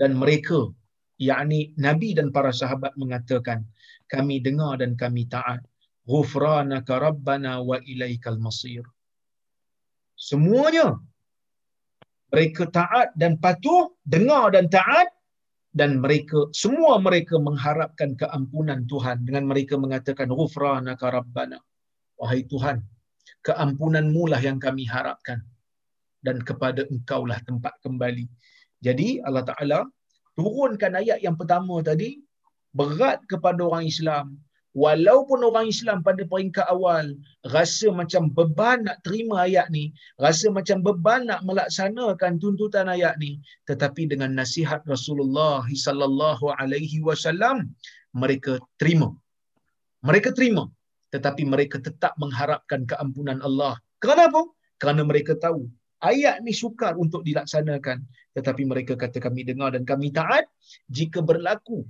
dan 0.01 0.11
mereka 0.19 0.73
yakni 1.21 1.77
nabi 1.77 2.17
dan 2.17 2.33
para 2.33 2.51
sahabat 2.51 2.97
mengatakan 2.97 3.69
kami 4.09 4.41
dengar 4.41 4.81
dan 4.81 4.97
kami 4.97 5.29
taat. 5.29 5.61
Ghufranaka 6.09 6.99
rabbana 6.99 7.61
wa 7.63 7.79
ilaikal 7.87 8.41
masir. 8.41 8.83
Semuanya 10.17 10.99
mereka 12.33 12.67
taat 12.67 13.15
dan 13.15 13.39
patuh 13.39 13.95
dengar 14.03 14.51
dan 14.57 14.67
taat 14.67 15.13
dan 15.71 16.03
mereka 16.03 16.51
semua 16.51 16.99
mereka 16.99 17.39
mengharapkan 17.39 18.19
keampunan 18.19 18.83
Tuhan. 18.91 19.23
Dengan 19.23 19.47
mereka 19.47 19.79
mengatakan 19.79 20.27
ghufranaka 20.33 21.15
rabbana. 21.15 21.63
Wahai 22.19 22.43
Tuhan 22.49 22.83
keampunanmu 23.47 24.29
lah 24.29 24.41
yang 24.43 24.59
kami 24.59 24.89
harapkan. 24.89 25.41
Dan 26.21 26.43
kepada 26.45 26.85
engkau 26.91 27.25
lah 27.25 27.41
tempat 27.41 27.81
kembali. 27.81 28.29
Jadi 28.81 29.25
Allah 29.25 29.45
Taala 29.45 29.81
turunkan 30.39 30.93
ayat 31.01 31.19
yang 31.27 31.37
pertama 31.41 31.81
tadi 31.83 32.23
berat 32.75 33.19
kepada 33.27 33.61
orang 33.67 33.87
Islam 33.87 34.27
walaupun 34.77 35.43
orang 35.43 35.67
Islam 35.75 35.99
pada 36.07 36.23
peringkat 36.23 36.67
awal 36.71 37.15
rasa 37.55 37.91
macam 37.91 38.31
beban 38.31 38.87
nak 38.87 39.03
terima 39.07 39.47
ayat 39.47 39.67
ni, 39.75 39.91
rasa 40.25 40.47
macam 40.55 40.79
beban 40.87 41.27
nak 41.27 41.43
melaksanakan 41.49 42.39
tuntutan 42.43 42.87
ayat 42.87 43.19
ni, 43.19 43.43
tetapi 43.67 44.07
dengan 44.07 44.31
nasihat 44.39 44.83
Rasulullah 44.87 45.67
sallallahu 45.67 46.55
alaihi 46.61 47.03
wasallam 47.03 47.75
mereka 48.15 48.63
terima. 48.79 49.11
Mereka 50.07 50.33
terima, 50.33 50.65
tetapi 51.13 51.43
mereka 51.45 51.77
tetap 51.83 52.15
mengharapkan 52.23 52.87
keampunan 52.89 53.43
Allah. 53.45 53.77
Kenapa? 54.01 54.47
Kerana 54.81 55.05
mereka 55.05 55.37
tahu 55.37 55.69
ayat 56.01 56.41
ni 56.45 56.53
sukar 56.53 56.97
untuk 56.97 57.23
dilaksanakan, 57.29 58.05
tetapi 58.37 58.63
mereka 58.65 58.97
kata 58.97 59.19
kami 59.21 59.45
dengar 59.45 59.77
dan 59.77 59.85
kami 59.85 60.09
taat 60.11 60.45
jika 60.89 61.21
berlaku 61.21 61.85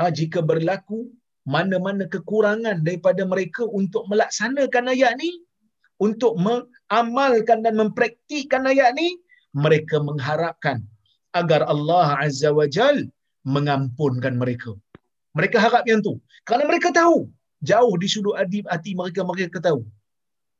ah, 0.00 0.10
jika 0.10 0.40
berlaku 0.40 1.10
mana-mana 1.42 2.06
kekurangan 2.06 2.86
daripada 2.86 3.22
mereka 3.26 3.66
untuk 3.66 4.06
melaksanakan 4.06 4.94
ayat 4.94 5.18
ni, 5.18 5.42
untuk 5.98 6.38
mengamalkan 6.38 7.66
dan 7.66 7.74
mempraktikkan 7.78 8.62
ayat 8.62 8.94
ni, 8.94 9.18
mereka 9.52 9.98
mengharapkan 9.98 10.78
agar 11.34 11.66
Allah 11.66 12.08
Azza 12.22 12.50
wa 12.54 12.66
Jal 12.70 13.10
mengampunkan 13.42 14.38
mereka. 14.38 14.72
Mereka 15.34 15.58
harap 15.58 15.84
yang 15.90 16.04
tu. 16.04 16.20
Kerana 16.46 16.68
mereka 16.68 16.92
tahu, 16.94 17.26
jauh 17.64 17.94
di 17.98 18.06
sudut 18.06 18.36
hati 18.38 18.92
mereka, 18.94 19.26
mereka 19.26 19.58
tahu. 19.58 19.82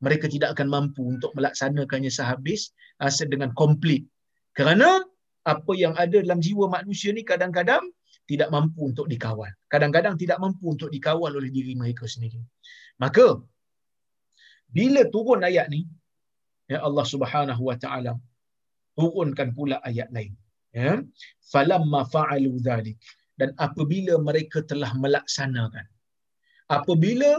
Mereka 0.05 0.25
tidak 0.33 0.49
akan 0.55 0.67
mampu 0.75 1.01
untuk 1.13 1.31
melaksanakannya 1.37 2.11
sehabis 2.19 2.61
asa 3.07 3.23
dengan 3.33 3.49
komplit. 3.59 4.03
Kerana 4.57 4.89
apa 5.53 5.71
yang 5.83 5.93
ada 6.03 6.17
dalam 6.25 6.39
jiwa 6.45 6.65
manusia 6.75 7.11
ni 7.17 7.23
kadang-kadang 7.31 7.83
tidak 8.31 8.49
mampu 8.55 8.79
untuk 8.91 9.07
dikawal. 9.13 9.51
Kadang-kadang 9.73 10.15
tidak 10.21 10.37
mampu 10.43 10.65
untuk 10.75 10.89
dikawal 10.95 11.31
oleh 11.39 11.51
diri 11.57 11.73
mereka 11.81 12.05
sendiri. 12.13 12.39
Maka 13.03 13.25
bila 14.77 15.01
turun 15.13 15.41
ayat 15.49 15.67
ni, 15.73 15.81
ya 16.71 16.79
Allah 16.87 17.05
Subhanahu 17.13 17.63
wa 17.69 17.75
taala 17.83 18.13
turunkan 18.99 19.49
pula 19.57 19.77
ayat 19.89 20.09
lain. 20.15 20.33
Ya. 20.73 20.93
Falamma 21.51 22.01
fa'alu 22.13 22.51
dzalik 22.65 22.97
dan 23.39 23.49
apabila 23.65 24.13
mereka 24.27 24.61
telah 24.71 24.91
melaksanakan 25.03 25.85
apabila 26.77 27.29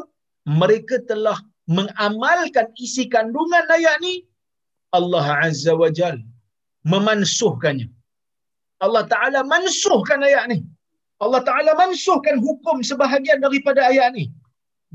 mereka 0.45 1.01
telah 1.11 1.39
mengamalkan 1.67 2.69
isi 2.85 3.05
kandungan 3.15 3.67
ayat 3.79 3.97
ni 4.05 4.15
Allah 4.99 5.27
Azza 5.49 5.73
wa 5.83 5.91
Jal 5.99 6.19
memansuhkannya 6.93 7.89
Allah 8.85 9.05
Ta'ala 9.13 9.41
mansuhkan 9.53 10.21
ayat 10.29 10.45
ni. 10.53 10.59
Allah 11.25 11.41
Ta'ala 11.49 11.73
mansuhkan 11.83 12.37
hukum 12.47 12.83
sebahagian 12.91 13.39
daripada 13.45 13.81
ayat 13.91 14.13
ni. 14.17 14.25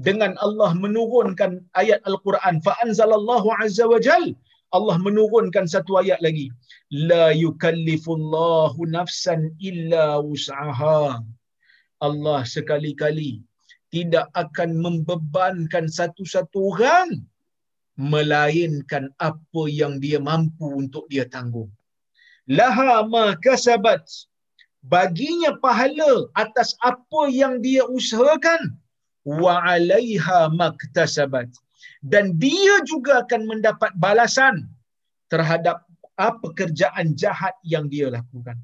Dengan 0.08 0.32
Allah 0.46 0.72
menurunkan 0.84 1.52
ayat 1.82 2.00
Al-Quran. 2.10 2.56
Fa'anzalallahu 2.68 3.48
azza 3.64 3.86
wa 3.94 4.00
jal. 4.08 4.26
Allah 4.78 4.96
menurunkan 5.08 5.66
satu 5.74 6.00
ayat 6.02 6.20
lagi. 6.26 6.48
La 7.10 7.26
yukallifullahu 7.44 8.88
nafsan 8.98 9.52
illa 9.70 10.06
us'aha. 10.34 11.20
Allah 12.08 12.42
sekali-kali 12.56 13.44
tidak 13.90 14.30
akan 14.38 14.78
membebankan 14.78 15.90
satu-satu 15.90 16.58
orang 16.74 17.26
melainkan 18.00 19.12
apa 19.20 19.64
yang 19.68 20.00
dia 20.00 20.24
mampu 20.24 20.72
untuk 20.72 21.10
dia 21.12 21.28
tanggung. 21.28 21.68
Laha 22.48 23.04
ma 23.04 23.36
kasabat. 23.36 24.08
Baginya 24.80 25.60
pahala 25.60 26.32
atas 26.40 26.72
apa 26.80 27.28
yang 27.28 27.60
dia 27.60 27.84
usahakan. 27.84 28.80
Wa 29.28 29.60
alaiha 29.76 30.48
maktasabat. 30.56 31.52
Dan 32.00 32.40
dia 32.40 32.80
juga 32.88 33.28
akan 33.28 33.42
mendapat 33.44 33.92
balasan 34.00 34.72
terhadap 35.28 35.84
apa 36.16 36.40
pekerjaan 36.40 37.16
jahat 37.20 37.56
yang 37.68 37.92
dia 37.92 38.08
lakukan. 38.08 38.56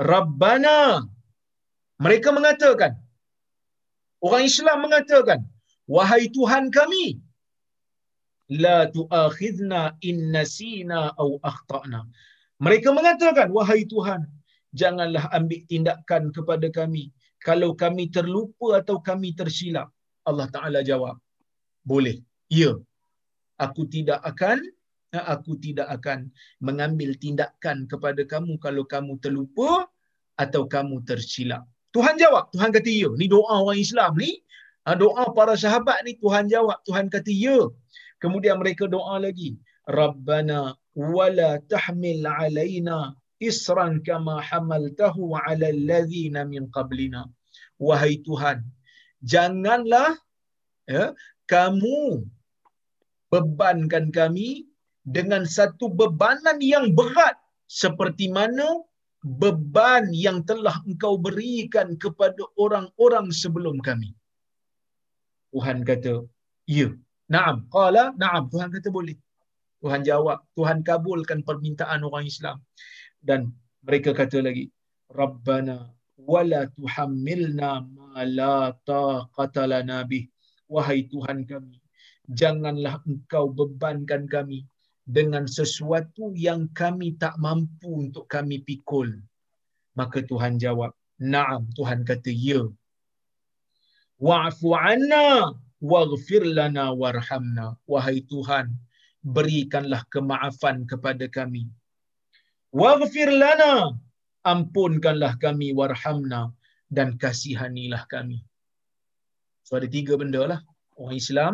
Rabbana. 0.00 1.04
Mereka 2.00 2.34
mengatakan 2.34 3.03
orang 4.26 4.44
Islam 4.50 4.78
mengatakan 4.84 5.40
wahai 5.94 6.24
tuhan 6.36 6.64
kami 6.78 7.06
la 8.64 8.78
tuakhidna 8.96 9.80
in 10.08 10.16
nasina 10.36 11.12
au 11.22 11.30
akhtana 11.50 12.00
mereka 12.62 12.88
mengatakan, 12.94 13.50
wahai 13.50 13.82
Tuhan, 13.92 14.30
janganlah 14.70 15.26
ambil 15.34 15.60
tindakan 15.70 16.30
kepada 16.30 16.70
kami 16.70 17.10
kalau 17.42 17.74
kami 17.74 18.08
terlupa 18.14 18.78
atau 18.80 19.02
kami 19.02 19.34
tersilap. 19.34 19.90
Allah 20.24 20.48
Ta'ala 20.54 20.80
jawab, 20.86 21.18
boleh. 21.82 22.22
Ya, 22.48 22.78
aku 23.58 23.84
tidak 23.90 24.22
akan 24.22 24.62
aku 25.34 25.54
tidak 25.62 25.86
akan 25.96 26.32
mengambil 26.58 27.14
tindakan 27.14 27.86
kepada 27.90 28.22
kamu 28.26 28.58
kalau 28.58 28.82
kamu 28.86 29.12
terlupa 29.22 29.86
atau 30.34 30.62
kamu 30.66 31.04
tersilap. 31.06 31.66
Tuhan 31.94 32.14
jawab, 32.22 32.44
Tuhan 32.54 32.70
kata 32.76 32.90
ya. 33.02 33.10
Ni 33.20 33.26
doa 33.34 33.54
orang 33.62 33.80
Islam 33.86 34.12
ni. 34.22 34.30
Ha, 34.84 34.92
doa 35.02 35.24
para 35.36 35.54
sahabat 35.64 35.98
ni 36.06 36.12
Tuhan 36.22 36.44
jawab, 36.54 36.78
Tuhan 36.88 37.06
kata 37.14 37.32
ya. 37.44 37.58
Kemudian 38.22 38.56
mereka 38.62 38.84
doa 38.96 39.16
lagi. 39.26 39.50
Rabbana 40.00 40.60
wala 40.94 41.50
tahmil 41.72 42.24
alaina 42.24 42.98
isran 43.50 43.92
kama 44.08 44.34
hamaltahu 44.48 45.34
ala 45.46 45.66
alladhina 45.74 46.46
min 46.52 46.70
qablina 46.76 47.22
wahai 47.86 48.14
tuhan 48.26 48.58
janganlah 49.32 50.10
ya, 50.94 51.04
kamu 51.52 52.22
bebankan 53.32 54.06
kami 54.18 54.50
dengan 55.16 55.42
satu 55.56 55.90
bebanan 56.00 56.58
yang 56.72 56.86
berat 56.98 57.36
seperti 57.66 58.30
mana 58.36 58.66
beban 59.24 60.12
yang 60.12 60.44
telah 60.44 60.76
engkau 60.84 61.16
berikan 61.16 61.96
kepada 61.96 62.44
orang-orang 62.60 63.32
sebelum 63.32 63.80
kami. 63.80 64.12
Tuhan 65.56 65.80
kata, 65.88 66.28
ya. 66.68 66.92
Naam. 67.32 67.64
Qala, 67.72 68.12
naam. 68.20 68.52
Tuhan 68.52 68.68
kata 68.68 68.92
boleh. 68.92 69.16
Tuhan 69.80 70.04
jawab. 70.04 70.44
Tuhan 70.52 70.84
kabulkan 70.84 71.40
permintaan 71.40 72.04
orang 72.04 72.28
Islam. 72.28 72.60
Dan 73.24 73.56
mereka 73.80 74.12
kata 74.12 74.44
lagi, 74.44 74.68
Rabbana 75.08 75.88
wala 76.20 76.68
tuhammilna 76.76 77.70
ma 77.96 78.22
la 78.28 78.76
taqata 78.84 79.64
lana 79.64 80.04
bih. 80.04 80.28
Wahai 80.68 81.08
Tuhan 81.08 81.44
kami, 81.48 81.80
janganlah 82.28 83.00
engkau 83.04 83.52
bebankan 83.52 84.24
kami 84.28 84.64
dengan 85.04 85.44
sesuatu 85.44 86.32
yang 86.32 86.72
kami 86.72 87.14
tak 87.20 87.36
mampu 87.36 88.08
untuk 88.08 88.24
kami 88.24 88.64
pikul. 88.64 89.20
Maka 89.94 90.24
Tuhan 90.24 90.56
jawab, 90.56 90.96
Naam. 91.20 91.70
Tuhan 91.76 92.02
kata, 92.02 92.32
Ya. 92.32 92.66
Wa'fu 94.18 94.74
anna 94.74 95.54
waghfir 95.78 96.42
lana 96.48 96.90
warhamna. 96.90 97.76
Wahai 97.86 98.24
Tuhan, 98.26 98.74
berikanlah 99.22 100.02
kemaafan 100.10 100.88
kepada 100.90 101.28
kami. 101.28 101.68
Waghfir 102.74 103.30
lana. 103.30 103.94
Ampunkanlah 104.44 105.40
kami 105.40 105.72
warhamna 105.72 106.52
dan 106.92 107.16
kasihanilah 107.16 108.04
kami. 108.10 108.44
So 109.64 109.80
ada 109.80 109.88
tiga 109.88 110.20
benda 110.20 110.44
lah. 110.44 110.60
Orang 111.00 111.16
Islam 111.16 111.52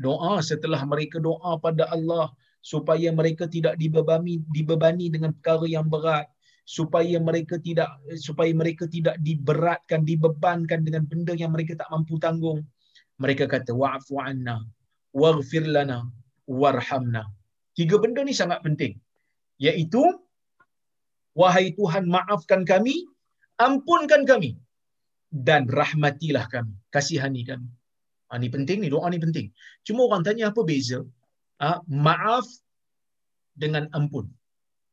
doa 0.00 0.40
setelah 0.40 0.80
mereka 0.88 1.20
doa 1.20 1.60
pada 1.60 1.84
Allah 1.92 2.32
supaya 2.60 3.08
mereka 3.10 3.48
tidak 3.48 3.74
dibebani 3.80 4.44
dibebani 4.52 5.08
dengan 5.08 5.32
perkara 5.36 5.66
yang 5.66 5.88
berat. 5.88 6.28
Supaya 6.70 7.18
mereka 7.18 7.58
tidak 7.58 7.90
supaya 8.14 8.54
mereka 8.54 8.86
tidak 8.86 9.18
diberatkan 9.26 10.06
dibebankan 10.06 10.86
dengan 10.86 11.02
benda 11.02 11.34
yang 11.34 11.50
mereka 11.50 11.74
tak 11.74 11.90
mampu 11.90 12.14
tanggung. 12.22 12.62
Mereka 13.18 13.50
kata 13.50 13.74
wa'fu 13.74 14.22
anna 14.22 14.62
waghfir 15.10 15.66
lana 15.66 16.06
warhamna. 16.46 17.26
Tiga 17.74 17.98
benda 18.02 18.22
ni 18.22 18.34
sangat 18.40 18.62
penting. 18.66 18.94
Iaitu 19.58 20.02
wahai 21.40 21.74
Tuhan 21.78 22.06
maafkan 22.06 22.62
kami 22.62 22.94
ampunkan 23.66 24.22
kami 24.30 24.50
dan 25.48 25.66
rahmatilah 25.80 26.46
kami 26.54 26.74
kasihani 26.94 27.42
kami. 27.50 27.68
Ha, 28.30 28.38
ni 28.38 28.46
penting 28.46 28.78
ni 28.82 28.88
doa 28.94 29.10
ni 29.10 29.18
penting. 29.18 29.50
Cuma 29.86 30.06
orang 30.06 30.22
tanya 30.26 30.54
apa 30.54 30.62
beza 30.62 31.02
maaf 31.88 32.46
dengan 33.62 33.84
ampun. 33.92 34.26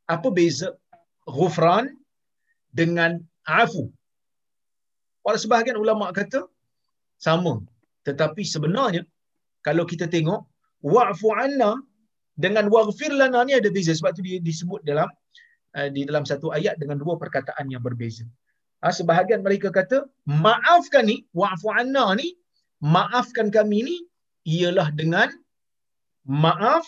Apa 0.08 0.28
beza 0.28 0.76
ghufran 1.24 1.96
dengan 2.72 3.20
afu? 3.48 3.88
Walau 5.24 5.40
sebahagian 5.40 5.76
ulama 5.80 6.12
kata 6.12 6.44
sama. 7.20 7.60
Tetapi 8.08 8.42
sebenarnya 8.44 9.04
kalau 9.66 9.84
kita 9.84 10.08
tengok 10.08 10.40
wa'fu 10.80 11.28
anna 11.44 11.76
dengan 12.38 12.70
waghfir 12.72 13.12
lana 13.20 13.44
ni 13.48 13.52
ada 13.60 13.68
beza. 13.68 13.92
Sebab 13.92 14.16
tu 14.16 14.22
disebut 14.24 14.80
dalam 14.88 15.08
uh, 15.76 15.88
di 15.92 16.08
dalam 16.08 16.24
satu 16.24 16.54
ayat 16.56 16.80
dengan 16.80 16.96
dua 17.02 17.20
perkataan 17.20 17.68
yang 17.68 17.82
berbeza. 17.84 18.24
Ha, 18.78 18.94
sebahagian 18.94 19.42
mereka 19.42 19.74
kata 19.74 20.06
maafkan 20.24 21.10
ni 21.10 21.26
wa'fu 21.34 21.68
anna 21.74 22.14
ni 22.14 22.38
maafkan 22.78 23.50
kami 23.50 23.82
ni 23.88 23.96
ialah 24.46 24.88
dengan 24.94 25.28
maaf 26.28 26.84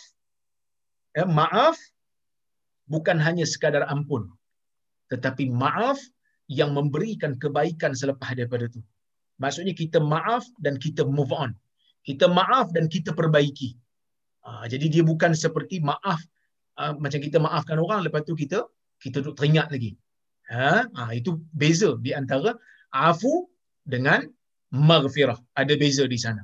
eh, 1.17 1.27
maaf 1.27 1.81
bukan 2.87 3.17
hanya 3.17 3.49
sekadar 3.49 3.89
ampun 3.89 4.29
tetapi 5.11 5.51
maaf 5.51 5.99
yang 6.51 6.75
memberikan 6.75 7.39
kebaikan 7.39 7.95
selepas 7.95 8.35
daripada 8.35 8.67
itu. 8.67 8.83
Maksudnya 9.39 9.75
kita 9.75 10.03
maaf 10.03 10.43
dan 10.59 10.79
kita 10.79 11.07
move 11.07 11.31
on. 11.31 11.55
Kita 12.03 12.27
maaf 12.27 12.75
dan 12.75 12.91
kita 12.91 13.15
perbaiki. 13.15 13.79
Ha, 14.43 14.67
jadi 14.67 14.91
dia 14.91 15.03
bukan 15.07 15.31
seperti 15.37 15.79
maaf 15.79 16.19
uh, 16.81 16.97
macam 16.97 17.21
kita 17.23 17.37
maafkan 17.37 17.77
orang 17.77 18.03
lepas 18.09 18.25
tu 18.25 18.33
kita 18.35 18.67
kita 18.99 19.23
duduk 19.23 19.39
teringat 19.39 19.71
lagi. 19.71 19.95
Ha, 20.51 20.91
ha, 20.91 21.03
itu 21.15 21.39
beza 21.55 21.95
di 22.03 22.11
antara 22.11 22.59
afu 22.91 23.47
dengan 23.87 24.27
maghfirah. 24.75 25.39
Ada 25.55 25.75
beza 25.79 26.05
di 26.11 26.19
sana. 26.19 26.43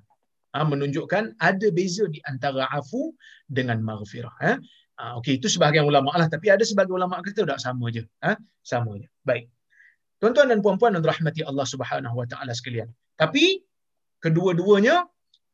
Ha, 0.57 0.65
menunjukkan 0.65 1.37
ada 1.37 1.69
beza 1.69 2.09
di 2.09 2.17
antara 2.25 2.65
afu 2.73 3.13
dengan 3.45 3.85
maghfirah. 3.85 4.35
Ha? 4.41 4.53
Ha, 4.97 5.03
Okey, 5.21 5.37
itu 5.37 5.53
sebahagian 5.53 5.85
ulama 5.85 6.17
lah. 6.17 6.33
Tapi 6.33 6.49
ada 6.49 6.65
sebagian 6.65 6.97
ulama 6.97 7.21
kata 7.21 7.45
tak 7.45 7.61
sama 7.61 7.93
je. 7.93 8.09
Ha? 8.25 8.41
Sama 8.65 8.97
je. 8.97 9.05
Baik. 9.29 9.53
Tuan-tuan 10.17 10.49
dan 10.49 10.65
puan-puan 10.65 10.97
yang 10.97 11.05
dirahmati 11.05 11.45
Allah 11.45 11.69
Subhanahu 11.69 12.17
Wa 12.17 12.27
Taala 12.33 12.57
sekalian. 12.57 12.89
Tapi 13.21 13.61
kedua-duanya 14.25 15.05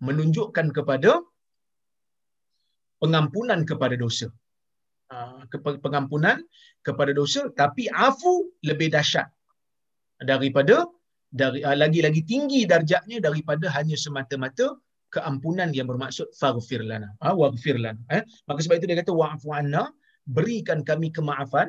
menunjukkan 0.06 0.70
kepada 0.70 1.18
pengampunan 3.02 3.66
kepada 3.66 3.98
dosa. 3.98 4.30
Ha, 5.10 5.50
pengampunan 5.82 6.38
kepada 6.86 7.10
dosa 7.10 7.50
tapi 7.52 7.90
afu 7.90 8.54
lebih 8.64 8.88
dahsyat 8.94 9.28
daripada 10.30 10.86
dari 11.40 11.60
lagi-lagi 11.82 12.22
tinggi 12.24 12.64
darjatnya 12.72 13.18
daripada 13.26 13.66
hanya 13.76 13.96
semata-mata 13.98 14.78
keampunan 15.14 15.70
yang 15.76 15.86
bermaksud 15.90 16.26
faghfir 16.40 16.82
lana 16.90 17.08
ha 17.22 17.36
waghfir 17.40 17.76
lana 17.84 18.00
eh 18.16 18.22
maka 18.48 18.58
sebab 18.64 18.76
itu 18.80 18.86
dia 18.90 18.98
kata 19.02 19.12
wa'fu 19.20 19.48
anna 19.60 19.82
berikan 20.36 20.80
kami 20.90 21.08
kemaafan 21.16 21.68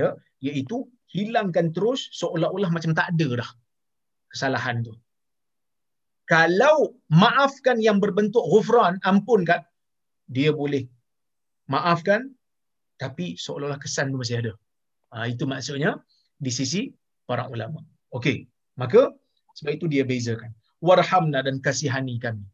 ya 0.00 0.08
iaitu 0.46 0.84
hilangkan 1.14 1.72
terus 1.76 2.00
seolah-olah 2.20 2.70
macam 2.76 2.92
tak 2.98 3.08
ada 3.16 3.28
dah 3.40 3.50
kesalahan 4.32 4.84
tu. 4.84 4.94
Kalau 6.28 7.00
maafkan 7.08 7.80
yang 7.80 7.98
berbentuk 8.04 8.44
ghufran, 8.44 9.00
ampunkan, 9.00 9.64
dia 10.28 10.52
boleh 10.52 10.84
maafkan 11.72 12.28
tapi 13.00 13.40
seolah-olah 13.40 13.80
kesan 13.80 14.12
tu 14.12 14.20
masih 14.20 14.44
ada. 14.44 14.52
Ha, 15.16 15.24
itu 15.32 15.48
maksudnya 15.48 15.96
di 16.36 16.52
sisi 16.52 16.92
para 17.24 17.48
ulama. 17.48 17.80
Okey, 18.12 18.44
maka 18.76 19.08
sebab 19.56 19.80
itu 19.80 19.86
dia 19.88 20.04
bezakan. 20.04 20.52
Warhamna 20.84 21.40
dan 21.40 21.64
kasihani 21.64 22.20
kami. 22.20 22.44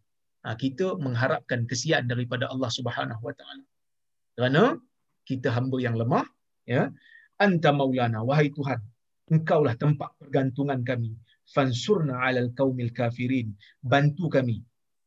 Ha, 0.45 0.55
kita 0.61 1.01
mengharapkan 1.01 1.65
kesian 1.65 2.05
daripada 2.05 2.45
Allah 2.53 2.69
Subhanahu 2.69 3.23
Wa 3.25 3.35
Taala. 3.39 3.65
Kerana 4.37 4.63
kita 5.25 5.49
hamba 5.57 5.81
yang 5.81 5.97
lemah, 5.97 6.27
ya, 6.69 6.93
anta 7.41 7.73
maulana 7.73 8.21
wahai 8.21 8.53
tuhan 8.53 8.81
engkaulah 9.33 9.75
tempat 9.81 10.13
pergantungan 10.21 10.85
kami. 10.85 11.17
Fansurna 11.45 12.25
alal 12.25 12.53
qaumil 12.57 12.93
kafirin 12.93 13.53
bantu 13.85 14.33
kami 14.33 14.65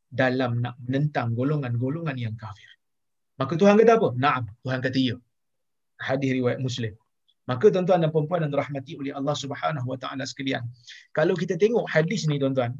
dalam 0.08 0.62
nak 0.64 0.78
menentang 0.82 1.34
golongan-golongan 1.34 2.14
yang 2.14 2.34
kafir. 2.38 2.70
Maka 3.38 3.54
tuhan 3.58 3.78
kata 3.78 3.98
apa? 3.98 4.08
Na'am 4.18 4.44
tuhan 4.62 4.78
kata 4.82 4.98
ya 4.98 5.16
hadis 5.98 6.30
riwayat 6.38 6.62
muslim. 6.62 6.94
Maka 7.48 7.72
tuan-tuan 7.72 8.04
dan 8.04 8.12
puan-puan 8.12 8.44
yang 8.44 8.52
dirahmati 8.52 8.92
oleh 9.00 9.12
Allah 9.16 9.32
Subhanahu 9.32 9.86
wa 9.88 9.96
taala 9.96 10.28
sekalian 10.28 10.68
kalau 11.16 11.32
kita 11.32 11.56
tengok 11.56 11.88
hadis 11.88 12.28
ni 12.28 12.36
tuan-tuan 12.36 12.76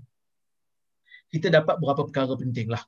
kita 1.33 1.49
dapat 1.53 1.77
beberapa 1.81 2.03
perkara 2.09 2.35
pentinglah 2.39 2.83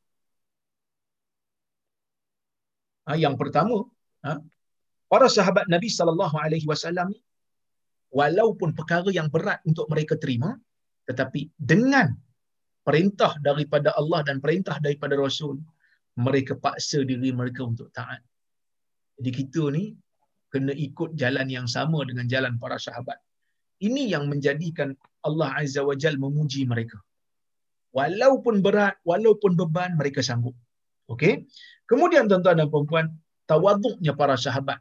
ha, 3.06 3.16
yang 3.16 3.34
pertama 3.40 3.84
ha, 4.24 4.38
para 5.10 5.26
sahabat 5.26 5.66
Nabi 5.66 5.88
sallallahu 5.88 6.36
alaihi 6.38 6.66
wasallam 6.68 7.10
walaupun 8.10 8.74
perkara 8.78 9.08
yang 9.12 9.28
berat 9.30 9.60
untuk 9.66 9.86
mereka 9.92 10.14
terima 10.16 10.56
tetapi 11.08 11.50
dengan 11.58 12.14
perintah 12.86 13.36
daripada 13.42 13.92
Allah 14.00 14.20
dan 14.26 14.42
perintah 14.44 14.76
daripada 14.80 15.14
Rasul 15.18 15.60
mereka 16.18 16.56
paksa 16.58 17.06
diri 17.06 17.30
mereka 17.30 17.62
untuk 17.64 17.88
taat. 17.94 18.20
Jadi 19.20 19.30
kita 19.30 19.62
ni 19.72 19.94
kena 20.50 20.72
ikut 20.74 21.14
jalan 21.14 21.46
yang 21.46 21.66
sama 21.70 22.02
dengan 22.08 22.26
jalan 22.26 22.58
para 22.58 22.76
sahabat. 22.80 23.16
Ini 23.80 24.12
yang 24.12 24.28
menjadikan 24.28 24.92
Allah 25.24 25.54
Azza 25.60 25.80
wa 25.84 25.96
Jal 25.96 26.16
memuji 26.20 26.66
mereka. 26.68 27.00
Walaupun 27.90 28.62
berat, 28.62 28.94
walaupun 29.02 29.58
beban, 29.58 29.98
mereka 29.98 30.22
sanggup. 30.22 30.54
Okey. 31.10 31.46
Kemudian 31.90 32.30
tuan-tuan 32.30 32.62
dan 32.62 32.70
puan-puan, 32.70 33.10
tawaduknya 33.50 34.14
para 34.14 34.38
sahabat 34.38 34.78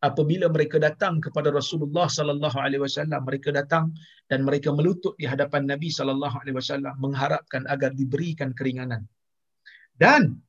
apabila 0.00 0.48
mereka 0.48 0.80
datang 0.80 1.20
kepada 1.20 1.52
Rasulullah 1.52 2.08
sallallahu 2.08 2.56
alaihi 2.56 2.80
wasallam 2.80 3.20
mereka 3.28 3.52
datang 3.52 3.92
dan 4.32 4.48
mereka 4.48 4.72
melutut 4.72 5.12
di 5.20 5.28
hadapan 5.28 5.68
Nabi 5.68 5.92
sallallahu 5.92 6.36
alaihi 6.40 6.56
wasallam 6.56 6.96
mengharapkan 6.96 7.68
agar 7.68 7.92
diberikan 7.92 8.56
keringanan 8.56 9.04
dan 10.00 10.40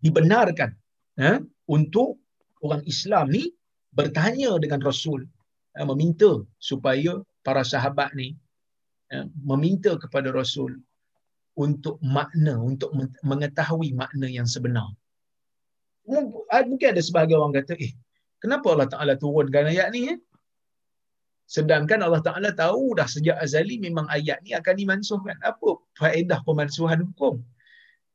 dibenarkan 0.00 0.72
eh, 1.20 1.44
untuk 1.68 2.16
orang 2.64 2.80
Islam 2.88 3.28
ni 3.28 3.52
bertanya 3.92 4.56
dengan 4.56 4.80
Rasul 4.80 5.28
uh, 5.78 5.86
meminta 5.90 6.42
supaya 6.58 7.20
para 7.46 7.62
sahabat 7.62 8.10
ni 8.18 8.34
uh, 9.14 9.26
meminta 9.44 9.94
kepada 10.00 10.32
Rasul 10.34 10.80
untuk 11.58 12.00
makna 12.00 12.56
untuk 12.56 12.90
mengetahui 13.26 13.92
makna 13.92 14.26
yang 14.30 14.48
sebenar. 14.48 14.88
Mungkin 16.08 16.96
ada 16.96 17.02
sebahagian 17.02 17.38
orang 17.38 17.62
kata, 17.62 17.76
eh, 17.78 17.92
kenapa 18.42 18.66
Allah 18.72 18.88
Ta'ala 18.88 19.12
turunkan 19.20 19.68
ayat 19.68 19.92
ni? 19.94 20.10
Eh? 20.14 20.18
Sedangkan 21.50 22.00
Allah 22.06 22.22
Ta'ala 22.22 22.50
tahu 22.54 22.94
dah 22.98 23.06
sejak 23.10 23.36
azali 23.38 23.76
memang 23.82 24.06
ayat 24.06 24.38
ni 24.46 24.54
akan 24.54 24.74
dimansuhkan. 24.78 25.36
Apa 25.42 25.82
faedah 25.98 26.40
pemansuhan 26.46 27.02
hukum? 27.02 27.42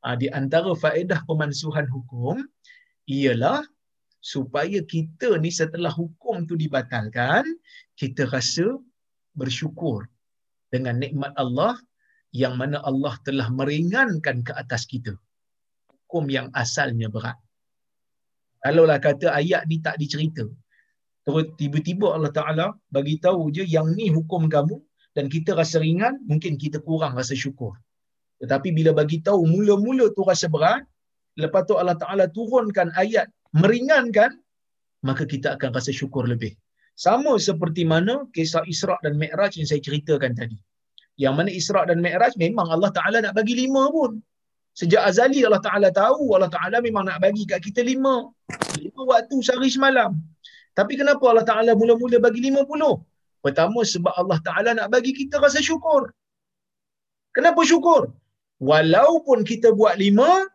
Ha, 0.04 0.16
di 0.16 0.32
antara 0.32 0.72
faedah 0.72 1.20
pemansuhan 1.28 1.86
hukum 1.92 2.40
ialah 3.12 3.62
supaya 4.32 4.80
kita 4.94 5.30
ni 5.44 5.54
setelah 5.60 5.94
hukum 5.94 6.50
tu 6.50 6.58
dibatalkan, 6.58 7.46
kita 7.94 8.26
rasa 8.34 8.66
bersyukur 9.38 10.10
dengan 10.74 10.98
nikmat 11.04 11.30
Allah 11.44 11.78
yang 12.42 12.58
mana 12.62 12.82
Allah 12.90 13.14
telah 13.28 13.48
meringankan 13.60 14.42
ke 14.48 14.52
atas 14.62 14.90
kita. 14.92 15.14
Hukum 15.94 16.26
yang 16.38 16.48
asalnya 16.58 17.08
berat. 17.16 17.38
Kalaulah 18.66 18.98
kata 18.98 19.30
ayat 19.30 19.70
ni 19.70 19.78
tak 19.86 20.02
dicerita, 20.02 20.42
terus 21.22 21.46
tiba-tiba 21.60 22.08
Allah 22.18 22.34
Ta'ala 22.34 22.68
bagi 22.90 23.22
tahu 23.22 23.54
je 23.54 23.62
yang 23.62 23.94
ni 23.94 24.10
hukum 24.10 24.50
kamu 24.50 24.82
dan 25.14 25.30
kita 25.30 25.54
rasa 25.54 25.78
ringan, 25.86 26.18
mungkin 26.26 26.58
kita 26.58 26.82
kurang 26.82 27.14
rasa 27.14 27.38
syukur. 27.38 27.78
Tetapi 28.42 28.74
bila 28.74 28.92
bagi 29.00 29.22
tahu 29.22 29.46
mula-mula 29.54 30.10
tu 30.18 30.26
rasa 30.26 30.50
berat, 30.50 30.82
lepas 31.38 31.62
tu 31.70 31.78
Allah 31.78 31.94
Ta'ala 31.94 32.26
turunkan 32.26 32.90
ayat 32.98 33.30
meringankan, 33.62 34.32
maka 35.08 35.24
kita 35.34 35.48
akan 35.56 35.70
rasa 35.78 35.92
syukur 36.00 36.24
lebih. 36.34 36.54
Sama 37.06 37.34
seperti 37.48 37.84
mana 37.94 38.14
kisah 38.36 38.64
Isra' 38.74 39.00
dan 39.06 39.14
Mi'raj 39.22 39.54
yang 39.60 39.68
saya 39.72 39.82
ceritakan 39.88 40.32
tadi. 40.40 40.58
Yang 41.24 41.34
mana 41.38 41.50
Isra' 41.60 41.86
dan 41.90 42.00
Mi'raj 42.06 42.34
memang 42.46 42.68
Allah 42.76 42.92
Ta'ala 42.98 43.18
nak 43.26 43.34
bagi 43.40 43.56
lima 43.64 43.84
pun. 43.96 44.12
Sejak 44.80 45.02
azali 45.10 45.40
Allah 45.48 45.64
Ta'ala 45.68 45.88
tahu 46.02 46.36
Allah 46.36 46.52
Ta'ala 46.56 46.78
memang 46.88 47.04
nak 47.10 47.20
bagi 47.26 47.44
kat 47.52 47.60
kita 47.68 47.82
lima. 47.92 48.16
Lima 48.80 49.02
waktu 49.12 49.36
sehari 49.48 49.72
semalam. 49.76 50.12
Tapi 50.78 50.94
kenapa 51.00 51.24
Allah 51.32 51.48
Ta'ala 51.50 51.72
mula-mula 51.80 52.18
bagi 52.20 52.42
lima 52.48 52.62
puluh? 52.70 52.96
Pertama 53.46 53.80
sebab 53.94 54.14
Allah 54.22 54.40
Ta'ala 54.48 54.72
nak 54.80 54.88
bagi 54.96 55.12
kita 55.20 55.40
rasa 55.46 55.60
syukur. 55.70 56.12
Kenapa 57.36 57.62
syukur? 57.72 58.12
Walaupun 58.70 59.44
kita 59.52 59.76
buat 59.80 59.96
lima, 60.00 60.48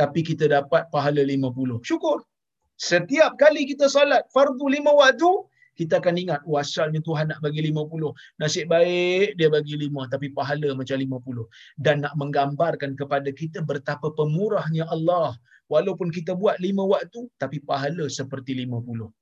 tapi 0.00 0.20
kita 0.24 0.48
dapat 0.56 0.88
pahala 0.94 1.20
lima 1.32 1.52
puluh. 1.52 1.78
Syukur. 1.84 2.24
Setiap 2.80 3.36
kali 3.36 3.68
kita 3.68 3.92
salat 3.92 4.24
fardu 4.32 4.66
lima 4.72 4.88
waktu, 4.96 5.28
kita 5.76 6.00
akan 6.00 6.16
ingat, 6.16 6.40
oh 6.48 6.56
asalnya 6.56 7.00
Tuhan 7.08 7.28
nak 7.28 7.40
bagi 7.44 7.60
lima 7.68 7.84
puluh. 7.90 8.10
Nasib 8.40 8.72
baik 8.72 9.36
dia 9.36 9.48
bagi 9.52 9.76
lima, 9.76 10.08
tapi 10.12 10.32
pahala 10.38 10.72
macam 10.80 10.96
lima 11.04 11.20
puluh. 11.20 11.44
Dan 11.76 12.00
nak 12.04 12.16
menggambarkan 12.20 12.96
kepada 13.00 13.28
kita 13.40 13.60
betapa 13.60 14.08
pemurahnya 14.16 14.88
Allah. 14.88 15.36
Walaupun 15.72 16.08
kita 16.10 16.32
buat 16.42 16.56
lima 16.66 16.82
waktu, 16.82 17.20
tapi 17.42 17.60
pahala 17.62 18.08
seperti 18.08 18.56
lima 18.56 18.80
puluh. 18.80 19.12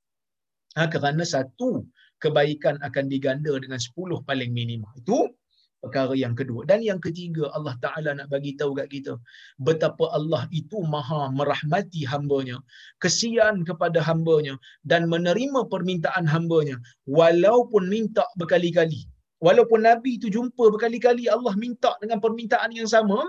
Ha, 0.79 0.87
kerana 0.95 1.27
satu 1.27 1.83
kebaikan 2.23 2.79
akan 2.87 3.05
diganda 3.11 3.53
dengan 3.59 3.79
sepuluh 3.83 4.19
paling 4.23 4.51
minimum. 4.55 4.91
Itu 4.99 5.35
perkara 5.83 6.15
yang 6.15 6.35
kedua. 6.39 6.67
Dan 6.67 6.83
yang 6.83 6.99
ketiga 6.99 7.51
Allah 7.57 7.75
Taala 7.85 8.11
nak 8.19 8.29
bagi 8.35 8.55
tahu 8.59 8.75
kat 8.79 8.89
kita 8.91 9.15
betapa 9.63 10.11
Allah 10.19 10.47
itu 10.51 10.83
maha 10.95 11.31
merahmati 11.31 12.03
hamba-Nya 12.05 12.59
kesian 13.03 13.63
kepada 13.69 14.03
hamba-Nya 14.03 14.59
dan 14.83 15.07
menerima 15.13 15.67
permintaan 15.73 16.27
hamba-Nya. 16.27 16.77
Walaupun 17.07 17.87
minta 17.87 18.27
berkali-kali 18.41 19.07
walaupun 19.39 19.87
nabi 19.87 20.19
itu 20.19 20.29
jumpa 20.31 20.65
berkali-kali 20.75 21.31
Allah 21.31 21.55
minta 21.55 21.95
dengan 22.03 22.19
permintaan 22.19 22.75
yang 22.75 22.91
sama 22.91 23.23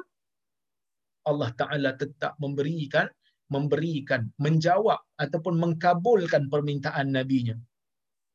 Allah 1.30 1.50
Taala 1.54 1.94
tetap 1.94 2.34
memberikan 2.42 3.06
memberikan 3.50 4.30
menjawab 4.42 5.02
ataupun 5.22 5.58
mengkabulkan 5.58 6.50
permintaan 6.54 7.14
nabinya 7.14 7.58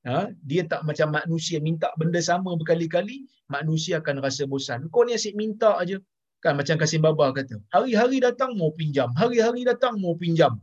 Ha? 0.05 0.29
Dia 0.45 0.63
tak 0.69 0.85
macam 0.89 1.17
manusia 1.17 1.59
minta 1.65 1.89
benda 1.97 2.21
sama 2.21 2.53
berkali-kali, 2.61 3.25
manusia 3.49 4.05
akan 4.05 4.21
rasa 4.21 4.45
bosan. 4.45 4.89
Kau 4.93 5.05
ni 5.09 5.17
asyik 5.17 5.33
minta 5.33 5.81
aja. 5.81 5.97
Kan 6.45 6.61
macam 6.61 6.77
Kasim 6.77 7.01
Baba 7.01 7.33
kata, 7.33 7.57
hari-hari 7.73 8.21
datang 8.21 8.53
mau 8.61 8.69
pinjam, 8.77 9.09
hari-hari 9.17 9.65
datang 9.65 9.97
mau 9.97 10.13
pinjam. 10.13 10.61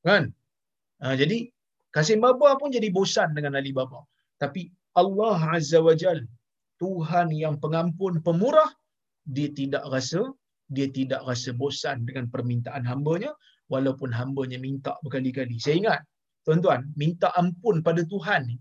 Kan? 0.00 0.32
Ha, 1.04 1.12
jadi 1.20 1.52
Kasim 1.92 2.24
Baba 2.24 2.56
pun 2.56 2.72
jadi 2.72 2.88
bosan 2.88 3.36
dengan 3.36 3.52
Ali 3.60 3.76
Baba. 3.76 4.08
Tapi 4.40 4.72
Allah 4.96 5.36
Azza 5.52 5.84
wa 5.84 5.92
Jal, 5.92 6.24
Tuhan 6.80 7.28
yang 7.28 7.60
pengampun, 7.60 8.24
pemurah, 8.24 8.72
dia 9.28 9.52
tidak 9.52 9.84
rasa 9.92 10.32
dia 10.68 10.88
tidak 10.88 11.24
rasa 11.28 11.52
bosan 11.56 12.04
dengan 12.08 12.28
permintaan 12.28 12.84
hambanya 12.84 13.32
walaupun 13.72 14.12
hambanya 14.12 14.60
minta 14.60 14.96
berkali-kali. 15.04 15.56
Saya 15.60 15.76
ingat, 15.80 16.00
tuan-tuan, 16.44 16.88
minta 16.96 17.32
ampun 17.36 17.80
pada 17.80 18.04
Tuhan 18.04 18.48
ni 18.48 18.56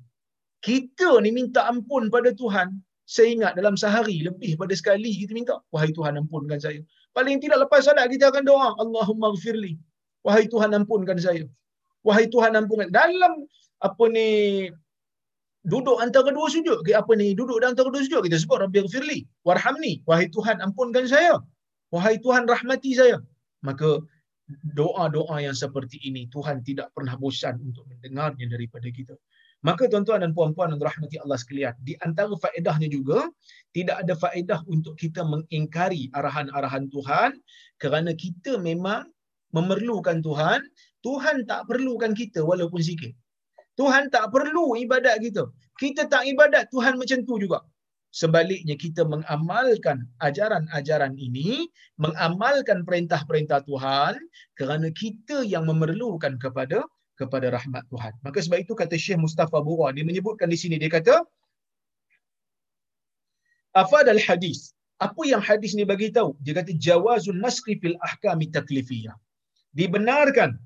kita 0.67 1.09
ni 1.23 1.31
minta 1.39 1.61
ampun 1.71 2.11
pada 2.15 2.29
Tuhan, 2.41 2.67
saya 3.07 3.27
ingat 3.35 3.51
dalam 3.59 3.79
sehari 3.79 4.17
lebih 4.27 4.59
pada 4.59 4.75
sekali 4.75 5.11
kita 5.15 5.31
minta, 5.39 5.55
wahai 5.71 5.91
Tuhan 5.97 6.19
ampunkan 6.21 6.59
saya. 6.65 6.83
Paling 7.15 7.39
tidak 7.43 7.63
lepas 7.63 7.87
salat 7.87 8.11
kita 8.11 8.25
akan 8.31 8.43
doa, 8.51 8.69
Allahumma 8.83 9.31
gfirli. 9.35 9.79
Wahai 10.27 10.45
Tuhan 10.51 10.75
ampunkan 10.75 11.15
saya. 11.15 11.47
Wahai 12.03 12.27
Tuhan 12.27 12.51
ampunkan. 12.59 12.91
Dalam 12.91 13.47
apa 13.79 14.05
ni 14.11 14.27
duduk 15.71 15.97
antara 16.03 16.29
dua 16.35 16.47
sujud 16.51 16.79
apa 17.01 17.11
ni 17.19 17.35
duduk 17.39 17.59
antara 17.63 17.91
dua 17.93 18.01
sujud 18.01 18.23
kita 18.25 18.39
sebut 18.39 18.63
rabbi 18.63 18.81
gfirli 18.87 19.19
warhamni 19.47 20.01
wahai 20.09 20.27
Tuhan 20.31 20.63
ampunkan 20.63 21.05
saya 21.11 21.35
wahai 21.93 22.15
Tuhan 22.23 22.47
rahmati 22.47 22.95
saya 22.95 23.19
maka 23.61 23.99
doa-doa 24.79 25.43
yang 25.43 25.53
seperti 25.53 25.99
ini 26.07 26.31
Tuhan 26.31 26.63
tidak 26.63 26.95
pernah 26.95 27.19
bosan 27.19 27.59
untuk 27.59 27.83
mendengarnya 27.91 28.47
daripada 28.47 28.87
kita 28.87 29.13
Maka 29.65 29.89
tuan-tuan 29.89 30.21
dan 30.21 30.37
puan-puan 30.37 30.69
yang 30.69 30.81
rahmati 30.81 31.17
Allah 31.17 31.37
sekalian, 31.41 31.73
di 31.81 31.97
antara 32.05 32.29
faedahnya 32.37 32.93
juga 32.93 33.25
tidak 33.73 34.05
ada 34.05 34.13
faedah 34.13 34.61
untuk 34.69 34.93
kita 35.01 35.25
mengingkari 35.25 36.13
arahan-arahan 36.13 36.85
Tuhan 36.93 37.33
kerana 37.81 38.13
kita 38.13 38.61
memang 38.61 39.09
memerlukan 39.57 40.21
Tuhan, 40.21 40.61
Tuhan 41.01 41.49
tak 41.49 41.65
perlukan 41.65 42.13
kita 42.13 42.45
walaupun 42.45 42.81
sikit. 42.85 43.13
Tuhan 43.77 44.09
tak 44.13 44.29
perlu 44.33 44.77
ibadat 44.77 45.21
kita. 45.21 45.49
Kita 45.77 46.09
tak 46.09 46.25
ibadat 46.25 46.69
Tuhan 46.73 46.97
macam 46.97 47.21
tu 47.25 47.37
juga. 47.37 47.61
Sebaliknya 48.09 48.73
kita 48.73 49.05
mengamalkan 49.05 50.09
ajaran-ajaran 50.25 51.13
ini, 51.21 51.69
mengamalkan 52.01 52.81
perintah-perintah 52.81 53.61
Tuhan 53.69 54.17
kerana 54.57 54.89
kita 54.89 55.45
yang 55.45 55.69
memerlukan 55.69 56.41
kepada 56.41 56.81
kepada 57.19 57.49
rahmat 57.49 57.83
Tuhan. 57.91 58.13
Maka 58.21 58.37
sebab 58.45 58.61
itu 58.63 58.73
kata 58.77 58.95
Syekh 58.95 59.19
Mustafa 59.25 59.57
Bura, 59.65 59.89
dia 59.95 60.05
menyebutkan 60.05 60.47
di 60.53 60.57
sini, 60.61 60.77
dia 60.77 60.91
kata, 60.93 61.25
Afad 63.73 64.07
al-hadis. 64.09 64.73
Apa 64.97 65.21
yang 65.29 65.41
hadis 65.41 65.77
ni 65.77 65.85
bagi 65.85 66.09
tahu? 66.09 66.33
Dia 66.41 66.53
kata, 66.57 66.73
Jawazun 66.77 67.37
nasri 67.45 67.77
fil 67.81 67.97
ahkami 68.01 68.49
taklifiyah. 68.49 69.13
Dibenarkan 69.77 70.57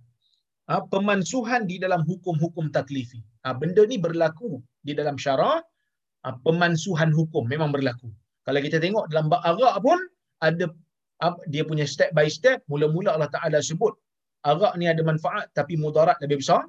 ha, 0.71 0.79
pemansuhan 0.87 1.67
di 1.71 1.75
dalam 1.83 2.07
hukum-hukum 2.07 2.71
taklifi. 2.71 3.19
Ha, 3.43 3.51
benda 3.51 3.83
ni 3.91 3.99
berlaku 3.99 4.63
di 4.87 4.95
dalam 4.95 5.19
syarah, 5.19 5.59
ha, 6.23 6.35
pemansuhan 6.45 7.11
hukum 7.11 7.43
memang 7.53 7.75
berlaku. 7.75 8.07
Kalau 8.47 8.59
kita 8.63 8.79
tengok 8.79 9.11
dalam 9.11 9.27
bab 9.27 9.43
Arab 9.43 9.83
pun, 9.83 9.99
ada 10.39 10.71
ha, 11.19 11.35
dia 11.51 11.67
punya 11.67 11.83
step 11.83 12.15
by 12.15 12.31
step, 12.31 12.63
mula-mula 12.71 13.19
Allah 13.19 13.31
Ta'ala 13.35 13.59
sebut 13.59 13.91
arak 14.45 14.73
ni 14.79 14.85
ada 14.89 15.01
manfaat 15.05 15.49
tapi 15.57 15.77
mudarat 15.77 16.17
lebih 16.23 16.41
besar. 16.41 16.65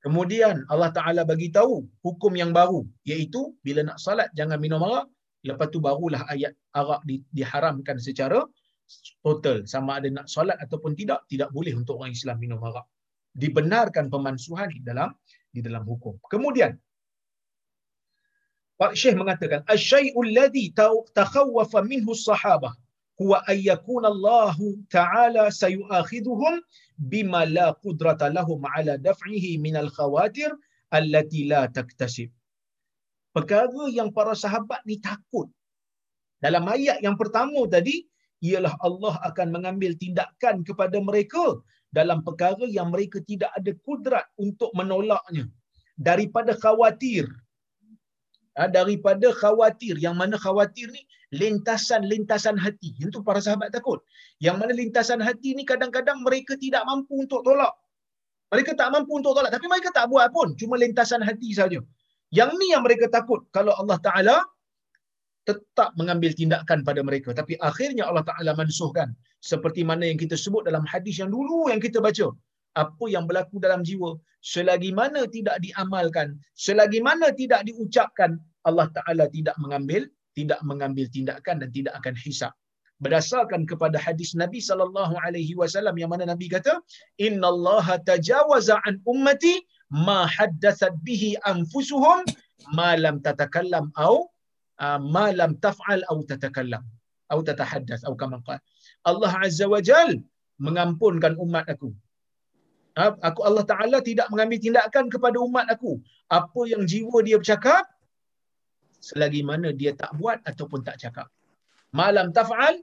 Kemudian 0.00 0.64
Allah 0.72 0.90
Taala 0.96 1.22
bagi 1.28 1.52
tahu 1.52 1.84
hukum 2.00 2.32
yang 2.32 2.56
baru 2.56 2.80
iaitu 3.04 3.52
bila 3.60 3.84
nak 3.84 3.98
salat 4.00 4.28
jangan 4.38 4.56
minum 4.56 4.80
arak. 4.80 5.06
Lepas 5.44 5.68
tu 5.72 5.80
barulah 5.80 6.22
ayat 6.32 6.52
arak 6.76 7.00
di, 7.08 7.24
diharamkan 7.32 7.96
secara 7.96 8.44
total 9.24 9.64
sama 9.72 10.00
ada 10.00 10.08
nak 10.12 10.26
salat 10.28 10.56
ataupun 10.64 10.92
tidak 10.96 11.24
tidak 11.32 11.48
boleh 11.56 11.72
untuk 11.76 12.00
orang 12.00 12.12
Islam 12.16 12.36
minum 12.40 12.60
arak. 12.64 12.86
Dibenarkan 13.36 14.08
pemansuhan 14.12 14.68
di 14.72 14.80
dalam 14.80 15.12
di 15.52 15.60
dalam 15.60 15.84
hukum. 15.84 16.16
Kemudian 16.32 16.72
Pak 18.80 18.96
Syekh 18.96 19.16
mengatakan 19.20 19.60
asyai'ul 19.68 20.32
ladzi 20.32 20.72
takhawwafa 21.12 21.84
minhu 21.84 22.16
sahabah 22.16 22.72
huwa 23.20 23.38
ayyakuna 23.52 24.08
Allah 24.14 24.56
ta'ala 24.96 25.44
sayu'akhidhuhum 25.60 26.54
bima 27.12 27.42
la 27.56 27.66
qudrata 27.84 28.28
lahum 28.36 28.60
ala 28.76 28.94
daf'ihi 29.08 29.52
minal 29.66 29.90
khawatir 29.96 30.50
allati 30.98 31.40
la 31.52 31.62
taktasib. 31.78 32.30
Perkara 33.36 33.82
yang 33.98 34.10
para 34.16 34.34
sahabat 34.44 34.80
ni 34.88 34.96
takut. 35.08 35.48
Dalam 36.44 36.64
ayat 36.76 36.98
yang 37.06 37.16
pertama 37.20 37.60
tadi, 37.74 37.96
ialah 38.48 38.74
Allah 38.86 39.14
akan 39.28 39.48
mengambil 39.54 39.92
tindakan 40.02 40.64
kepada 40.68 40.98
mereka 41.08 41.44
dalam 41.98 42.18
perkara 42.26 42.64
yang 42.76 42.88
mereka 42.94 43.18
tidak 43.30 43.50
ada 43.58 43.72
kudrat 43.86 44.26
untuk 44.46 44.70
menolaknya. 44.80 45.46
daripada 46.08 46.52
khawatir. 46.56 47.28
Ha, 48.56 48.66
daripada 48.76 49.28
khawatir. 49.40 49.94
Yang 50.04 50.16
mana 50.20 50.36
khawatir 50.44 50.88
ni 50.96 51.02
lintasan-lintasan 51.30 52.58
hati. 52.58 52.98
Itu 52.98 53.22
para 53.22 53.38
sahabat 53.38 53.70
takut. 53.70 54.02
Yang 54.42 54.56
mana 54.60 54.72
lintasan 54.74 55.20
hati 55.22 55.54
ni 55.58 55.62
kadang-kadang 55.62 56.18
mereka 56.26 56.58
tidak 56.58 56.82
mampu 56.90 57.22
untuk 57.22 57.46
tolak. 57.46 57.74
Mereka 58.50 58.74
tak 58.74 58.90
mampu 58.90 59.12
untuk 59.22 59.32
tolak. 59.38 59.54
Tapi 59.54 59.66
mereka 59.70 59.94
tak 59.94 60.10
buat 60.10 60.26
pun. 60.34 60.58
Cuma 60.58 60.74
lintasan 60.74 61.22
hati 61.22 61.54
saja. 61.54 61.78
Yang 62.34 62.50
ni 62.58 62.74
yang 62.74 62.82
mereka 62.82 63.06
takut. 63.06 63.46
Kalau 63.54 63.74
Allah 63.78 63.98
Ta'ala 64.02 64.36
tetap 65.46 65.94
mengambil 65.94 66.34
tindakan 66.34 66.82
pada 66.82 67.00
mereka. 67.06 67.30
Tapi 67.30 67.54
akhirnya 67.62 68.10
Allah 68.10 68.26
Ta'ala 68.26 68.52
mansuhkan. 68.58 69.14
Seperti 69.40 69.86
mana 69.86 70.04
yang 70.10 70.18
kita 70.18 70.34
sebut 70.34 70.66
dalam 70.66 70.82
hadis 70.82 71.22
yang 71.22 71.30
dulu 71.30 71.70
yang 71.70 71.78
kita 71.78 72.02
baca. 72.02 72.34
Apa 72.74 73.04
yang 73.14 73.24
berlaku 73.30 73.62
dalam 73.62 73.86
jiwa. 73.86 74.18
Selagi 74.42 74.90
mana 74.90 75.30
tidak 75.30 75.62
diamalkan. 75.62 76.34
Selagi 76.58 76.98
mana 76.98 77.30
tidak 77.30 77.62
diucapkan. 77.70 78.34
Allah 78.66 78.90
Ta'ala 78.90 79.24
tidak 79.30 79.54
mengambil 79.62 80.10
tidak 80.38 80.60
mengambil 80.70 81.06
tindakan 81.14 81.56
dan 81.62 81.68
tidak 81.76 81.94
akan 82.00 82.14
hisap. 82.24 82.52
Berdasarkan 83.04 83.64
kepada 83.70 83.96
hadis 83.96 84.30
Nabi 84.42 84.60
sallallahu 84.68 85.14
alaihi 85.24 85.56
wasallam 85.60 85.96
yang 86.00 86.10
mana 86.12 86.24
Nabi 86.32 86.46
kata, 86.54 86.72
"Inna 87.26 87.48
Allah 87.54 87.86
tajawaza 88.10 88.76
an 88.88 89.00
ummati 89.12 89.54
ma 90.06 90.18
haddathat 90.36 91.00
bihi 91.06 91.30
anfusuhum 91.52 92.28
ma 92.76 92.90
lam 93.04 93.16
tatakallam 93.26 93.88
au 94.06 94.28
uh, 94.84 94.98
ma 95.14 95.26
lam 95.40 95.56
taf'al 95.64 96.04
au 96.12 96.18
tatakallam 96.30 96.84
au 97.32 97.40
tatahaddath 97.48 98.04
atau 98.04 98.16
kama 98.22 98.38
qala." 98.44 98.60
Allah 99.10 99.32
Azza 99.46 99.64
wa 99.74 99.80
Jal 99.88 100.20
mengampunkan 100.66 101.34
umat 101.44 101.64
aku. 101.72 101.90
Aku 103.28 103.40
Allah 103.48 103.64
Taala 103.72 103.98
tidak 104.08 104.26
mengambil 104.32 104.58
tindakan 104.60 105.04
kepada 105.14 105.38
umat 105.40 105.66
aku. 105.74 105.92
Apa 106.28 106.60
yang 106.72 106.82
jiwa 106.84 107.24
dia 107.26 107.40
bercakap, 107.40 107.88
selagi 109.00 109.42
mana 109.42 109.72
dia 109.72 109.96
tak 109.96 110.12
buat 110.20 110.38
ataupun 110.44 110.84
tak 110.86 111.00
cakap. 111.00 111.28
Malam 111.90 112.30
taf'al 112.30 112.78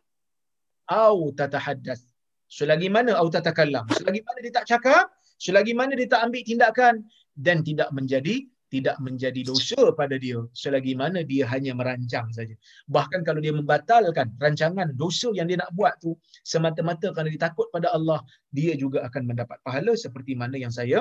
au 0.91 1.31
tatahaddath. 1.31 2.03
Selagi 2.47 2.89
mana 2.91 3.15
au 3.21 3.27
tatakallam. 3.31 3.85
Selagi 3.93 4.21
mana 4.25 4.39
dia 4.43 4.53
tak 4.55 4.65
cakap, 4.67 5.05
selagi 5.39 5.73
mana 5.77 5.93
dia 5.95 6.07
tak 6.09 6.21
ambil 6.27 6.43
tindakan 6.43 6.95
dan 7.37 7.61
tidak 7.61 7.89
menjadi 7.93 8.47
tidak 8.67 8.99
menjadi 8.99 9.47
dosa 9.47 9.95
pada 9.95 10.19
dia 10.19 10.43
selagi 10.51 10.91
mana 10.91 11.23
dia 11.23 11.47
hanya 11.47 11.71
merancang 11.71 12.27
saja. 12.35 12.51
Bahkan 12.91 13.23
kalau 13.23 13.39
dia 13.39 13.55
membatalkan 13.55 14.35
rancangan 14.43 14.91
dosa 14.99 15.31
yang 15.31 15.47
dia 15.47 15.55
nak 15.55 15.71
buat 15.71 15.95
tu 16.03 16.19
semata-mata 16.43 17.15
kerana 17.15 17.31
dia 17.31 17.47
takut 17.47 17.71
pada 17.71 17.87
Allah, 17.95 18.19
dia 18.51 18.75
juga 18.75 19.07
akan 19.07 19.23
mendapat 19.23 19.57
pahala 19.63 19.95
seperti 19.95 20.35
mana 20.35 20.59
yang 20.59 20.71
saya 20.71 20.99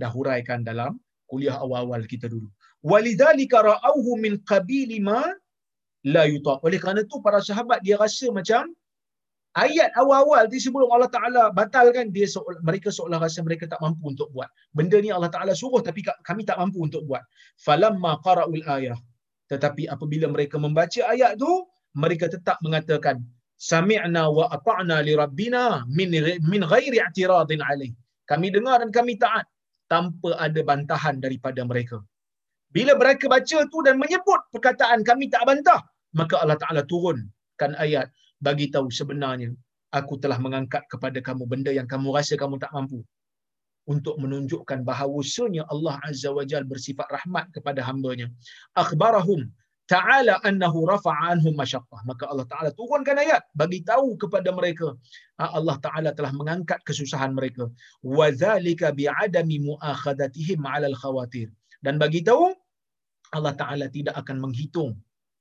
dah 0.00 0.08
huraikan 0.08 0.64
dalam 0.64 0.96
kuliah 1.32 1.56
awal-awal 1.64 2.04
kita 2.12 2.28
dulu. 2.34 2.48
Walidzalika 2.90 3.64
ra'awhu 3.70 4.12
min 4.24 4.32
qabili 4.50 4.98
ma 5.08 5.20
la 6.14 6.24
yutaq. 6.32 6.60
Oleh 6.66 6.78
kerana 6.82 7.02
tu 7.10 7.18
para 7.26 7.40
sahabat 7.48 7.80
dia 7.86 7.96
rasa 8.04 8.28
macam 8.38 8.64
ayat 9.64 9.90
awal-awal 10.02 10.44
tu 10.52 10.60
sebelum 10.66 10.88
Allah 10.94 11.10
Taala 11.16 11.42
batalkan 11.58 12.12
dia 12.16 12.26
seolah, 12.34 12.60
mereka 12.68 12.88
seolah 12.96 13.18
rasa 13.24 13.40
mereka 13.48 13.64
tak 13.72 13.80
mampu 13.84 14.04
untuk 14.12 14.28
buat. 14.34 14.50
Benda 14.76 14.98
ni 15.04 15.10
Allah 15.16 15.32
Taala 15.34 15.52
suruh 15.62 15.80
tapi 15.88 16.00
kami 16.28 16.42
tak 16.50 16.58
mampu 16.62 16.78
untuk 16.88 17.02
buat. 17.08 17.24
Falamma 17.64 18.12
qara'ul 18.26 18.64
ayah. 18.76 18.98
Tetapi 19.52 19.88
apabila 19.94 20.26
mereka 20.34 20.56
membaca 20.60 21.00
ayat 21.14 21.32
tu 21.42 21.52
mereka 22.02 22.26
tetap 22.34 22.56
mengatakan 22.64 23.20
sami'na 23.70 24.22
wa 24.36 24.44
ata'na 24.56 24.96
li 25.06 25.12
rabbina 25.22 25.84
min 25.98 26.10
min 26.52 26.62
ghairi 26.72 26.98
i'tiradin 27.06 27.60
alaih. 27.70 27.92
Kami 28.30 28.48
dengar 28.54 28.80
dan 28.82 28.90
kami 28.98 29.20
taat 29.20 29.44
tanpa 29.92 30.30
ada 30.46 30.60
bantahan 30.70 31.16
daripada 31.24 31.60
mereka. 31.70 31.98
Bila 32.76 32.92
mereka 33.02 33.24
baca 33.34 33.58
tu 33.72 33.78
dan 33.86 33.96
menyebut 34.02 34.40
perkataan 34.54 35.00
kami 35.08 35.28
tak 35.34 35.44
bantah, 35.48 35.80
maka 36.20 36.34
Allah 36.42 36.58
Ta'ala 36.62 36.82
turunkan 36.92 37.72
ayat 37.84 38.06
bagi 38.46 38.66
tahu 38.74 38.88
sebenarnya 39.00 39.50
aku 39.98 40.14
telah 40.22 40.38
mengangkat 40.44 40.82
kepada 40.92 41.18
kamu 41.28 41.44
benda 41.52 41.70
yang 41.78 41.88
kamu 41.92 42.08
rasa 42.16 42.34
kamu 42.42 42.56
tak 42.64 42.72
mampu 42.76 43.00
untuk 43.92 44.16
menunjukkan 44.22 44.80
bahawasanya 44.88 45.62
Allah 45.72 45.94
Azza 46.08 46.30
wa 46.38 46.44
Jal 46.50 46.64
bersifat 46.72 47.08
rahmat 47.16 47.50
kepada 47.54 47.80
hambanya. 47.88 48.26
Akhbarahum 48.82 49.50
ta'ala 49.90 50.34
annahu 50.48 50.86
rafa'a 50.88 51.34
anhum 51.34 51.54
masyaqqah. 51.58 52.00
Maka 52.10 52.24
Allah 52.30 52.46
Ta'ala 52.52 52.70
turunkan 52.78 53.16
ayat 53.24 53.42
bagi 53.60 53.80
tahu 53.90 54.14
kepada 54.22 54.50
mereka 54.54 54.94
ah, 55.42 55.50
Allah 55.58 55.76
Ta'ala 55.82 56.10
telah 56.18 56.32
mengangkat 56.32 56.80
kesusahan 56.88 57.32
mereka. 57.38 57.66
Wa 58.02 58.30
dhalika 58.30 58.94
bi'adami 58.94 59.58
mu'akhadatihim 59.68 60.60
'ala 60.62 60.86
al-khawatir. 60.92 61.48
Dan 61.82 61.98
bagi 62.02 62.22
tahu 62.22 62.54
Allah 63.36 63.54
Ta'ala 63.56 63.86
tidak 63.88 64.14
akan 64.22 64.38
menghitung 64.44 64.92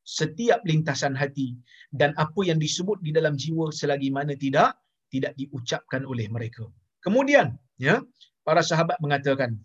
setiap 0.02 0.60
lintasan 0.66 1.14
hati 1.14 1.54
dan 1.94 2.12
apa 2.18 2.42
yang 2.42 2.58
disebut 2.58 2.98
di 3.06 3.14
dalam 3.14 3.38
jiwa 3.38 3.70
selagi 3.70 4.10
mana 4.10 4.34
tidak 4.34 4.82
tidak 5.14 5.34
diucapkan 5.38 6.02
oleh 6.08 6.26
mereka. 6.32 6.66
Kemudian, 7.06 7.60
ya, 7.78 8.00
para 8.48 8.64
sahabat 8.64 8.98
mengatakan, 9.04 9.60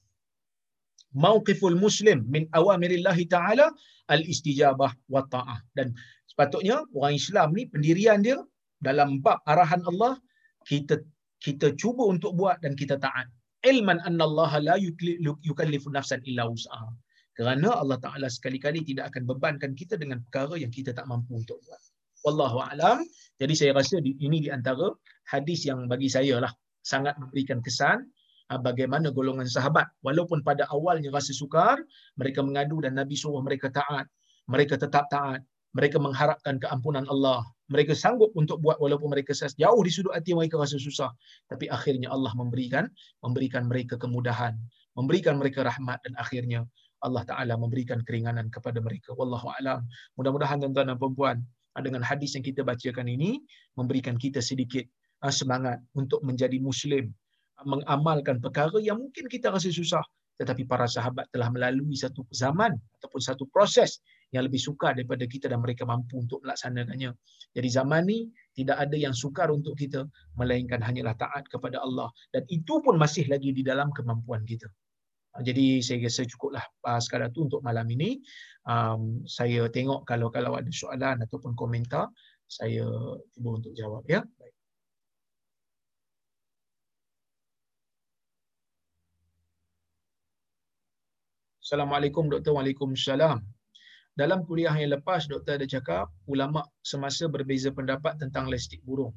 mauqiful 1.14 1.78
muslim 1.78 2.26
min 2.34 2.48
awamirillahi 2.58 3.24
ta'ala 3.30 3.70
al-istijabah 4.10 4.92
wa 5.12 5.22
ta'ah. 5.34 5.58
Dan 5.76 5.94
sepatutnya 6.30 6.82
orang 6.96 7.14
Islam 7.14 7.48
ni 7.56 7.68
pendirian 7.70 8.20
dia 8.26 8.38
dalam 8.82 9.22
bab 9.24 9.40
arahan 9.46 9.82
Allah, 9.90 10.18
kita 10.66 10.98
kita 11.44 11.76
cuba 11.78 12.02
untuk 12.08 12.34
buat 12.34 12.58
dan 12.64 12.74
kita 12.74 12.96
taat. 12.98 13.28
Ilman 13.62 13.98
anna 14.08 14.24
Allah 14.28 14.52
la 14.62 14.74
yukallifu 15.48 15.88
nafsan 15.90 16.22
illa 16.28 16.46
wus'aha 16.46 16.90
kerana 17.36 17.68
Allah 17.76 18.00
Taala 18.00 18.32
sekali-kali 18.32 18.80
tidak 18.80 19.12
akan 19.12 19.28
bebankan 19.28 19.76
kita 19.76 20.00
dengan 20.00 20.24
perkara 20.24 20.56
yang 20.56 20.72
kita 20.72 20.96
tak 20.96 21.04
mampu 21.04 21.36
untuk 21.36 21.60
buat. 21.68 21.82
Wallahu 22.24 22.64
alam. 22.64 23.04
Jadi 23.36 23.52
saya 23.52 23.76
rasa 23.76 24.00
ini 24.00 24.40
di 24.40 24.48
antara 24.48 24.88
hadis 25.28 25.68
yang 25.68 25.84
bagi 25.84 26.08
saya 26.08 26.40
lah 26.40 26.50
sangat 26.80 27.12
memberikan 27.20 27.60
kesan 27.60 28.08
bagaimana 28.50 29.10
golongan 29.10 29.50
sahabat? 29.50 29.90
Walaupun 30.06 30.46
pada 30.46 30.70
awalnya 30.70 31.10
rasa 31.10 31.34
sukar 31.34 31.82
mereka 32.14 32.40
mengadu 32.46 32.78
dan 32.82 32.94
Nabi 32.94 33.18
suruh 33.18 33.42
mereka 33.42 33.70
taat. 33.74 34.06
Mereka 34.46 34.78
tetap 34.78 35.10
taat. 35.10 35.42
Mereka 35.74 35.98
mengharapkan 36.00 36.56
keampunan 36.62 37.04
Allah. 37.10 37.44
Mereka 37.68 37.92
sanggup 37.98 38.30
untuk 38.38 38.62
buat 38.62 38.78
walaupun 38.78 39.10
mereka 39.10 39.34
jauh 39.34 39.82
di 39.82 39.90
sudut 39.90 40.14
hati 40.14 40.32
mereka 40.32 40.56
rasa 40.56 40.78
susah. 40.78 41.10
Tapi 41.50 41.66
akhirnya 41.68 42.08
Allah 42.14 42.30
memberikan 42.38 42.86
memberikan 43.20 43.66
mereka 43.66 43.98
kemudahan. 43.98 44.54
Memberikan 44.96 45.36
mereka 45.36 45.66
rahmat 45.66 46.00
dan 46.06 46.14
akhirnya 46.16 46.64
Allah 47.04 47.22
Taala 47.28 47.54
memberikan 47.60 48.00
keringanan 48.06 48.48
kepada 48.48 48.80
mereka. 48.80 49.12
Wallahu 49.12 49.52
alam. 49.60 49.84
Mudah-mudahan 50.16 50.62
tuan-tuan 50.62 50.94
dan 50.94 50.98
puan 50.98 51.36
ah, 51.76 51.82
dengan 51.84 52.00
hadis 52.00 52.32
yang 52.38 52.44
kita 52.46 52.64
bacakan 52.64 53.10
ini 53.10 53.44
memberikan 53.76 54.16
kita 54.16 54.40
sedikit 54.40 54.86
ah, 55.20 55.34
semangat 55.34 55.82
untuk 55.92 56.24
menjadi 56.24 56.56
muslim, 56.62 57.12
ah, 57.12 57.25
mengamalkan 57.64 58.42
perkara 58.42 58.76
yang 58.82 59.00
mungkin 59.00 59.30
kita 59.30 59.48
rasa 59.48 59.72
susah 59.72 60.04
tetapi 60.36 60.68
para 60.68 60.84
sahabat 60.84 61.32
telah 61.32 61.48
melalui 61.48 61.96
satu 61.96 62.20
zaman 62.28 62.76
ataupun 63.00 63.20
satu 63.24 63.48
proses 63.48 64.04
yang 64.34 64.44
lebih 64.44 64.60
sukar 64.60 64.92
daripada 64.92 65.24
kita 65.24 65.48
dan 65.48 65.64
mereka 65.64 65.88
mampu 65.88 66.20
untuk 66.20 66.44
melaksanakannya. 66.44 67.14
Jadi 67.56 67.68
zaman 67.72 68.04
ni 68.04 68.28
tidak 68.52 68.76
ada 68.84 68.96
yang 69.00 69.16
sukar 69.16 69.48
untuk 69.48 69.80
kita 69.80 70.04
melainkan 70.36 70.84
hanyalah 70.84 71.16
taat 71.16 71.48
kepada 71.48 71.80
Allah 71.80 72.12
dan 72.36 72.44
itu 72.52 72.84
pun 72.84 73.00
masih 73.00 73.24
lagi 73.32 73.56
di 73.56 73.64
dalam 73.64 73.88
kemampuan 73.96 74.44
kita. 74.44 74.68
Ah, 75.36 75.44
jadi 75.44 75.80
saya 75.84 76.04
rasa 76.04 76.24
cukuplah 76.28 76.64
uh, 76.88 77.00
sekadar 77.00 77.32
tu 77.32 77.48
untuk 77.48 77.60
malam 77.64 77.84
ini. 77.92 78.20
Um, 78.64 79.24
saya 79.28 79.68
tengok 79.72 80.04
kalau 80.08 80.28
kalau 80.32 80.56
ada 80.56 80.68
soalan 80.72 81.20
ataupun 81.24 81.52
komentar, 81.56 82.08
saya 82.48 82.88
cuba 83.36 83.50
untuk 83.56 83.72
jawab 83.76 84.04
ya. 84.08 84.24
Baik. 84.36 84.55
Assalamualaikum 91.66 92.30
Doktor. 92.30 92.54
Waalaikumsalam. 92.54 93.42
Dalam 94.14 94.46
kuliah 94.46 94.70
yang 94.78 94.94
lepas, 94.94 95.26
Doktor 95.26 95.58
ada 95.58 95.66
cakap, 95.66 96.14
ulama 96.30 96.62
semasa 96.86 97.26
berbeza 97.26 97.74
pendapat 97.74 98.22
tentang 98.22 98.46
lestik 98.46 98.86
burung. 98.86 99.10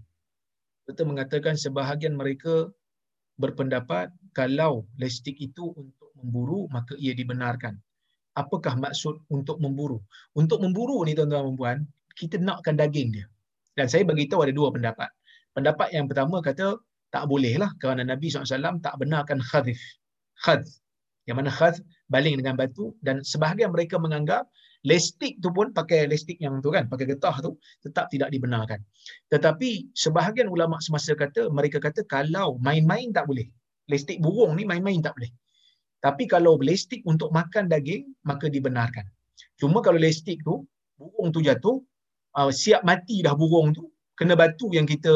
Doktor 0.89 1.05
mengatakan 1.05 1.53
sebahagian 1.53 2.17
mereka 2.17 2.73
berpendapat 3.37 4.09
kalau 4.33 4.89
lestik 4.97 5.37
itu 5.37 5.77
untuk 5.77 6.09
memburu 6.17 6.65
maka 6.73 6.97
ia 6.97 7.13
dibenarkan. 7.13 7.77
Apakah 8.33 8.81
maksud 8.81 9.21
untuk 9.29 9.61
memburu? 9.61 10.01
Untuk 10.33 10.65
memburu 10.65 11.05
ni 11.05 11.13
tuan-tuan 11.13 11.45
dan 11.45 11.53
puan, 11.53 11.77
kita 12.17 12.41
nakkan 12.41 12.73
daging 12.73 13.13
dia. 13.13 13.29
Dan 13.77 13.93
saya 13.93 14.01
bagi 14.09 14.25
tahu 14.25 14.49
ada 14.49 14.53
dua 14.57 14.73
pendapat. 14.73 15.13
Pendapat 15.53 15.93
yang 15.93 16.09
pertama 16.09 16.41
kata 16.41 16.81
tak 17.13 17.29
boleh 17.29 17.61
lah 17.61 17.69
kerana 17.77 18.01
Nabi 18.01 18.33
SAW 18.33 18.81
tak 18.81 18.97
benarkan 18.97 19.37
khadif. 19.37 19.77
Khad. 20.41 20.65
Yang 21.29 21.37
mana 21.45 21.53
khad 21.53 21.77
baling 22.09 22.41
dengan 22.41 22.57
batu 22.57 22.97
dan 23.05 23.21
sebahagian 23.21 23.71
mereka 23.71 24.01
menganggap 24.01 24.49
lestik 24.87 25.37
tu 25.43 25.51
pun 25.51 25.75
pakai 25.75 26.07
lestik 26.07 26.39
yang 26.39 26.63
tu 26.63 26.71
kan, 26.71 26.87
pakai 26.87 27.05
getah 27.09 27.35
tu 27.43 27.59
tetap 27.83 28.07
tidak 28.07 28.31
dibenarkan. 28.31 28.79
Tetapi 29.31 29.91
sebahagian 29.95 30.47
ulama 30.47 30.79
semasa 30.79 31.11
kata 31.13 31.51
mereka 31.51 31.77
kata 31.83 32.03
kalau 32.07 32.57
main-main 32.63 33.11
tak 33.11 33.27
boleh. 33.27 33.47
Lestik 33.89 34.21
burung 34.21 34.53
ni 34.53 34.69
main-main 34.69 35.01
tak 35.01 35.17
boleh 35.17 35.33
Tapi 35.97 36.29
kalau 36.29 36.61
lestik 36.61 37.01
untuk 37.09 37.33
makan 37.33 37.65
daging, 37.67 38.07
maka 38.23 38.47
dibenarkan. 38.47 39.03
Cuma 39.59 39.83
kalau 39.83 39.99
lestik 39.99 40.39
tu, 40.47 40.63
burung 40.95 41.35
tu 41.35 41.43
jatuh, 41.43 41.83
uh, 42.39 42.51
siap 42.53 42.87
mati 42.87 43.19
dah 43.19 43.35
burung 43.35 43.75
tu, 43.75 43.91
kena 44.15 44.39
batu 44.39 44.71
yang 44.71 44.87
kita 44.87 45.11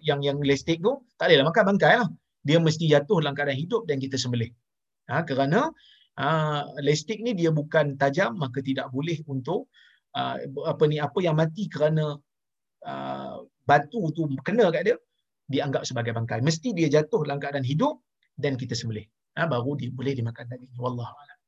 yang 0.00 0.24
yang 0.24 0.40
lestik 0.40 0.80
tu, 0.80 1.04
tak 1.20 1.28
bolehlah 1.28 1.52
makan 1.52 1.64
bangkai 1.74 1.94
lah. 2.00 2.08
Dia 2.48 2.56
mesti 2.56 2.88
jatuh 2.88 3.20
dalam 3.20 3.36
keadaan 3.36 3.60
hidup 3.60 3.84
dan 3.84 4.00
kita 4.00 4.16
sembelih. 4.16 4.48
Ha, 5.12 5.20
kerana 5.28 5.68
uh, 6.18 6.62
lestik 6.82 7.22
ni 7.24 7.32
dia 7.32 7.48
bukan 7.54 7.96
tajam, 7.96 8.36
maka 8.36 8.60
tidak 8.60 8.88
boleh 8.92 9.20
untuk 9.30 9.70
uh, 10.16 10.36
apa 10.66 10.84
ni 10.90 10.96
apa 10.98 11.18
yang 11.22 11.36
mati 11.38 11.68
kerana 11.70 12.16
uh, 12.84 13.34
batu 13.68 14.10
tu 14.16 14.26
kena 14.42 14.68
kat 14.74 14.82
dia, 14.92 14.96
dianggap 15.48 15.86
sebagai 15.88 16.12
bangkai. 16.16 16.40
Mesti 16.42 16.74
dia 16.74 16.88
jatuh 16.88 17.24
dalam 17.24 17.38
keadaan 17.38 17.64
hidup 17.64 18.02
dan 18.36 18.56
kita 18.56 18.74
sembelih. 18.74 19.06
Ha, 19.38 19.48
baru 19.48 19.76
dia 19.80 19.88
boleh 19.88 20.12
dimakan 20.12 20.44
daging. 20.44 20.76
Wallahu 20.76 21.08
a'lam. 21.08 21.38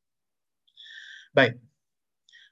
Baik. 1.36 1.54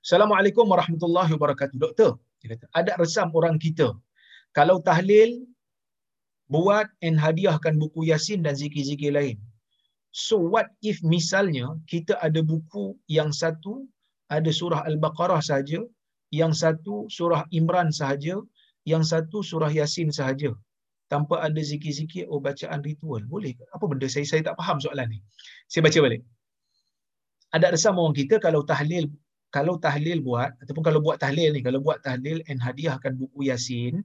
Assalamualaikum 0.03 0.67
warahmatullahi 0.67 1.31
wabarakatuh. 1.31 1.79
Doktor, 1.79 2.19
dia 2.43 2.59
kata, 2.59 2.67
ada 2.75 2.93
resam 2.99 3.31
orang 3.33 3.57
kita. 3.57 3.95
Kalau 4.51 4.83
tahlil, 4.83 5.47
buat 6.51 6.91
and 7.01 7.17
hadiahkan 7.17 7.79
buku 7.81 8.11
Yasin 8.11 8.45
dan 8.45 8.59
zikir-zikir 8.59 9.15
lain. 9.15 9.39
So 10.13 10.37
what 10.37 10.69
if 10.85 11.01
misalnya 11.01 11.73
kita 11.89 12.21
ada 12.21 12.45
buku 12.45 12.93
yang 13.09 13.33
satu 13.33 13.89
ada 14.29 14.49
surah 14.49 14.85
Al-Baqarah 14.89 15.41
saja, 15.41 15.81
yang 16.33 16.53
satu 16.53 17.09
surah 17.09 17.49
Imran 17.53 17.89
sahaja, 17.93 18.37
yang 18.89 19.05
satu 19.05 19.41
surah 19.41 19.73
Yasin 19.73 20.13
sahaja 20.13 20.53
tanpa 21.13 21.45
ada 21.45 21.61
zikir-zikir 21.61 22.25
oh 22.33 22.41
bacaan 22.41 22.81
ritual. 22.81 23.21
Boleh 23.29 23.53
ke? 23.57 23.65
Apa 23.77 23.85
benda 23.85 24.09
saya 24.09 24.25
saya 24.25 24.41
tak 24.49 24.57
faham 24.61 24.81
soalan 24.81 25.13
ni. 25.13 25.19
Saya 25.69 25.85
baca 25.85 25.99
balik. 26.01 26.23
Ada 27.53 27.77
resam 27.77 28.01
orang 28.01 28.17
kita 28.17 28.41
kalau 28.41 28.65
tahlil 28.65 29.13
kalau 29.53 29.77
tahlil 29.77 30.25
buat 30.25 30.57
ataupun 30.65 30.81
kalau 30.81 31.01
buat 31.05 31.21
tahlil 31.21 31.53
ni 31.53 31.61
kalau 31.61 31.85
buat 31.85 32.01
tahlil 32.01 32.41
and 32.49 32.57
hadiahkan 32.65 33.13
buku 33.21 33.53
Yasin 33.53 34.01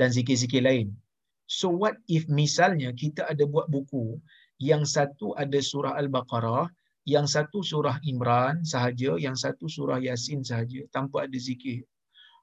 dan 0.00 0.08
zikir-zikir 0.08 0.64
lain. 0.64 0.96
So 1.44 1.68
what 1.68 2.00
if 2.08 2.24
misalnya 2.32 2.96
kita 2.96 3.28
ada 3.28 3.44
buat 3.44 3.68
buku 3.68 4.16
yang 4.62 4.88
satu 4.88 5.36
ada 5.36 5.58
surah 5.60 5.94
Al-Baqarah, 6.00 6.68
yang 7.06 7.28
satu 7.28 7.62
surah 7.62 8.00
Imran 8.02 8.66
sahaja, 8.66 9.14
yang 9.20 9.38
satu 9.38 9.70
surah 9.70 10.02
Yasin 10.02 10.42
sahaja 10.42 10.82
tanpa 10.90 11.28
ada 11.28 11.38
zikir. 11.38 11.86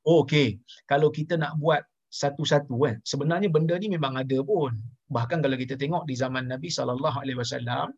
Oh, 0.03 0.23
okay. 0.23 0.59
Kalau 0.87 1.11
kita 1.11 1.39
nak 1.39 1.55
buat 1.59 1.83
satu-satu 2.13 2.75
kan. 2.77 2.95
Sebenarnya 3.01 3.49
benda 3.49 3.73
ni 3.81 3.89
memang 3.89 4.13
ada 4.21 4.37
pun. 4.45 4.77
Bahkan 5.09 5.41
kalau 5.41 5.57
kita 5.57 5.73
tengok 5.73 6.05
di 6.05 6.13
zaman 6.13 6.45
Nabi 6.45 6.69
sallallahu 6.69 7.17
alaihi 7.17 7.41
wasallam 7.41 7.89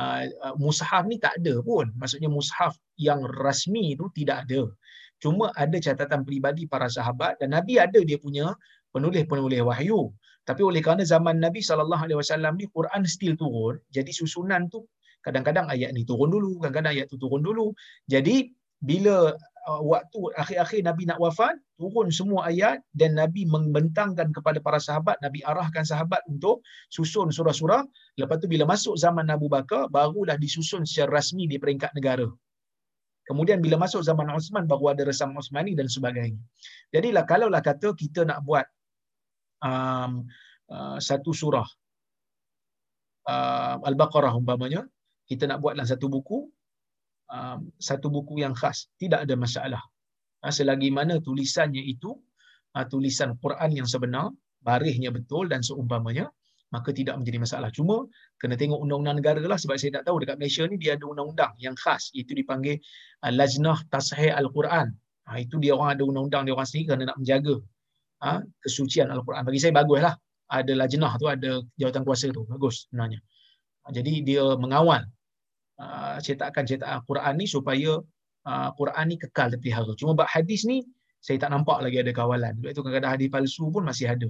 uh, 0.00 0.24
uh, 0.24 0.54
mushaf 0.56 1.04
ni 1.04 1.20
tak 1.20 1.36
ada 1.44 1.60
pun. 1.60 1.92
Maksudnya 2.00 2.32
mushaf 2.32 2.72
yang 2.96 3.20
rasmi 3.20 4.00
tu 4.00 4.08
tidak 4.16 4.48
ada. 4.48 4.64
Cuma 5.20 5.52
ada 5.52 5.76
catatan 5.76 6.24
peribadi 6.24 6.64
para 6.64 6.88
sahabat 6.88 7.36
dan 7.36 7.52
Nabi 7.52 7.76
ada 7.76 8.00
dia 8.00 8.16
punya 8.16 8.56
penulis-penulis 8.96 9.60
wahyu. 9.60 10.08
Tapi 10.48 10.62
oleh 10.64 10.80
kerana 10.80 11.04
zaman 11.04 11.36
Nabi 11.38 11.60
sallallahu 11.60 12.02
alaihi 12.08 12.18
wasallam 12.18 12.56
ni 12.56 12.66
Quran 12.72 13.02
still 13.04 13.36
turun, 13.36 13.76
jadi 13.92 14.08
susunan 14.08 14.66
tu 14.72 14.88
kadang-kadang 15.20 15.68
ayat 15.68 15.92
ni 15.92 16.02
turun 16.08 16.32
dulu, 16.32 16.58
kadang-kadang 16.64 16.96
ayat 16.96 17.06
tu 17.12 17.20
turun 17.20 17.44
dulu. 17.44 17.76
Jadi 18.08 18.50
bila 18.80 19.36
uh, 19.68 19.82
waktu 19.84 20.20
akhir-akhir 20.40 20.80
Nabi 20.88 21.04
nak 21.04 21.20
wafat, 21.20 21.60
turun 21.76 22.08
semua 22.08 22.48
ayat 22.48 22.80
dan 22.96 23.20
Nabi 23.20 23.44
membentangkan 23.44 24.32
kepada 24.32 24.58
para 24.64 24.80
sahabat, 24.80 25.20
Nabi 25.20 25.44
arahkan 25.44 25.84
sahabat 25.84 26.24
untuk 26.32 26.64
susun 26.88 27.28
surah-surah. 27.28 27.84
Lepas 28.16 28.40
tu 28.40 28.48
bila 28.48 28.64
masuk 28.64 28.96
zaman 28.96 29.28
Abu 29.28 29.52
Bakar, 29.52 29.92
barulah 29.92 30.40
disusun 30.40 30.88
secara 30.88 31.20
rasmi 31.20 31.44
di 31.44 31.60
peringkat 31.60 31.92
negara. 31.92 32.24
Kemudian 33.28 33.62
bila 33.62 33.78
masuk 33.78 34.02
zaman 34.02 34.26
Osman, 34.32 34.66
baru 34.66 34.96
ada 34.96 35.06
resam 35.06 35.30
Osmani 35.38 35.78
dan 35.78 35.86
sebagainya. 35.86 36.40
Jadilah 36.90 37.22
kalaulah 37.28 37.62
kata 37.62 37.94
kita 37.94 38.26
nak 38.26 38.42
buat 38.42 38.66
um, 39.64 40.24
uh, 40.68 40.98
satu 41.00 41.30
surah 41.32 41.68
uh, 43.28 43.76
Al-Baqarah 43.84 44.32
umpamanya, 44.36 44.86
kita 45.28 45.46
nak 45.46 45.62
buat 45.62 45.76
dalam 45.76 45.88
satu 45.88 46.06
buku, 46.10 46.48
um, 47.30 47.70
satu 47.78 48.08
buku 48.10 48.42
yang 48.42 48.56
khas, 48.56 48.90
tidak 48.98 49.26
ada 49.28 49.34
masalah. 49.36 49.82
Ha, 50.40 50.48
selagi 50.48 50.88
mana 50.88 51.20
tulisannya 51.20 51.84
itu 51.84 52.16
uh, 52.76 52.84
tulisan 52.88 53.36
Quran 53.38 53.70
yang 53.84 53.88
sebenar, 53.88 54.32
barisnya 54.64 55.12
betul 55.12 55.46
dan 55.52 55.60
seumpamanya, 55.60 56.32
maka 56.70 56.94
tidak 56.94 57.18
menjadi 57.18 57.38
masalah. 57.42 57.68
Cuma 57.74 58.06
kena 58.38 58.54
tengok 58.54 58.78
undang-undang 58.78 59.18
negara 59.20 59.42
lah 59.42 59.58
sebab 59.58 59.76
saya 59.76 60.00
tak 60.00 60.06
tahu 60.06 60.22
dekat 60.22 60.38
Malaysia 60.38 60.64
ni 60.70 60.78
dia 60.78 60.94
ada 60.94 61.04
undang-undang 61.06 61.52
yang 61.58 61.74
khas 61.76 62.10
itu 62.14 62.32
dipanggil 62.32 62.78
uh, 63.26 63.32
Lajnah 63.32 63.78
Tashih 63.92 64.32
Al-Quran. 64.32 64.90
Ha, 65.30 65.38
itu 65.38 65.62
dia 65.62 65.76
orang 65.76 65.94
ada 65.94 66.02
undang-undang 66.02 66.42
dia 66.48 66.54
orang 66.56 66.66
sendiri 66.66 66.84
kerana 66.90 67.14
nak 67.14 67.18
menjaga 67.22 67.54
ha, 68.22 68.40
kesucian 68.62 69.08
Al-Quran. 69.08 69.42
Bagi 69.44 69.60
saya 69.60 69.72
baguslah 69.74 70.14
ada 70.50 70.72
lajnah 70.74 71.12
tu 71.16 71.26
ada 71.30 71.62
jawatan 71.80 72.02
kuasa 72.04 72.28
tu 72.30 72.44
bagus 72.46 72.86
sebenarnya. 72.88 73.20
Ha, 73.84 73.92
jadi 73.96 74.12
dia 74.22 74.44
mengawal 74.60 75.08
uh, 75.80 76.16
cetakan-cetakan 76.20 77.02
Quran 77.08 77.34
ni 77.40 77.46
supaya 77.48 78.00
uh, 78.46 78.70
Quran 78.76 79.04
ni 79.10 79.16
kekal 79.16 79.52
terpelihara. 79.52 79.92
Cuma 79.96 80.12
bab 80.12 80.28
hadis 80.28 80.68
ni 80.68 80.84
saya 81.20 81.36
tak 81.36 81.52
nampak 81.52 81.80
lagi 81.84 82.00
ada 82.00 82.12
kawalan. 82.12 82.56
Sebab 82.60 82.70
itu 82.72 82.80
kadang-kadang 82.80 83.12
hadis 83.12 83.28
palsu 83.28 83.64
pun 83.68 83.84
masih 83.84 84.08
ada. 84.08 84.28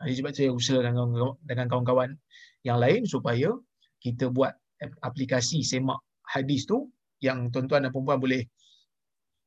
Jadi 0.00 0.14
sebab 0.16 0.32
saya 0.32 0.50
usaha 0.56 0.80
dengan, 0.80 1.36
dengan 1.44 1.66
kawan-kawan 1.68 2.16
yang 2.64 2.80
lain 2.80 3.04
supaya 3.04 3.52
kita 4.00 4.32
buat 4.32 4.56
aplikasi 5.04 5.60
semak 5.60 6.00
hadis 6.24 6.64
tu 6.64 6.88
yang 7.20 7.52
tuan-tuan 7.52 7.84
dan 7.84 7.92
puan 7.92 8.16
boleh 8.16 8.48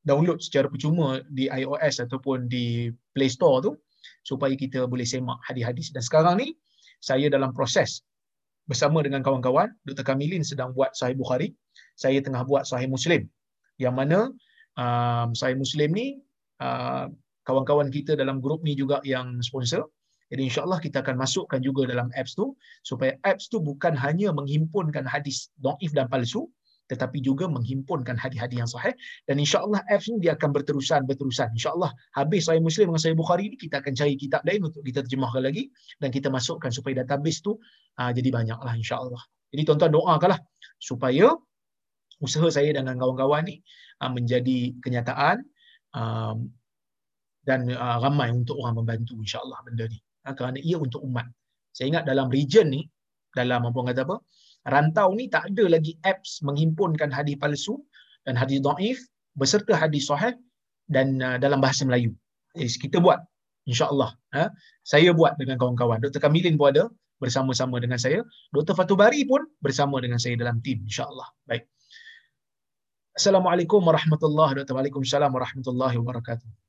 download 0.05 0.37
secara 0.37 0.69
percuma 0.69 1.25
di 1.33 1.49
iOS 1.49 2.05
ataupun 2.05 2.45
di 2.45 2.93
Play 3.17 3.33
Store 3.33 3.65
tu 3.65 3.73
supaya 4.23 4.55
kita 4.55 4.87
boleh 4.87 5.03
semak 5.03 5.39
hadis-hadis. 5.45 5.91
Dan 5.91 6.01
sekarang 6.03 6.35
ni 6.39 6.55
saya 7.03 7.27
dalam 7.27 7.51
proses 7.51 8.03
bersama 8.63 9.03
dengan 9.03 9.19
kawan-kawan, 9.19 9.75
Dr. 9.83 10.07
Kamilin 10.07 10.41
sedang 10.41 10.71
buat 10.71 10.95
Sahih 10.95 11.19
Bukhari, 11.19 11.51
saya 11.99 12.23
tengah 12.23 12.47
buat 12.47 12.63
Sahih 12.63 12.87
Muslim. 12.87 13.27
Yang 13.75 13.95
mana 13.95 14.19
um, 14.79 15.29
Sahih 15.35 15.59
Muslim 15.59 15.91
ni 15.91 16.07
uh, 16.63 17.11
kawan-kawan 17.43 17.91
kita 17.91 18.15
dalam 18.15 18.39
grup 18.39 18.63
ni 18.63 18.73
juga 18.73 19.03
yang 19.03 19.43
sponsor. 19.43 19.91
Jadi 20.31 20.49
insyaAllah 20.49 20.79
kita 20.81 21.05
akan 21.05 21.19
masukkan 21.19 21.61
juga 21.61 21.85
dalam 21.85 22.09
apps 22.17 22.33
tu 22.33 22.57
supaya 22.81 23.13
apps 23.21 23.51
tu 23.51 23.61
bukan 23.61 23.93
hanya 23.93 24.33
menghimpunkan 24.33 25.05
hadis 25.05 25.53
do'if 25.61 25.93
dan 25.93 26.09
palsu, 26.09 26.49
tetapi 26.93 27.25
juga 27.25 27.49
menghimpunkan 27.49 28.13
hadis-hadis 28.13 28.57
yang 28.61 28.69
sahih. 28.69 28.93
Dan 29.25 29.41
insya-Allah 29.41 29.81
apps 29.89 30.05
ni 30.13 30.21
dia 30.21 30.37
akan 30.37 30.53
berterusan 30.53 31.09
berterusan. 31.09 31.49
insya-Allah 31.57 31.89
habis 32.13 32.45
Sahih 32.45 32.61
Muslim 32.61 32.93
dengan 32.93 33.01
Sahih 33.01 33.17
Bukhari 33.17 33.49
ni 33.49 33.57
kita 33.57 33.81
akan 33.81 33.97
cari 33.97 34.13
kitab 34.13 34.45
lain 34.45 34.61
untuk 34.69 34.85
kita 34.85 35.01
terjemahkan 35.01 35.41
lagi 35.41 35.73
dan 35.97 36.13
kita 36.13 36.29
masukkan 36.29 36.69
supaya 36.69 37.01
database 37.01 37.41
tu 37.41 37.57
ah, 37.97 38.13
jadi 38.13 38.29
banyaklah 38.29 38.73
insya-Allah. 38.77 39.21
Jadi 39.49 39.61
tuan-tuan 39.65 39.91
doakanlah 39.93 40.39
supaya 40.77 41.33
usaha 42.21 42.47
saya 42.47 42.71
dengan 42.71 42.95
kawan-kawan 43.01 43.49
ni 43.49 43.55
ah, 43.99 44.13
menjadi 44.13 44.77
kenyataan 44.79 45.41
aa, 45.97 46.37
dan 47.43 47.67
aa, 47.75 47.99
ramai 47.99 48.31
untuk 48.31 48.55
orang 48.61 48.79
membantu 48.79 49.19
insya-Allah 49.19 49.59
benda 49.65 49.89
ni. 49.89 49.99
Aa, 50.23 50.33
kerana 50.37 50.57
ia 50.61 50.77
untuk 50.79 51.03
umat. 51.03 51.27
Saya 51.73 51.89
ingat 51.89 52.03
dalam 52.05 52.29
region 52.29 52.69
ni 52.69 52.85
dalam 53.33 53.65
apa 53.65 53.79
kata 53.81 54.05
apa 54.05 54.17
rantau 54.67 55.11
ni 55.15 55.27
tak 55.27 55.51
ada 55.51 55.67
lagi 55.67 55.99
apps 56.07 56.39
menghimpunkan 56.43 57.11
hadis 57.11 57.35
palsu 57.35 57.79
dan 58.23 58.39
hadis 58.39 58.63
dhaif 58.63 58.99
beserta 59.35 59.75
hadis 59.75 60.07
sahih 60.07 60.35
dan 60.87 61.19
uh, 61.19 61.37
dalam 61.39 61.59
bahasa 61.59 61.83
Melayu. 61.83 62.15
Jadi 62.55 62.87
kita 62.87 62.97
buat 63.01 63.19
insya-Allah. 63.65 64.13
Ha? 64.35 64.51
Saya 64.85 65.11
buat 65.11 65.35
dengan 65.39 65.57
kawan-kawan. 65.57 66.03
Dr. 66.03 66.21
Kamilin 66.21 66.55
pun 66.55 66.75
ada 66.75 66.87
bersama-sama 67.17 67.79
dengan 67.81 67.97
saya. 67.97 68.21
Dr. 68.53 68.77
Fatubari 68.77 69.25
pun 69.25 69.41
bersama 69.63 69.99
dengan 70.03 70.19
saya 70.21 70.37
dalam 70.37 70.61
tim 70.61 70.83
insya-Allah. 70.85 71.27
Baik. 71.49 71.65
Assalamualaikum 73.13 73.81
warahmatullahi 73.81 74.57
wabarakatuh. 74.57 74.73
Waalaikumsalam 74.73 75.31
warahmatullahi 75.33 75.95
wabarakatuh 76.01 76.62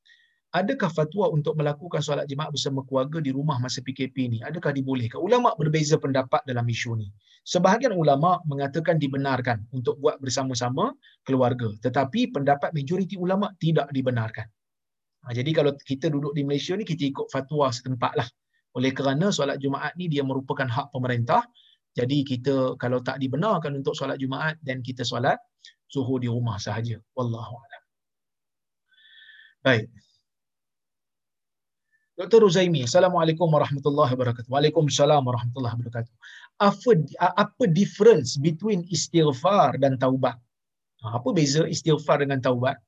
adakah 0.55 0.86
fatwa 0.86 1.28
untuk 1.34 1.59
melakukan 1.59 1.98
solat 1.98 2.30
jemaah 2.30 2.48
bersama 2.48 2.86
keluarga 2.86 3.18
di 3.18 3.34
rumah 3.34 3.59
masa 3.59 3.82
PKP 3.82 4.16
ni? 4.30 4.38
Adakah 4.40 4.70
dibolehkan? 4.70 5.18
Ulama 5.18 5.52
berbeza 5.59 5.98
pendapat 5.98 6.46
dalam 6.46 6.62
isu 6.64 6.94
ni. 6.94 7.11
Sebahagian 7.42 7.92
ulama 7.92 8.38
mengatakan 8.46 8.96
dibenarkan 8.96 9.66
untuk 9.74 9.98
buat 9.98 10.16
bersama-sama 10.22 10.94
keluarga, 11.26 11.74
tetapi 11.82 12.32
pendapat 12.32 12.70
majoriti 12.72 13.18
ulama 13.18 13.50
tidak 13.59 13.90
dibenarkan. 13.90 14.46
Ha, 15.26 15.34
jadi 15.34 15.50
kalau 15.52 15.74
kita 15.74 16.09
duduk 16.09 16.32
di 16.32 16.46
Malaysia 16.46 16.78
ni 16.78 16.86
kita 16.86 17.05
ikut 17.11 17.28
fatwa 17.28 17.68
setempat 17.74 18.12
lah. 18.16 18.28
Oleh 18.78 18.94
kerana 18.94 19.34
solat 19.34 19.59
Jumaat 19.59 19.92
ni 19.98 20.07
dia 20.07 20.22
merupakan 20.22 20.66
hak 20.66 20.94
pemerintah. 20.94 21.42
Jadi 21.94 22.26
kita 22.26 22.74
kalau 22.78 22.98
tak 23.02 23.22
dibenarkan 23.22 23.74
untuk 23.78 23.94
solat 23.94 24.18
Jumaat 24.18 24.59
dan 24.62 24.82
kita 24.82 25.07
solat 25.07 25.38
zuhur 25.90 26.18
di 26.18 26.26
rumah 26.26 26.59
sahaja. 26.59 26.98
Wallahu 27.14 27.55
a'lam. 27.55 27.82
Baik. 29.64 29.86
Dr. 32.15 32.47
Ruzaimi, 32.47 32.87
Assalamualaikum 32.87 33.51
warahmatullahi 33.51 34.15
wabarakatuh. 34.15 34.47
Waalaikumsalam 34.47 35.27
warahmatullahi 35.27 35.75
wabarakatuh. 35.75 36.15
Apa 36.62 36.91
apa 37.19 37.65
difference 37.67 38.39
between 38.39 38.87
istighfar 38.87 39.75
dan 39.83 39.99
taubat? 39.99 40.39
Ha, 41.03 41.19
apa 41.19 41.29
beza 41.35 41.67
istighfar 41.67 42.23
dengan 42.23 42.39
taubat? 42.39 42.79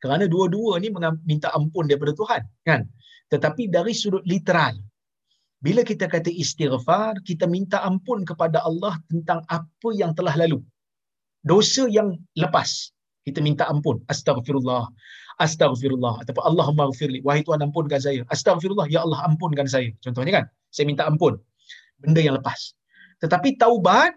Kerana 0.00 0.24
dua-dua 0.24 0.80
ni 0.80 0.88
minta 1.28 1.52
ampun 1.52 1.92
daripada 1.92 2.16
Tuhan, 2.16 2.40
kan? 2.64 2.88
Tetapi 3.28 3.68
dari 3.68 3.92
sudut 3.92 4.24
literal, 4.24 4.80
bila 5.60 5.84
kita 5.84 6.08
kata 6.08 6.32
istighfar, 6.32 7.20
kita 7.20 7.44
minta 7.44 7.84
ampun 7.84 8.24
kepada 8.24 8.64
Allah 8.64 8.96
tentang 9.12 9.44
apa 9.52 9.88
yang 9.92 10.16
telah 10.16 10.32
lalu. 10.40 10.64
Dosa 11.44 11.84
yang 11.84 12.16
lepas. 12.32 12.96
Kita 13.28 13.44
minta 13.44 13.68
ampun. 13.68 14.00
Astaghfirullah. 14.08 14.88
Astaghfirullah. 15.40 16.22
Ataupun 16.22 16.44
Allahumma 16.44 16.92
gfirli. 16.92 17.24
Wahai 17.24 17.40
Tuhan 17.40 17.64
ampunkan 17.64 17.98
saya. 17.98 18.20
Astaghfirullah. 18.28 18.86
Ya 18.92 19.00
Allah 19.02 19.24
ampunkan 19.24 19.64
saya. 19.64 19.88
Contohnya 20.04 20.44
kan. 20.44 20.44
Saya 20.70 20.86
minta 20.86 21.08
ampun. 21.08 21.40
Benda 22.04 22.20
yang 22.20 22.36
lepas. 22.36 22.76
Tetapi 23.24 23.56
taubat, 23.56 24.16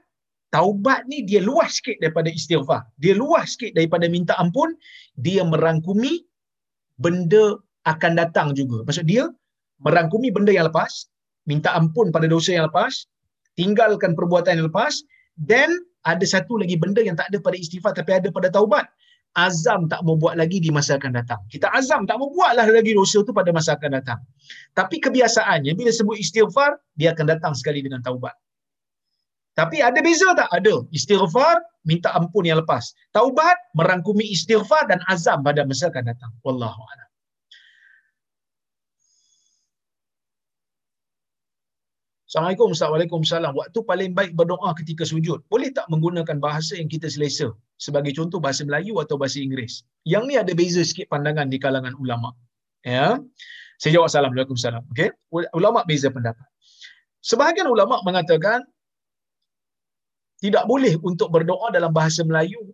taubat 0.52 1.08
ni 1.08 1.24
dia 1.24 1.40
luas 1.40 1.80
sikit 1.80 2.00
daripada 2.04 2.28
istighfar. 2.28 2.84
Dia 3.00 3.16
luas 3.16 3.56
sikit 3.56 3.76
daripada 3.76 4.06
minta 4.12 4.36
ampun. 4.38 4.76
Dia 5.20 5.48
merangkumi 5.48 6.24
benda 7.00 7.58
akan 7.84 8.12
datang 8.16 8.56
juga. 8.56 8.84
Maksud 8.88 9.08
dia 9.08 9.28
merangkumi 9.84 10.32
benda 10.32 10.56
yang 10.56 10.72
lepas, 10.72 11.12
minta 11.44 11.76
ampun 11.76 12.12
pada 12.12 12.28
dosa 12.28 12.56
yang 12.56 12.72
lepas, 12.72 13.08
tinggalkan 13.60 14.16
perbuatan 14.16 14.64
yang 14.64 14.68
lepas, 14.72 15.04
then 15.36 15.70
ada 16.08 16.24
satu 16.24 16.60
lagi 16.60 16.80
benda 16.80 17.04
yang 17.04 17.16
tak 17.20 17.32
ada 17.32 17.40
pada 17.40 17.56
istighfar 17.60 17.92
tapi 17.96 18.16
ada 18.16 18.32
pada 18.32 18.48
taubat. 18.52 18.88
Azam 19.34 19.90
tak 19.90 20.06
mau 20.06 20.14
buat 20.14 20.38
lagi 20.38 20.62
di 20.62 20.70
masa 20.70 21.02
akan 21.02 21.18
datang. 21.18 21.42
Kita 21.50 21.66
azam 21.74 22.06
tak 22.06 22.22
mau 22.22 22.30
buatlah 22.30 22.70
lagi 22.70 22.94
dosa 22.94 23.26
tu 23.26 23.34
pada 23.34 23.50
masa 23.50 23.74
akan 23.74 23.98
datang. 23.98 24.22
Tapi 24.78 25.02
kebiasaannya 25.02 25.74
bila 25.74 25.90
sebut 25.90 26.22
istighfar, 26.22 26.78
dia 26.94 27.18
akan 27.18 27.26
datang 27.34 27.54
sekali 27.58 27.82
dengan 27.82 28.06
taubat. 28.06 28.38
Tapi 29.54 29.82
ada 29.82 29.98
beza 30.02 30.34
tak? 30.34 30.50
Ada. 30.50 30.86
Istighfar, 30.94 31.62
minta 31.86 32.14
ampun 32.14 32.46
yang 32.46 32.62
lepas. 32.62 32.94
Taubat, 33.14 33.58
merangkumi 33.78 34.26
istighfar 34.34 34.90
dan 34.90 35.02
azam 35.10 35.42
pada 35.42 35.66
masa 35.66 35.90
akan 35.90 36.10
datang. 36.10 36.34
Wallahu 36.46 36.82
a'lam. 36.82 37.10
Assalamualaikum, 42.34 42.74
Assalamualaikum, 42.74 43.22
Salam. 43.22 43.54
Waktu 43.54 43.78
paling 43.86 44.18
baik 44.18 44.34
berdoa 44.34 44.74
ketika 44.74 45.06
sujud. 45.06 45.46
Boleh 45.54 45.70
tak 45.70 45.86
menggunakan 45.94 46.42
bahasa 46.42 46.74
yang 46.74 46.90
kita 46.90 47.06
selesa? 47.06 47.54
Sebagai 47.78 48.10
contoh 48.18 48.42
bahasa 48.42 48.66
Melayu 48.66 48.98
atau 48.98 49.22
bahasa 49.22 49.38
Inggeris. 49.38 49.86
Yang 50.02 50.24
ni 50.26 50.34
ada 50.42 50.50
beza 50.58 50.82
sikit 50.82 51.14
pandangan 51.14 51.46
di 51.54 51.62
kalangan 51.62 51.94
ulama. 52.02 52.34
Ya. 52.82 53.22
Saya 53.78 54.02
jawab 54.02 54.10
Salam. 54.10 54.34
Okay. 54.98 55.14
Ulama 55.54 55.86
beza 55.86 56.10
pendapat. 56.10 56.42
Sebahagian 57.22 57.70
ulama 57.70 58.02
mengatakan 58.02 58.66
tidak 60.42 60.66
boleh 60.66 60.98
untuk 61.06 61.30
berdoa 61.30 61.70
dalam 61.70 61.94
bahasa 61.94 62.26
Melayu 62.26 62.74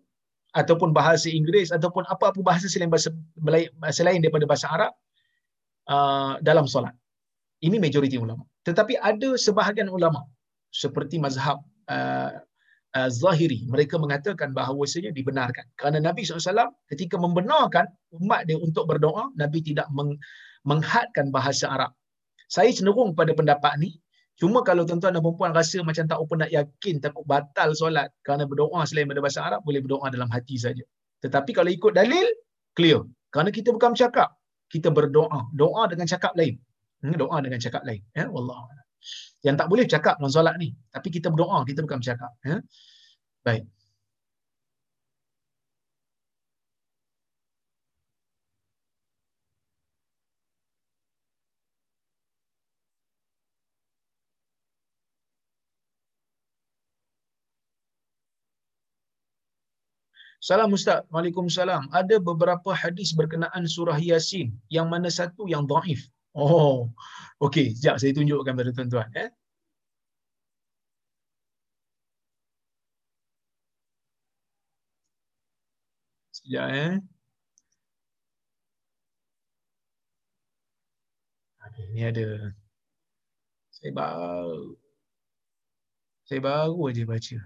ataupun 0.55 0.95
bahasa 0.95 1.27
Inggeris 1.27 1.75
ataupun 1.75 2.07
apa-apa 2.07 2.39
bahasa 2.39 2.71
selain 2.71 2.87
bahasa 2.87 3.11
Melayu, 3.35 3.67
selain 3.91 4.23
daripada 4.23 4.47
bahasa 4.47 4.71
Arab 4.71 4.95
uh, 5.91 6.39
dalam 6.39 6.63
solat. 6.63 6.95
Ini 7.59 7.75
majoriti 7.75 8.15
ulama. 8.15 8.47
Tetapi 8.69 9.01
ada 9.01 9.33
sebahagian 9.33 9.89
ulama 9.89 10.21
seperti 10.69 11.17
mazhab 11.17 11.57
uh, 11.89 12.37
uh, 12.93 13.09
Zahiri, 13.09 13.65
mereka 13.65 13.97
mengatakan 13.97 14.53
bahawasanya 14.53 15.09
dibenarkan. 15.09 15.65
Kerana 15.73 15.97
Nabi 15.97 16.21
SAW 16.25 16.69
ketika 16.93 17.17
membenarkan 17.17 17.89
umat 18.21 18.45
dia 18.45 18.61
untuk 18.61 18.85
berdoa, 18.85 19.33
Nabi 19.33 19.65
tidak 19.65 19.89
meng- 19.89 20.21
menghadkan 20.69 21.33
bahasa 21.33 21.65
Arab. 21.69 21.91
Saya 22.49 22.69
cenderung 22.73 23.13
pada 23.13 23.33
pendapat 23.33 23.77
ni, 23.77 23.97
cuma 24.37 24.65
kalau 24.65 24.85
tuan-tuan 24.85 25.17
dan 25.17 25.21
perempuan 25.21 25.53
rasa 25.53 25.81
macam 25.85 26.05
tak 26.09 26.17
apa 26.17 26.33
nak 26.45 26.49
yakin, 26.53 26.95
takut 27.01 27.25
batal 27.25 27.73
solat 27.77 28.09
kerana 28.25 28.49
berdoa 28.49 28.85
selain 28.85 29.09
pada 29.09 29.21
bahasa 29.21 29.41
Arab, 29.45 29.61
boleh 29.65 29.81
berdoa 29.81 30.09
dalam 30.09 30.29
hati 30.29 30.57
saja. 30.57 30.81
Tetapi 31.21 31.51
kalau 31.53 31.69
ikut 31.69 31.93
dalil, 31.93 32.25
clear. 32.73 33.01
Kerana 33.29 33.53
kita 33.53 33.69
bukan 33.69 33.93
bercakap, 33.93 34.33
kita 34.73 34.89
berdoa. 34.89 35.45
Doa 35.53 35.85
dengan 35.89 36.09
cakap 36.09 36.33
lain. 36.33 36.57
Doa 36.99 37.37
dengan 37.39 37.59
cakap 37.63 37.81
lain 37.87 38.03
ya. 38.11 38.27
Wallahu 38.27 38.79
yang 39.45 39.55
tak 39.59 39.67
boleh 39.71 39.85
cakap 39.87 40.19
dalam 40.19 40.31
solat 40.31 40.55
ni. 40.59 40.75
Tapi 40.91 41.07
kita 41.15 41.31
berdoa 41.31 41.63
kita 41.63 41.79
bukan 41.85 41.99
bercakap 42.03 42.31
ya. 42.43 42.59
Baik. 43.47 43.63
Salam 60.39 60.71
Ustaz. 60.71 61.03
Waalaikumsalam. 61.11 61.91
Ada 61.91 62.15
beberapa 62.23 62.71
hadis 62.71 63.11
berkenaan 63.11 63.67
surah 63.67 63.99
Yasin. 63.99 64.55
Yang 64.71 64.87
mana 64.87 65.07
satu 65.11 65.47
yang 65.51 65.67
dhaif 65.67 66.07
Oh, 66.39 66.87
okey. 67.43 67.75
Sekejap 67.75 67.95
saya 67.99 68.11
tunjukkan 68.15 68.53
kepada 68.55 68.71
tuan-tuan. 68.75 69.09
Eh? 69.19 69.29
Sekejap 76.35 76.67
eh. 76.73 76.93
Okay, 81.67 81.85
ni 81.93 82.01
ada. 82.07 82.53
Saya 83.75 83.91
baru. 83.95 84.75
Saya 86.27 86.39
baru 86.45 86.77
aja 86.89 87.03
baca. 87.09 87.37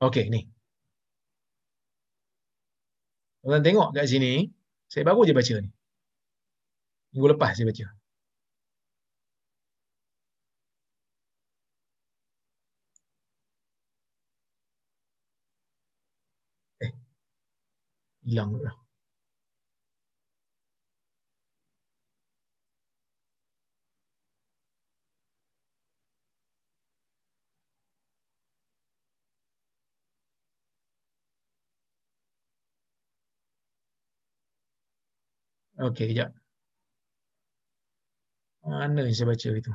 Okey, 0.00 0.30
ni. 0.32 0.50
Tuan 3.44 3.64
tengok 3.64 3.88
kat 3.96 4.04
sini. 4.12 4.59
Saya 4.90 5.06
baru 5.06 5.22
je 5.22 5.30
baca 5.30 5.54
ni. 5.62 5.70
Minggu 7.14 7.26
lepas 7.34 7.54
saya 7.54 7.66
baca. 7.70 7.90
Eh. 16.80 16.92
Hilang 18.24 18.60
dah. 18.60 18.89
Okey, 35.80 36.08
kejap. 36.12 36.40
Mana 38.64 39.00
yang 39.04 39.16
saya 39.16 39.28
baca 39.32 39.48
itu? 39.60 39.72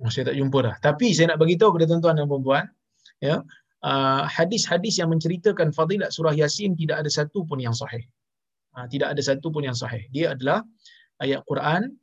Oh, 0.00 0.08
saya 0.08 0.32
tak 0.32 0.36
jumpa 0.40 0.58
dah. 0.64 0.74
Tapi 0.80 1.12
saya 1.12 1.36
nak 1.36 1.38
bagi 1.44 1.60
tahu 1.60 1.76
kepada 1.76 1.86
tuan-tuan 1.92 2.14
dan 2.16 2.24
puan-puan, 2.24 2.64
ya, 3.20 3.44
uh, 3.84 4.24
hadis-hadis 4.28 5.00
yang 5.00 5.10
menceritakan 5.12 5.72
fadilat 5.72 6.12
surah 6.12 6.36
Yasin 6.36 6.76
tidak 6.76 7.04
ada 7.04 7.10
satu 7.10 7.44
pun 7.44 7.60
yang 7.60 7.72
sahih. 7.72 8.04
Uh, 8.76 8.86
tidak 8.86 9.16
ada 9.16 9.22
satu 9.24 9.50
pun 9.50 9.64
yang 9.64 9.76
sahih. 9.76 10.04
Dia 10.12 10.36
adalah 10.36 10.62
ayat 11.20 11.42
Quran 11.48 11.96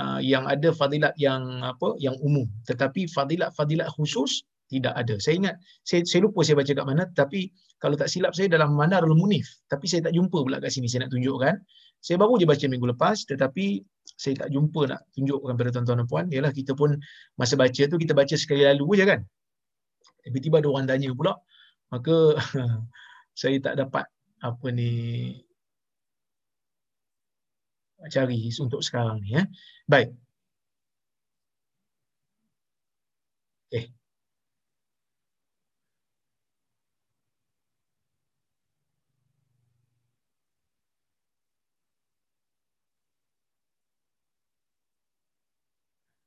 uh, 0.00 0.20
yang 0.20 0.48
ada 0.48 0.72
fadilat 0.72 1.14
yang 1.20 1.64
apa 1.64 1.96
yang 2.00 2.16
umum 2.20 2.48
tetapi 2.68 3.08
fadilat-fadilat 3.12 3.88
khusus 3.92 4.44
tidak 4.72 4.96
ada. 4.96 5.20
Saya 5.20 5.36
ingat 5.36 5.54
saya, 5.84 6.00
saya 6.08 6.24
lupa 6.24 6.40
saya 6.40 6.56
baca 6.56 6.72
kat 6.72 6.86
mana 6.88 7.04
tapi 7.12 7.52
kalau 7.76 7.98
tak 7.98 8.08
silap 8.08 8.32
saya 8.32 8.48
dalam 8.48 8.72
Manarul 8.72 9.12
Munif 9.12 9.44
tapi 9.68 9.84
saya 9.84 10.08
tak 10.08 10.16
jumpa 10.16 10.38
pula 10.40 10.56
kat 10.62 10.72
sini 10.72 10.88
saya 10.88 11.06
nak 11.06 11.12
tunjukkan. 11.12 11.56
Saya 12.02 12.18
baru 12.18 12.34
je 12.34 12.48
baca 12.48 12.66
minggu 12.66 12.86
lepas 12.96 13.22
tetapi 13.28 13.78
saya 14.18 14.34
tak 14.34 14.48
jumpa 14.50 14.90
nak 14.90 15.06
tunjukkan 15.14 15.54
kepada 15.54 15.70
tuan-tuan 15.76 15.98
dan 16.02 16.08
puan. 16.08 16.24
Yalah 16.32 16.50
kita 16.50 16.72
pun 16.74 16.98
masa 17.36 17.54
baca 17.54 17.82
tu 17.84 17.96
kita 18.00 18.16
baca 18.16 18.34
sekali 18.34 18.64
lalu 18.66 18.98
je 18.98 19.04
kan 19.06 19.20
tiba-tiba 20.24 20.62
ada 20.62 20.68
orang 20.72 20.86
tanya 20.88 21.10
pula 21.14 21.34
maka 21.92 22.36
saya 23.40 23.56
tak 23.64 23.74
dapat 23.80 24.04
apa 24.42 24.66
ni 24.74 24.90
cari 28.10 28.50
untuk 28.58 28.82
sekarang 28.82 29.22
ni 29.22 29.36
ya. 29.38 29.42
Eh. 29.42 29.46
Baik. 29.86 30.08
Eh. 33.72 33.78
Okay. 33.78 33.92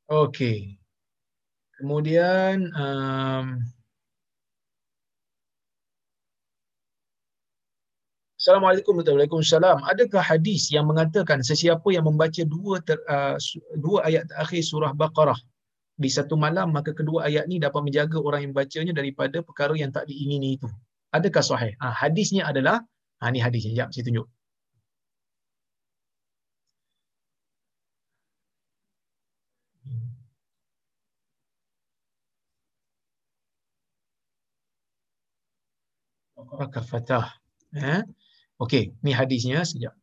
Okay. 0.09 0.77
Kemudian 1.75 2.71
um, 2.71 3.59
Assalamualaikum 8.45 9.01
warahmatullahi 9.01 9.25
wabarakatuh. 9.25 9.89
Adakah 9.89 10.21
hadis 10.21 10.69
yang 10.69 10.85
mengatakan 10.85 11.41
sesiapa 11.41 11.89
yang 11.89 12.05
membaca 12.05 12.45
dua 12.45 12.77
ter, 12.77 13.01
uh, 13.09 13.41
dua 13.73 14.05
ayat 14.05 14.29
terakhir 14.29 14.61
surah 14.61 14.93
Baqarah 14.93 15.33
di 15.97 16.05
satu 16.13 16.37
malam 16.37 16.69
maka 16.69 16.93
kedua 16.93 17.25
ayat 17.25 17.49
ni 17.49 17.57
dapat 17.57 17.81
menjaga 17.81 18.21
orang 18.21 18.45
yang 18.45 18.51
membacanya 18.53 18.93
daripada 18.93 19.41
perkara 19.41 19.73
yang 19.73 19.89
tak 19.89 20.05
diingini 20.05 20.61
itu. 20.61 20.69
Adakah 21.09 21.41
sahih? 21.41 21.73
Ha, 21.81 21.89
hadisnya 21.89 22.45
adalah 22.45 22.85
ha 23.17 23.33
ni 23.33 23.41
hadisnya. 23.41 23.73
Jap 23.73 23.89
saya 23.97 24.05
tunjuk. 24.13 24.29
Baqarah 36.37 36.69
kafatah. 36.69 37.25
Eh? 37.73 38.05
Okey, 38.63 38.95
ni 39.03 39.11
hadisnya 39.11 39.63
sekejap. 39.67 39.95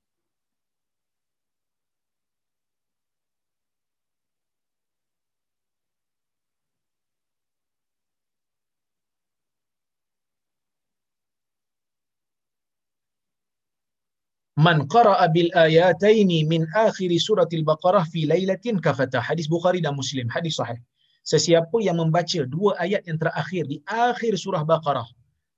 Man 14.56 14.84
qara'a 14.84 15.26
bil 15.32 15.48
ayataini 15.56 16.44
min 16.44 16.68
akhir 16.76 17.08
surah 17.26 17.48
al-Baqarah 17.48 18.04
fi 18.12 18.28
lailatin 18.28 18.76
kafata. 18.84 19.18
Hadis 19.24 19.48
Bukhari 19.48 19.80
dan 19.80 19.96
Muslim, 19.96 20.28
hadis 20.28 20.60
sahih. 20.60 20.76
Sesiapa 21.24 21.78
yang 21.80 21.96
membaca 22.02 22.40
dua 22.44 22.76
ayat 22.76 23.02
yang 23.08 23.16
terakhir 23.16 23.64
di 23.64 23.80
akhir 23.88 24.36
surah 24.36 24.62
Baqarah 24.66 25.08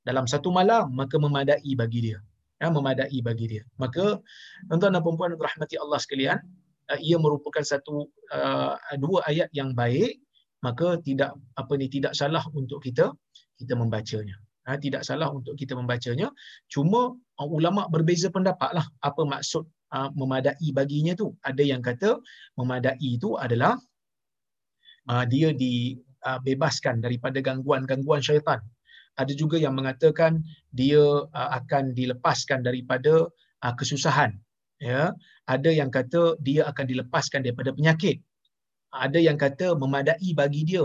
dalam 0.05 0.29
satu 0.29 0.53
malam 0.53 0.93
maka 0.93 1.17
memadai 1.17 1.73
bagi 1.75 2.01
dia 2.13 2.19
ya, 2.61 2.69
memadai 2.71 3.19
bagi 3.21 3.47
dia. 3.51 3.63
Maka 3.81 4.21
tuan-tuan 4.71 4.95
dan 4.95 5.03
puan-puan 5.03 5.35
rahmati 5.35 5.77
Allah 5.81 5.99
sekalian 5.99 6.39
uh, 6.91 6.99
ia 7.01 7.17
merupakan 7.19 7.63
satu 7.63 8.09
uh, 8.35 8.75
dua 9.01 9.25
ayat 9.31 9.49
yang 9.55 9.73
baik. 9.75 10.21
Maka 10.65 10.97
tidak 11.05 11.37
apa 11.61 11.73
ni 11.77 11.93
tidak 11.93 12.17
salah 12.17 12.41
untuk 12.57 12.81
kita 12.81 13.13
kita 13.61 13.77
membacanya. 13.77 14.33
Ha, 14.65 14.81
tidak 14.81 15.05
salah 15.05 15.29
untuk 15.29 15.61
kita 15.61 15.77
membacanya. 15.77 16.33
Cuma 16.73 17.13
uh, 17.13 17.49
ulama 17.49 17.85
berbeza 17.93 18.33
pendapatlah 18.33 18.89
apa 19.05 19.23
maksud 19.29 19.69
uh, 19.93 20.09
memadai 20.17 20.69
baginya 20.73 21.13
tu. 21.13 21.37
Ada 21.45 21.63
yang 21.63 21.85
kata 21.85 22.17
memadai 22.57 22.97
itu 23.03 23.37
adalah 23.37 23.77
uh, 25.13 25.25
dia 25.29 25.53
dibebaskan 25.53 27.05
daripada 27.05 27.45
gangguan-gangguan 27.45 28.25
syaitan 28.25 28.65
ada 29.15 29.33
juga 29.33 29.57
yang 29.65 29.75
mengatakan 29.79 30.43
dia 30.75 31.03
uh, 31.31 31.51
akan 31.59 31.95
dilepaskan 31.95 32.67
daripada 32.67 33.31
uh, 33.63 33.75
kesusahan. 33.79 34.35
Ya 34.83 35.15
ada 35.47 35.71
yang 35.71 35.89
kata 35.95 36.37
dia 36.43 36.67
akan 36.71 36.85
dilepaskan 36.91 37.47
daripada 37.47 37.71
penyakit. 37.71 38.19
Ada 38.91 39.19
yang 39.23 39.39
kata 39.39 39.79
memadai 39.79 40.31
bagi 40.35 40.63
dia. 40.67 40.85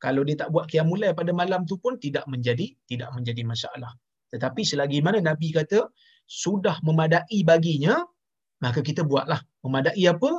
Kalau 0.00 0.24
dia 0.24 0.36
tak 0.40 0.48
buat 0.52 0.64
qiyamul 0.68 1.04
pada 1.12 1.32
malam 1.32 1.68
tu 1.68 1.76
pun 1.76 1.96
tidak 2.00 2.24
menjadi 2.28 2.72
tidak 2.88 3.10
menjadi 3.16 3.42
masalah. 3.44 3.92
Tetapi 4.32 4.62
selagi 4.64 4.98
mana 5.04 5.20
nabi 5.20 5.52
kata 5.52 5.88
sudah 6.24 6.78
memadai 6.84 7.40
baginya 7.44 8.04
maka 8.60 8.80
kita 8.84 9.02
buatlah. 9.04 9.40
Memadai 9.64 10.04
apa? 10.04 10.30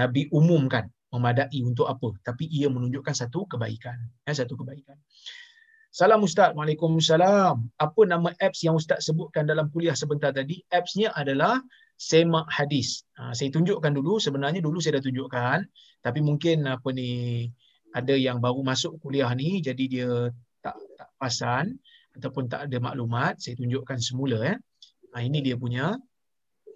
Nabi 0.00 0.26
umumkan 0.32 0.88
memadai 1.12 1.60
untuk 1.62 1.86
apa. 1.92 2.08
Tapi 2.24 2.48
ia 2.50 2.66
menunjukkan 2.72 3.14
satu 3.14 3.46
kebaikan. 3.52 3.96
Ya 4.26 4.32
satu 4.32 4.56
kebaikan 4.60 4.96
Salam 5.94 6.26
Ustaz. 6.26 6.50
Waalaikumsalam. 6.58 7.70
Apa 7.78 8.02
nama 8.02 8.34
apps 8.42 8.66
yang 8.66 8.74
Ustaz 8.74 9.06
sebutkan 9.06 9.46
dalam 9.46 9.70
kuliah 9.70 9.94
sebentar 9.94 10.34
tadi? 10.34 10.58
Appsnya 10.66 11.14
adalah 11.14 11.62
Semak 11.94 12.50
Hadis. 12.50 13.06
Ha, 13.14 13.30
saya 13.30 13.54
tunjukkan 13.54 13.94
dulu. 13.94 14.18
Sebenarnya 14.18 14.58
dulu 14.58 14.82
saya 14.82 14.98
dah 14.98 15.06
tunjukkan. 15.06 15.62
Tapi 16.02 16.18
mungkin 16.18 16.66
apa 16.66 16.90
ni 16.90 17.46
ada 17.94 18.10
yang 18.10 18.42
baru 18.42 18.66
masuk 18.66 18.98
kuliah 18.98 19.30
ni 19.38 19.62
jadi 19.62 19.84
dia 19.86 20.10
tak 20.66 20.74
tak 20.98 21.14
pasan 21.14 21.78
ataupun 22.18 22.50
tak 22.50 22.66
ada 22.66 22.76
maklumat. 22.82 23.38
Saya 23.38 23.54
tunjukkan 23.54 24.02
semula. 24.02 24.42
Eh. 24.50 24.58
Ha, 25.14 25.22
ini 25.22 25.46
dia 25.46 25.54
punya 25.54 25.94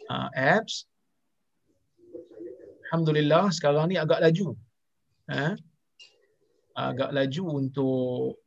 uh, 0.06 0.28
apps. 0.30 0.86
Alhamdulillah 2.86 3.50
sekarang 3.50 3.90
ni 3.90 3.98
agak 3.98 4.22
laju. 4.22 4.54
Eh. 5.26 5.58
Agak 6.78 7.10
laju 7.10 7.42
untuk 7.66 8.46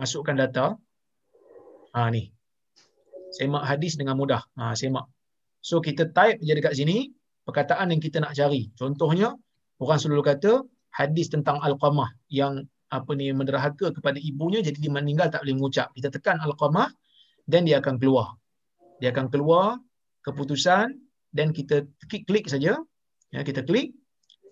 masukkan 0.00 0.36
data. 0.36 0.76
Ha 1.96 2.08
ni. 2.12 2.32
Semak 3.32 3.64
hadis 3.64 3.96
dengan 4.00 4.16
mudah. 4.20 4.44
Ha 4.56 4.76
semak. 4.76 5.08
So 5.60 5.82
kita 5.82 6.12
type 6.14 6.38
je 6.40 6.52
dekat 6.54 6.78
sini 6.78 7.10
perkataan 7.42 7.90
yang 7.92 8.00
kita 8.00 8.22
nak 8.22 8.36
cari. 8.38 8.70
Contohnya 8.78 9.34
orang 9.82 9.98
selalu 9.98 10.22
kata 10.22 10.52
hadis 10.94 11.28
tentang 11.28 11.58
al-qamah 11.60 12.12
yang 12.30 12.64
apa 12.86 13.10
ni 13.18 13.34
menderhaka 13.34 13.90
kepada 13.90 14.16
ibunya 14.22 14.62
jadi 14.62 14.78
dia 14.78 14.92
meninggal 14.92 15.28
tak 15.32 15.42
boleh 15.42 15.58
mengucap. 15.58 15.90
Kita 15.96 16.08
tekan 16.14 16.38
al-qamah 16.38 16.88
dan 17.50 17.66
dia 17.66 17.82
akan 17.82 17.98
keluar. 17.98 18.38
Dia 19.02 19.10
akan 19.10 19.26
keluar 19.28 19.82
keputusan 20.22 20.94
dan 21.34 21.50
kita 21.50 21.84
klik 22.08 22.24
klik 22.30 22.46
saja. 22.46 22.78
Ya, 23.34 23.40
kita 23.42 23.66
klik 23.66 23.92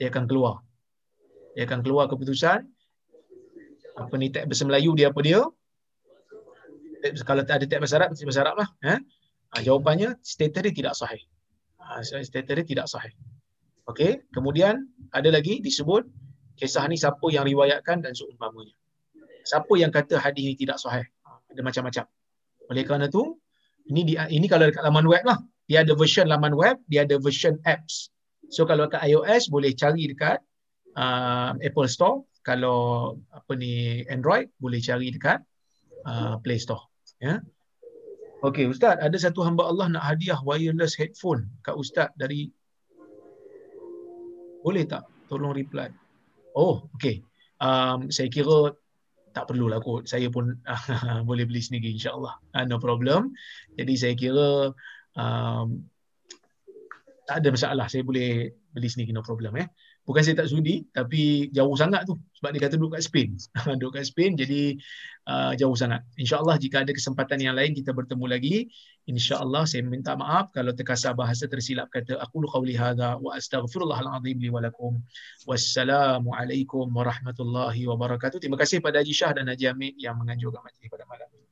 dia 0.03 0.11
akan 0.11 0.27
keluar. 0.27 0.67
Dia 1.55 1.71
akan 1.71 1.87
keluar 1.87 2.11
keputusan 2.11 2.67
apa 3.95 4.15
ni 4.19 4.27
teks 4.31 4.47
bahasa 4.51 4.65
Melayu 4.67 4.91
dia 4.99 5.11
apa 5.15 5.21
dia? 5.23 5.41
Kalau 7.23 7.43
ada 7.47 7.63
teks 7.63 7.81
bahasa 7.81 7.97
Arab, 8.01 8.11
bahasa 8.15 8.41
Arab 8.43 8.57
lah. 8.59 8.69
Eh? 8.83 8.99
Ha, 9.55 9.63
jawapannya, 9.63 10.19
status 10.25 10.61
dia 10.67 10.75
tidak 10.75 10.95
sahih. 10.99 11.23
Ha, 11.79 12.03
status 12.03 12.45
dia 12.45 12.67
tidak 12.67 12.87
sahih. 12.91 13.15
Okey, 13.87 14.25
kemudian 14.33 14.89
ada 15.13 15.29
lagi 15.29 15.61
disebut 15.61 16.09
kisah 16.57 16.89
ni 16.89 16.97
siapa 16.97 17.23
yang 17.31 17.45
riwayatkan 17.45 18.01
dan 18.03 18.17
seumpamanya. 18.17 18.75
Siapa 19.45 19.71
yang 19.77 19.93
kata 19.93 20.17
hadis 20.19 20.43
ini 20.43 20.57
tidak 20.57 20.81
sahih? 20.81 21.05
Ha, 21.23 21.39
ada 21.55 21.61
macam-macam. 21.63 22.05
Oleh 22.73 22.83
kerana 22.83 23.07
tu, 23.13 23.39
ini 23.93 24.01
di, 24.03 24.15
ini 24.17 24.49
kalau 24.49 24.73
dekat 24.73 24.83
laman 24.83 25.07
web 25.07 25.23
lah. 25.23 25.39
Dia 25.65 25.81
ada 25.85 25.97
version 25.97 26.29
laman 26.29 26.53
web, 26.57 26.77
dia 26.89 27.05
ada 27.09 27.17
version 27.21 27.57
apps. 27.65 28.13
So 28.53 28.69
kalau 28.69 28.89
kat 28.89 29.05
iOS 29.09 29.49
boleh 29.49 29.73
cari 29.73 30.13
dekat 30.13 30.41
uh, 30.97 31.57
Apple 31.61 31.89
Store 31.89 32.25
kalau 32.45 33.17
apa 33.33 33.57
ni 33.57 34.05
Android 34.13 34.53
boleh 34.61 34.79
cari 34.85 35.09
dekat 35.09 35.41
uh, 36.05 36.37
Play 36.45 36.61
Store 36.61 36.93
ya. 37.17 37.41
Okey 38.45 38.69
ustaz. 38.69 39.01
Ada 39.01 39.17
satu 39.17 39.41
hamba 39.41 39.65
Allah 39.65 39.89
nak 39.89 40.05
hadiah 40.05 40.37
wireless 40.45 40.93
headphone 41.01 41.49
kat 41.65 41.73
ustaz 41.73 42.13
dari 42.21 42.53
boleh 44.61 44.85
tak? 44.85 45.09
Tolong 45.33 45.57
reply. 45.57 45.89
Oh 46.53 46.85
okey. 47.01 47.25
Um, 47.65 48.13
saya 48.13 48.29
kira 48.29 48.77
tak 49.33 49.49
perlulah 49.49 49.81
kot. 49.81 50.05
Saya 50.05 50.29
pun 50.29 50.61
boleh 51.29 51.49
beli 51.49 51.65
sendiri 51.65 51.97
insyaallah. 51.97 52.37
Uh, 52.53 52.65
no 52.69 52.77
problem. 52.77 53.33
Jadi 53.81 53.95
saya 53.97 54.13
kira 54.13 54.77
um, 55.17 55.81
tak 57.25 57.41
ada 57.41 57.49
masalah. 57.49 57.89
Saya 57.89 58.05
boleh 58.05 58.53
beli 58.77 58.89
sendiri 58.93 59.17
no 59.17 59.25
problem 59.25 59.57
eh 59.57 59.69
bukan 60.05 60.21
saya 60.21 60.37
tak 60.45 60.49
sudi 60.53 60.85
tapi 60.93 61.49
jauh 61.51 61.73
sangat 61.75 62.05
tu. 62.05 62.21
Sebab 62.39 62.51
dia 62.53 62.61
kata 62.69 62.77
duduk 62.77 63.01
kat 63.01 63.03
Spain. 63.09 63.29
Duduk 63.81 63.97
kat 63.97 64.05
Spain 64.05 64.37
jadi 64.37 64.77
uh, 65.29 65.53
jauh 65.57 65.73
sangat. 65.73 66.05
Insyaallah 66.21 66.61
jika 66.61 66.85
ada 66.85 66.93
kesempatan 66.93 67.41
yang 67.41 67.57
lain 67.57 67.73
kita 67.73 67.97
bertemu 67.97 68.25
lagi. 68.29 68.69
Insyaallah 69.09 69.65
saya 69.65 69.85
minta 69.85 70.13
maaf 70.13 70.53
kalau 70.53 70.77
terkasar 70.77 71.17
bahasa 71.17 71.49
tersilap 71.49 71.89
kata 71.89 72.21
aku 72.21 72.45
lu 72.45 72.49
qauli 72.49 72.77
hadza 72.77 73.17
wa 73.17 73.33
astaghfirullahal 73.33 74.21
azim 74.21 74.37
li 74.37 74.53
wa 74.53 74.61
lakum. 74.61 75.01
Wassalamu 75.49 76.37
alaikum 76.37 76.85
warahmatullahi 76.93 77.89
wabarakatuh. 77.89 78.41
Terima 78.41 78.61
kasih 78.61 78.85
pada 78.85 79.01
Haji 79.01 79.15
Shah 79.17 79.33
dan 79.33 79.49
Haji 79.49 79.73
Amir 79.73 79.97
yang 79.97 80.21
menganjurkan 80.21 80.61
majlis 80.61 80.89
pada 80.93 81.09
malam 81.09 81.29
ini. 81.33 81.49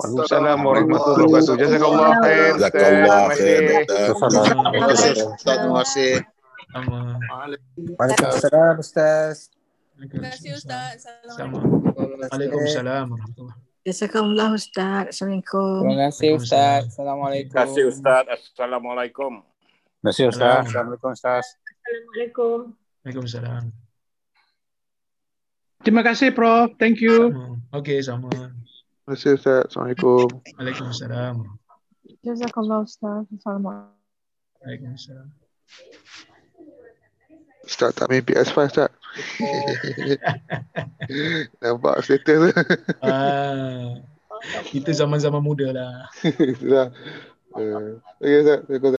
Waalaikumsalam 0.00 0.58
warahmatullahi 0.64 1.28
wabarakatuh. 1.28 1.54
Jazakallah 1.60 2.10
khair. 2.24 2.52
Jazakallah 2.56 3.20
khair. 3.36 3.60
Terima 5.44 5.84
kasih. 5.84 6.24
Sama. 6.70 7.18
Waalaikumsalam 7.98 8.74
Ustaz. 8.78 9.50
Terima 9.98 10.30
kasih 10.30 10.54
Ustaz. 10.54 11.04
Waalaikumsalam 12.30 13.06
Jazakumullah 13.80 14.54
Ustaz. 14.54 15.16
Assalamualaikum. 15.16 15.82
Terima 15.82 15.96
kasih 16.12 16.30
Ustaz. 16.36 16.80
Assalamualaikum. 16.92 17.50
Terima 17.50 17.64
kasih 17.66 17.84
Ustaz. 17.90 18.22
Assalamualaikum. 18.28 19.32
Terima 19.40 20.08
kasih 20.12 20.24
Ustaz. 20.30 20.60
Assalamualaikum 20.68 21.10
Ustaz. 21.10 21.44
Assalamualaikum. 21.50 22.58
Waalaikumsalam. 23.02 23.62
Terima 25.80 26.02
kasih 26.04 26.28
Prof. 26.36 26.76
Thank 26.76 27.00
you. 27.00 27.32
Okey, 27.72 28.04
sama. 28.04 28.28
Terima 28.30 29.16
kasih 29.16 29.40
Ustaz. 29.40 29.72
Assalamualaikum. 29.72 30.28
Waalaikumsalam. 30.60 31.34
Jazakallah 32.20 32.84
Ustaz. 32.84 33.24
Assalamualaikum. 33.32 33.96
Waalaikumsalam. 34.60 35.28
Ustaz 37.64 37.92
tak 37.92 38.08
main 38.08 38.24
PS5 38.24 38.56
Ustaz. 38.68 38.90
Nampak 41.62 42.00
status 42.06 42.50
tu. 42.50 42.50
Ah, 43.04 43.98
kita 44.70 44.90
zaman-zaman 44.94 45.42
muda 45.42 45.74
lah. 45.74 46.08
Itulah. 46.52 46.94
Uh, 47.52 47.98
okay 48.22 48.40
Ustaz. 48.40 48.60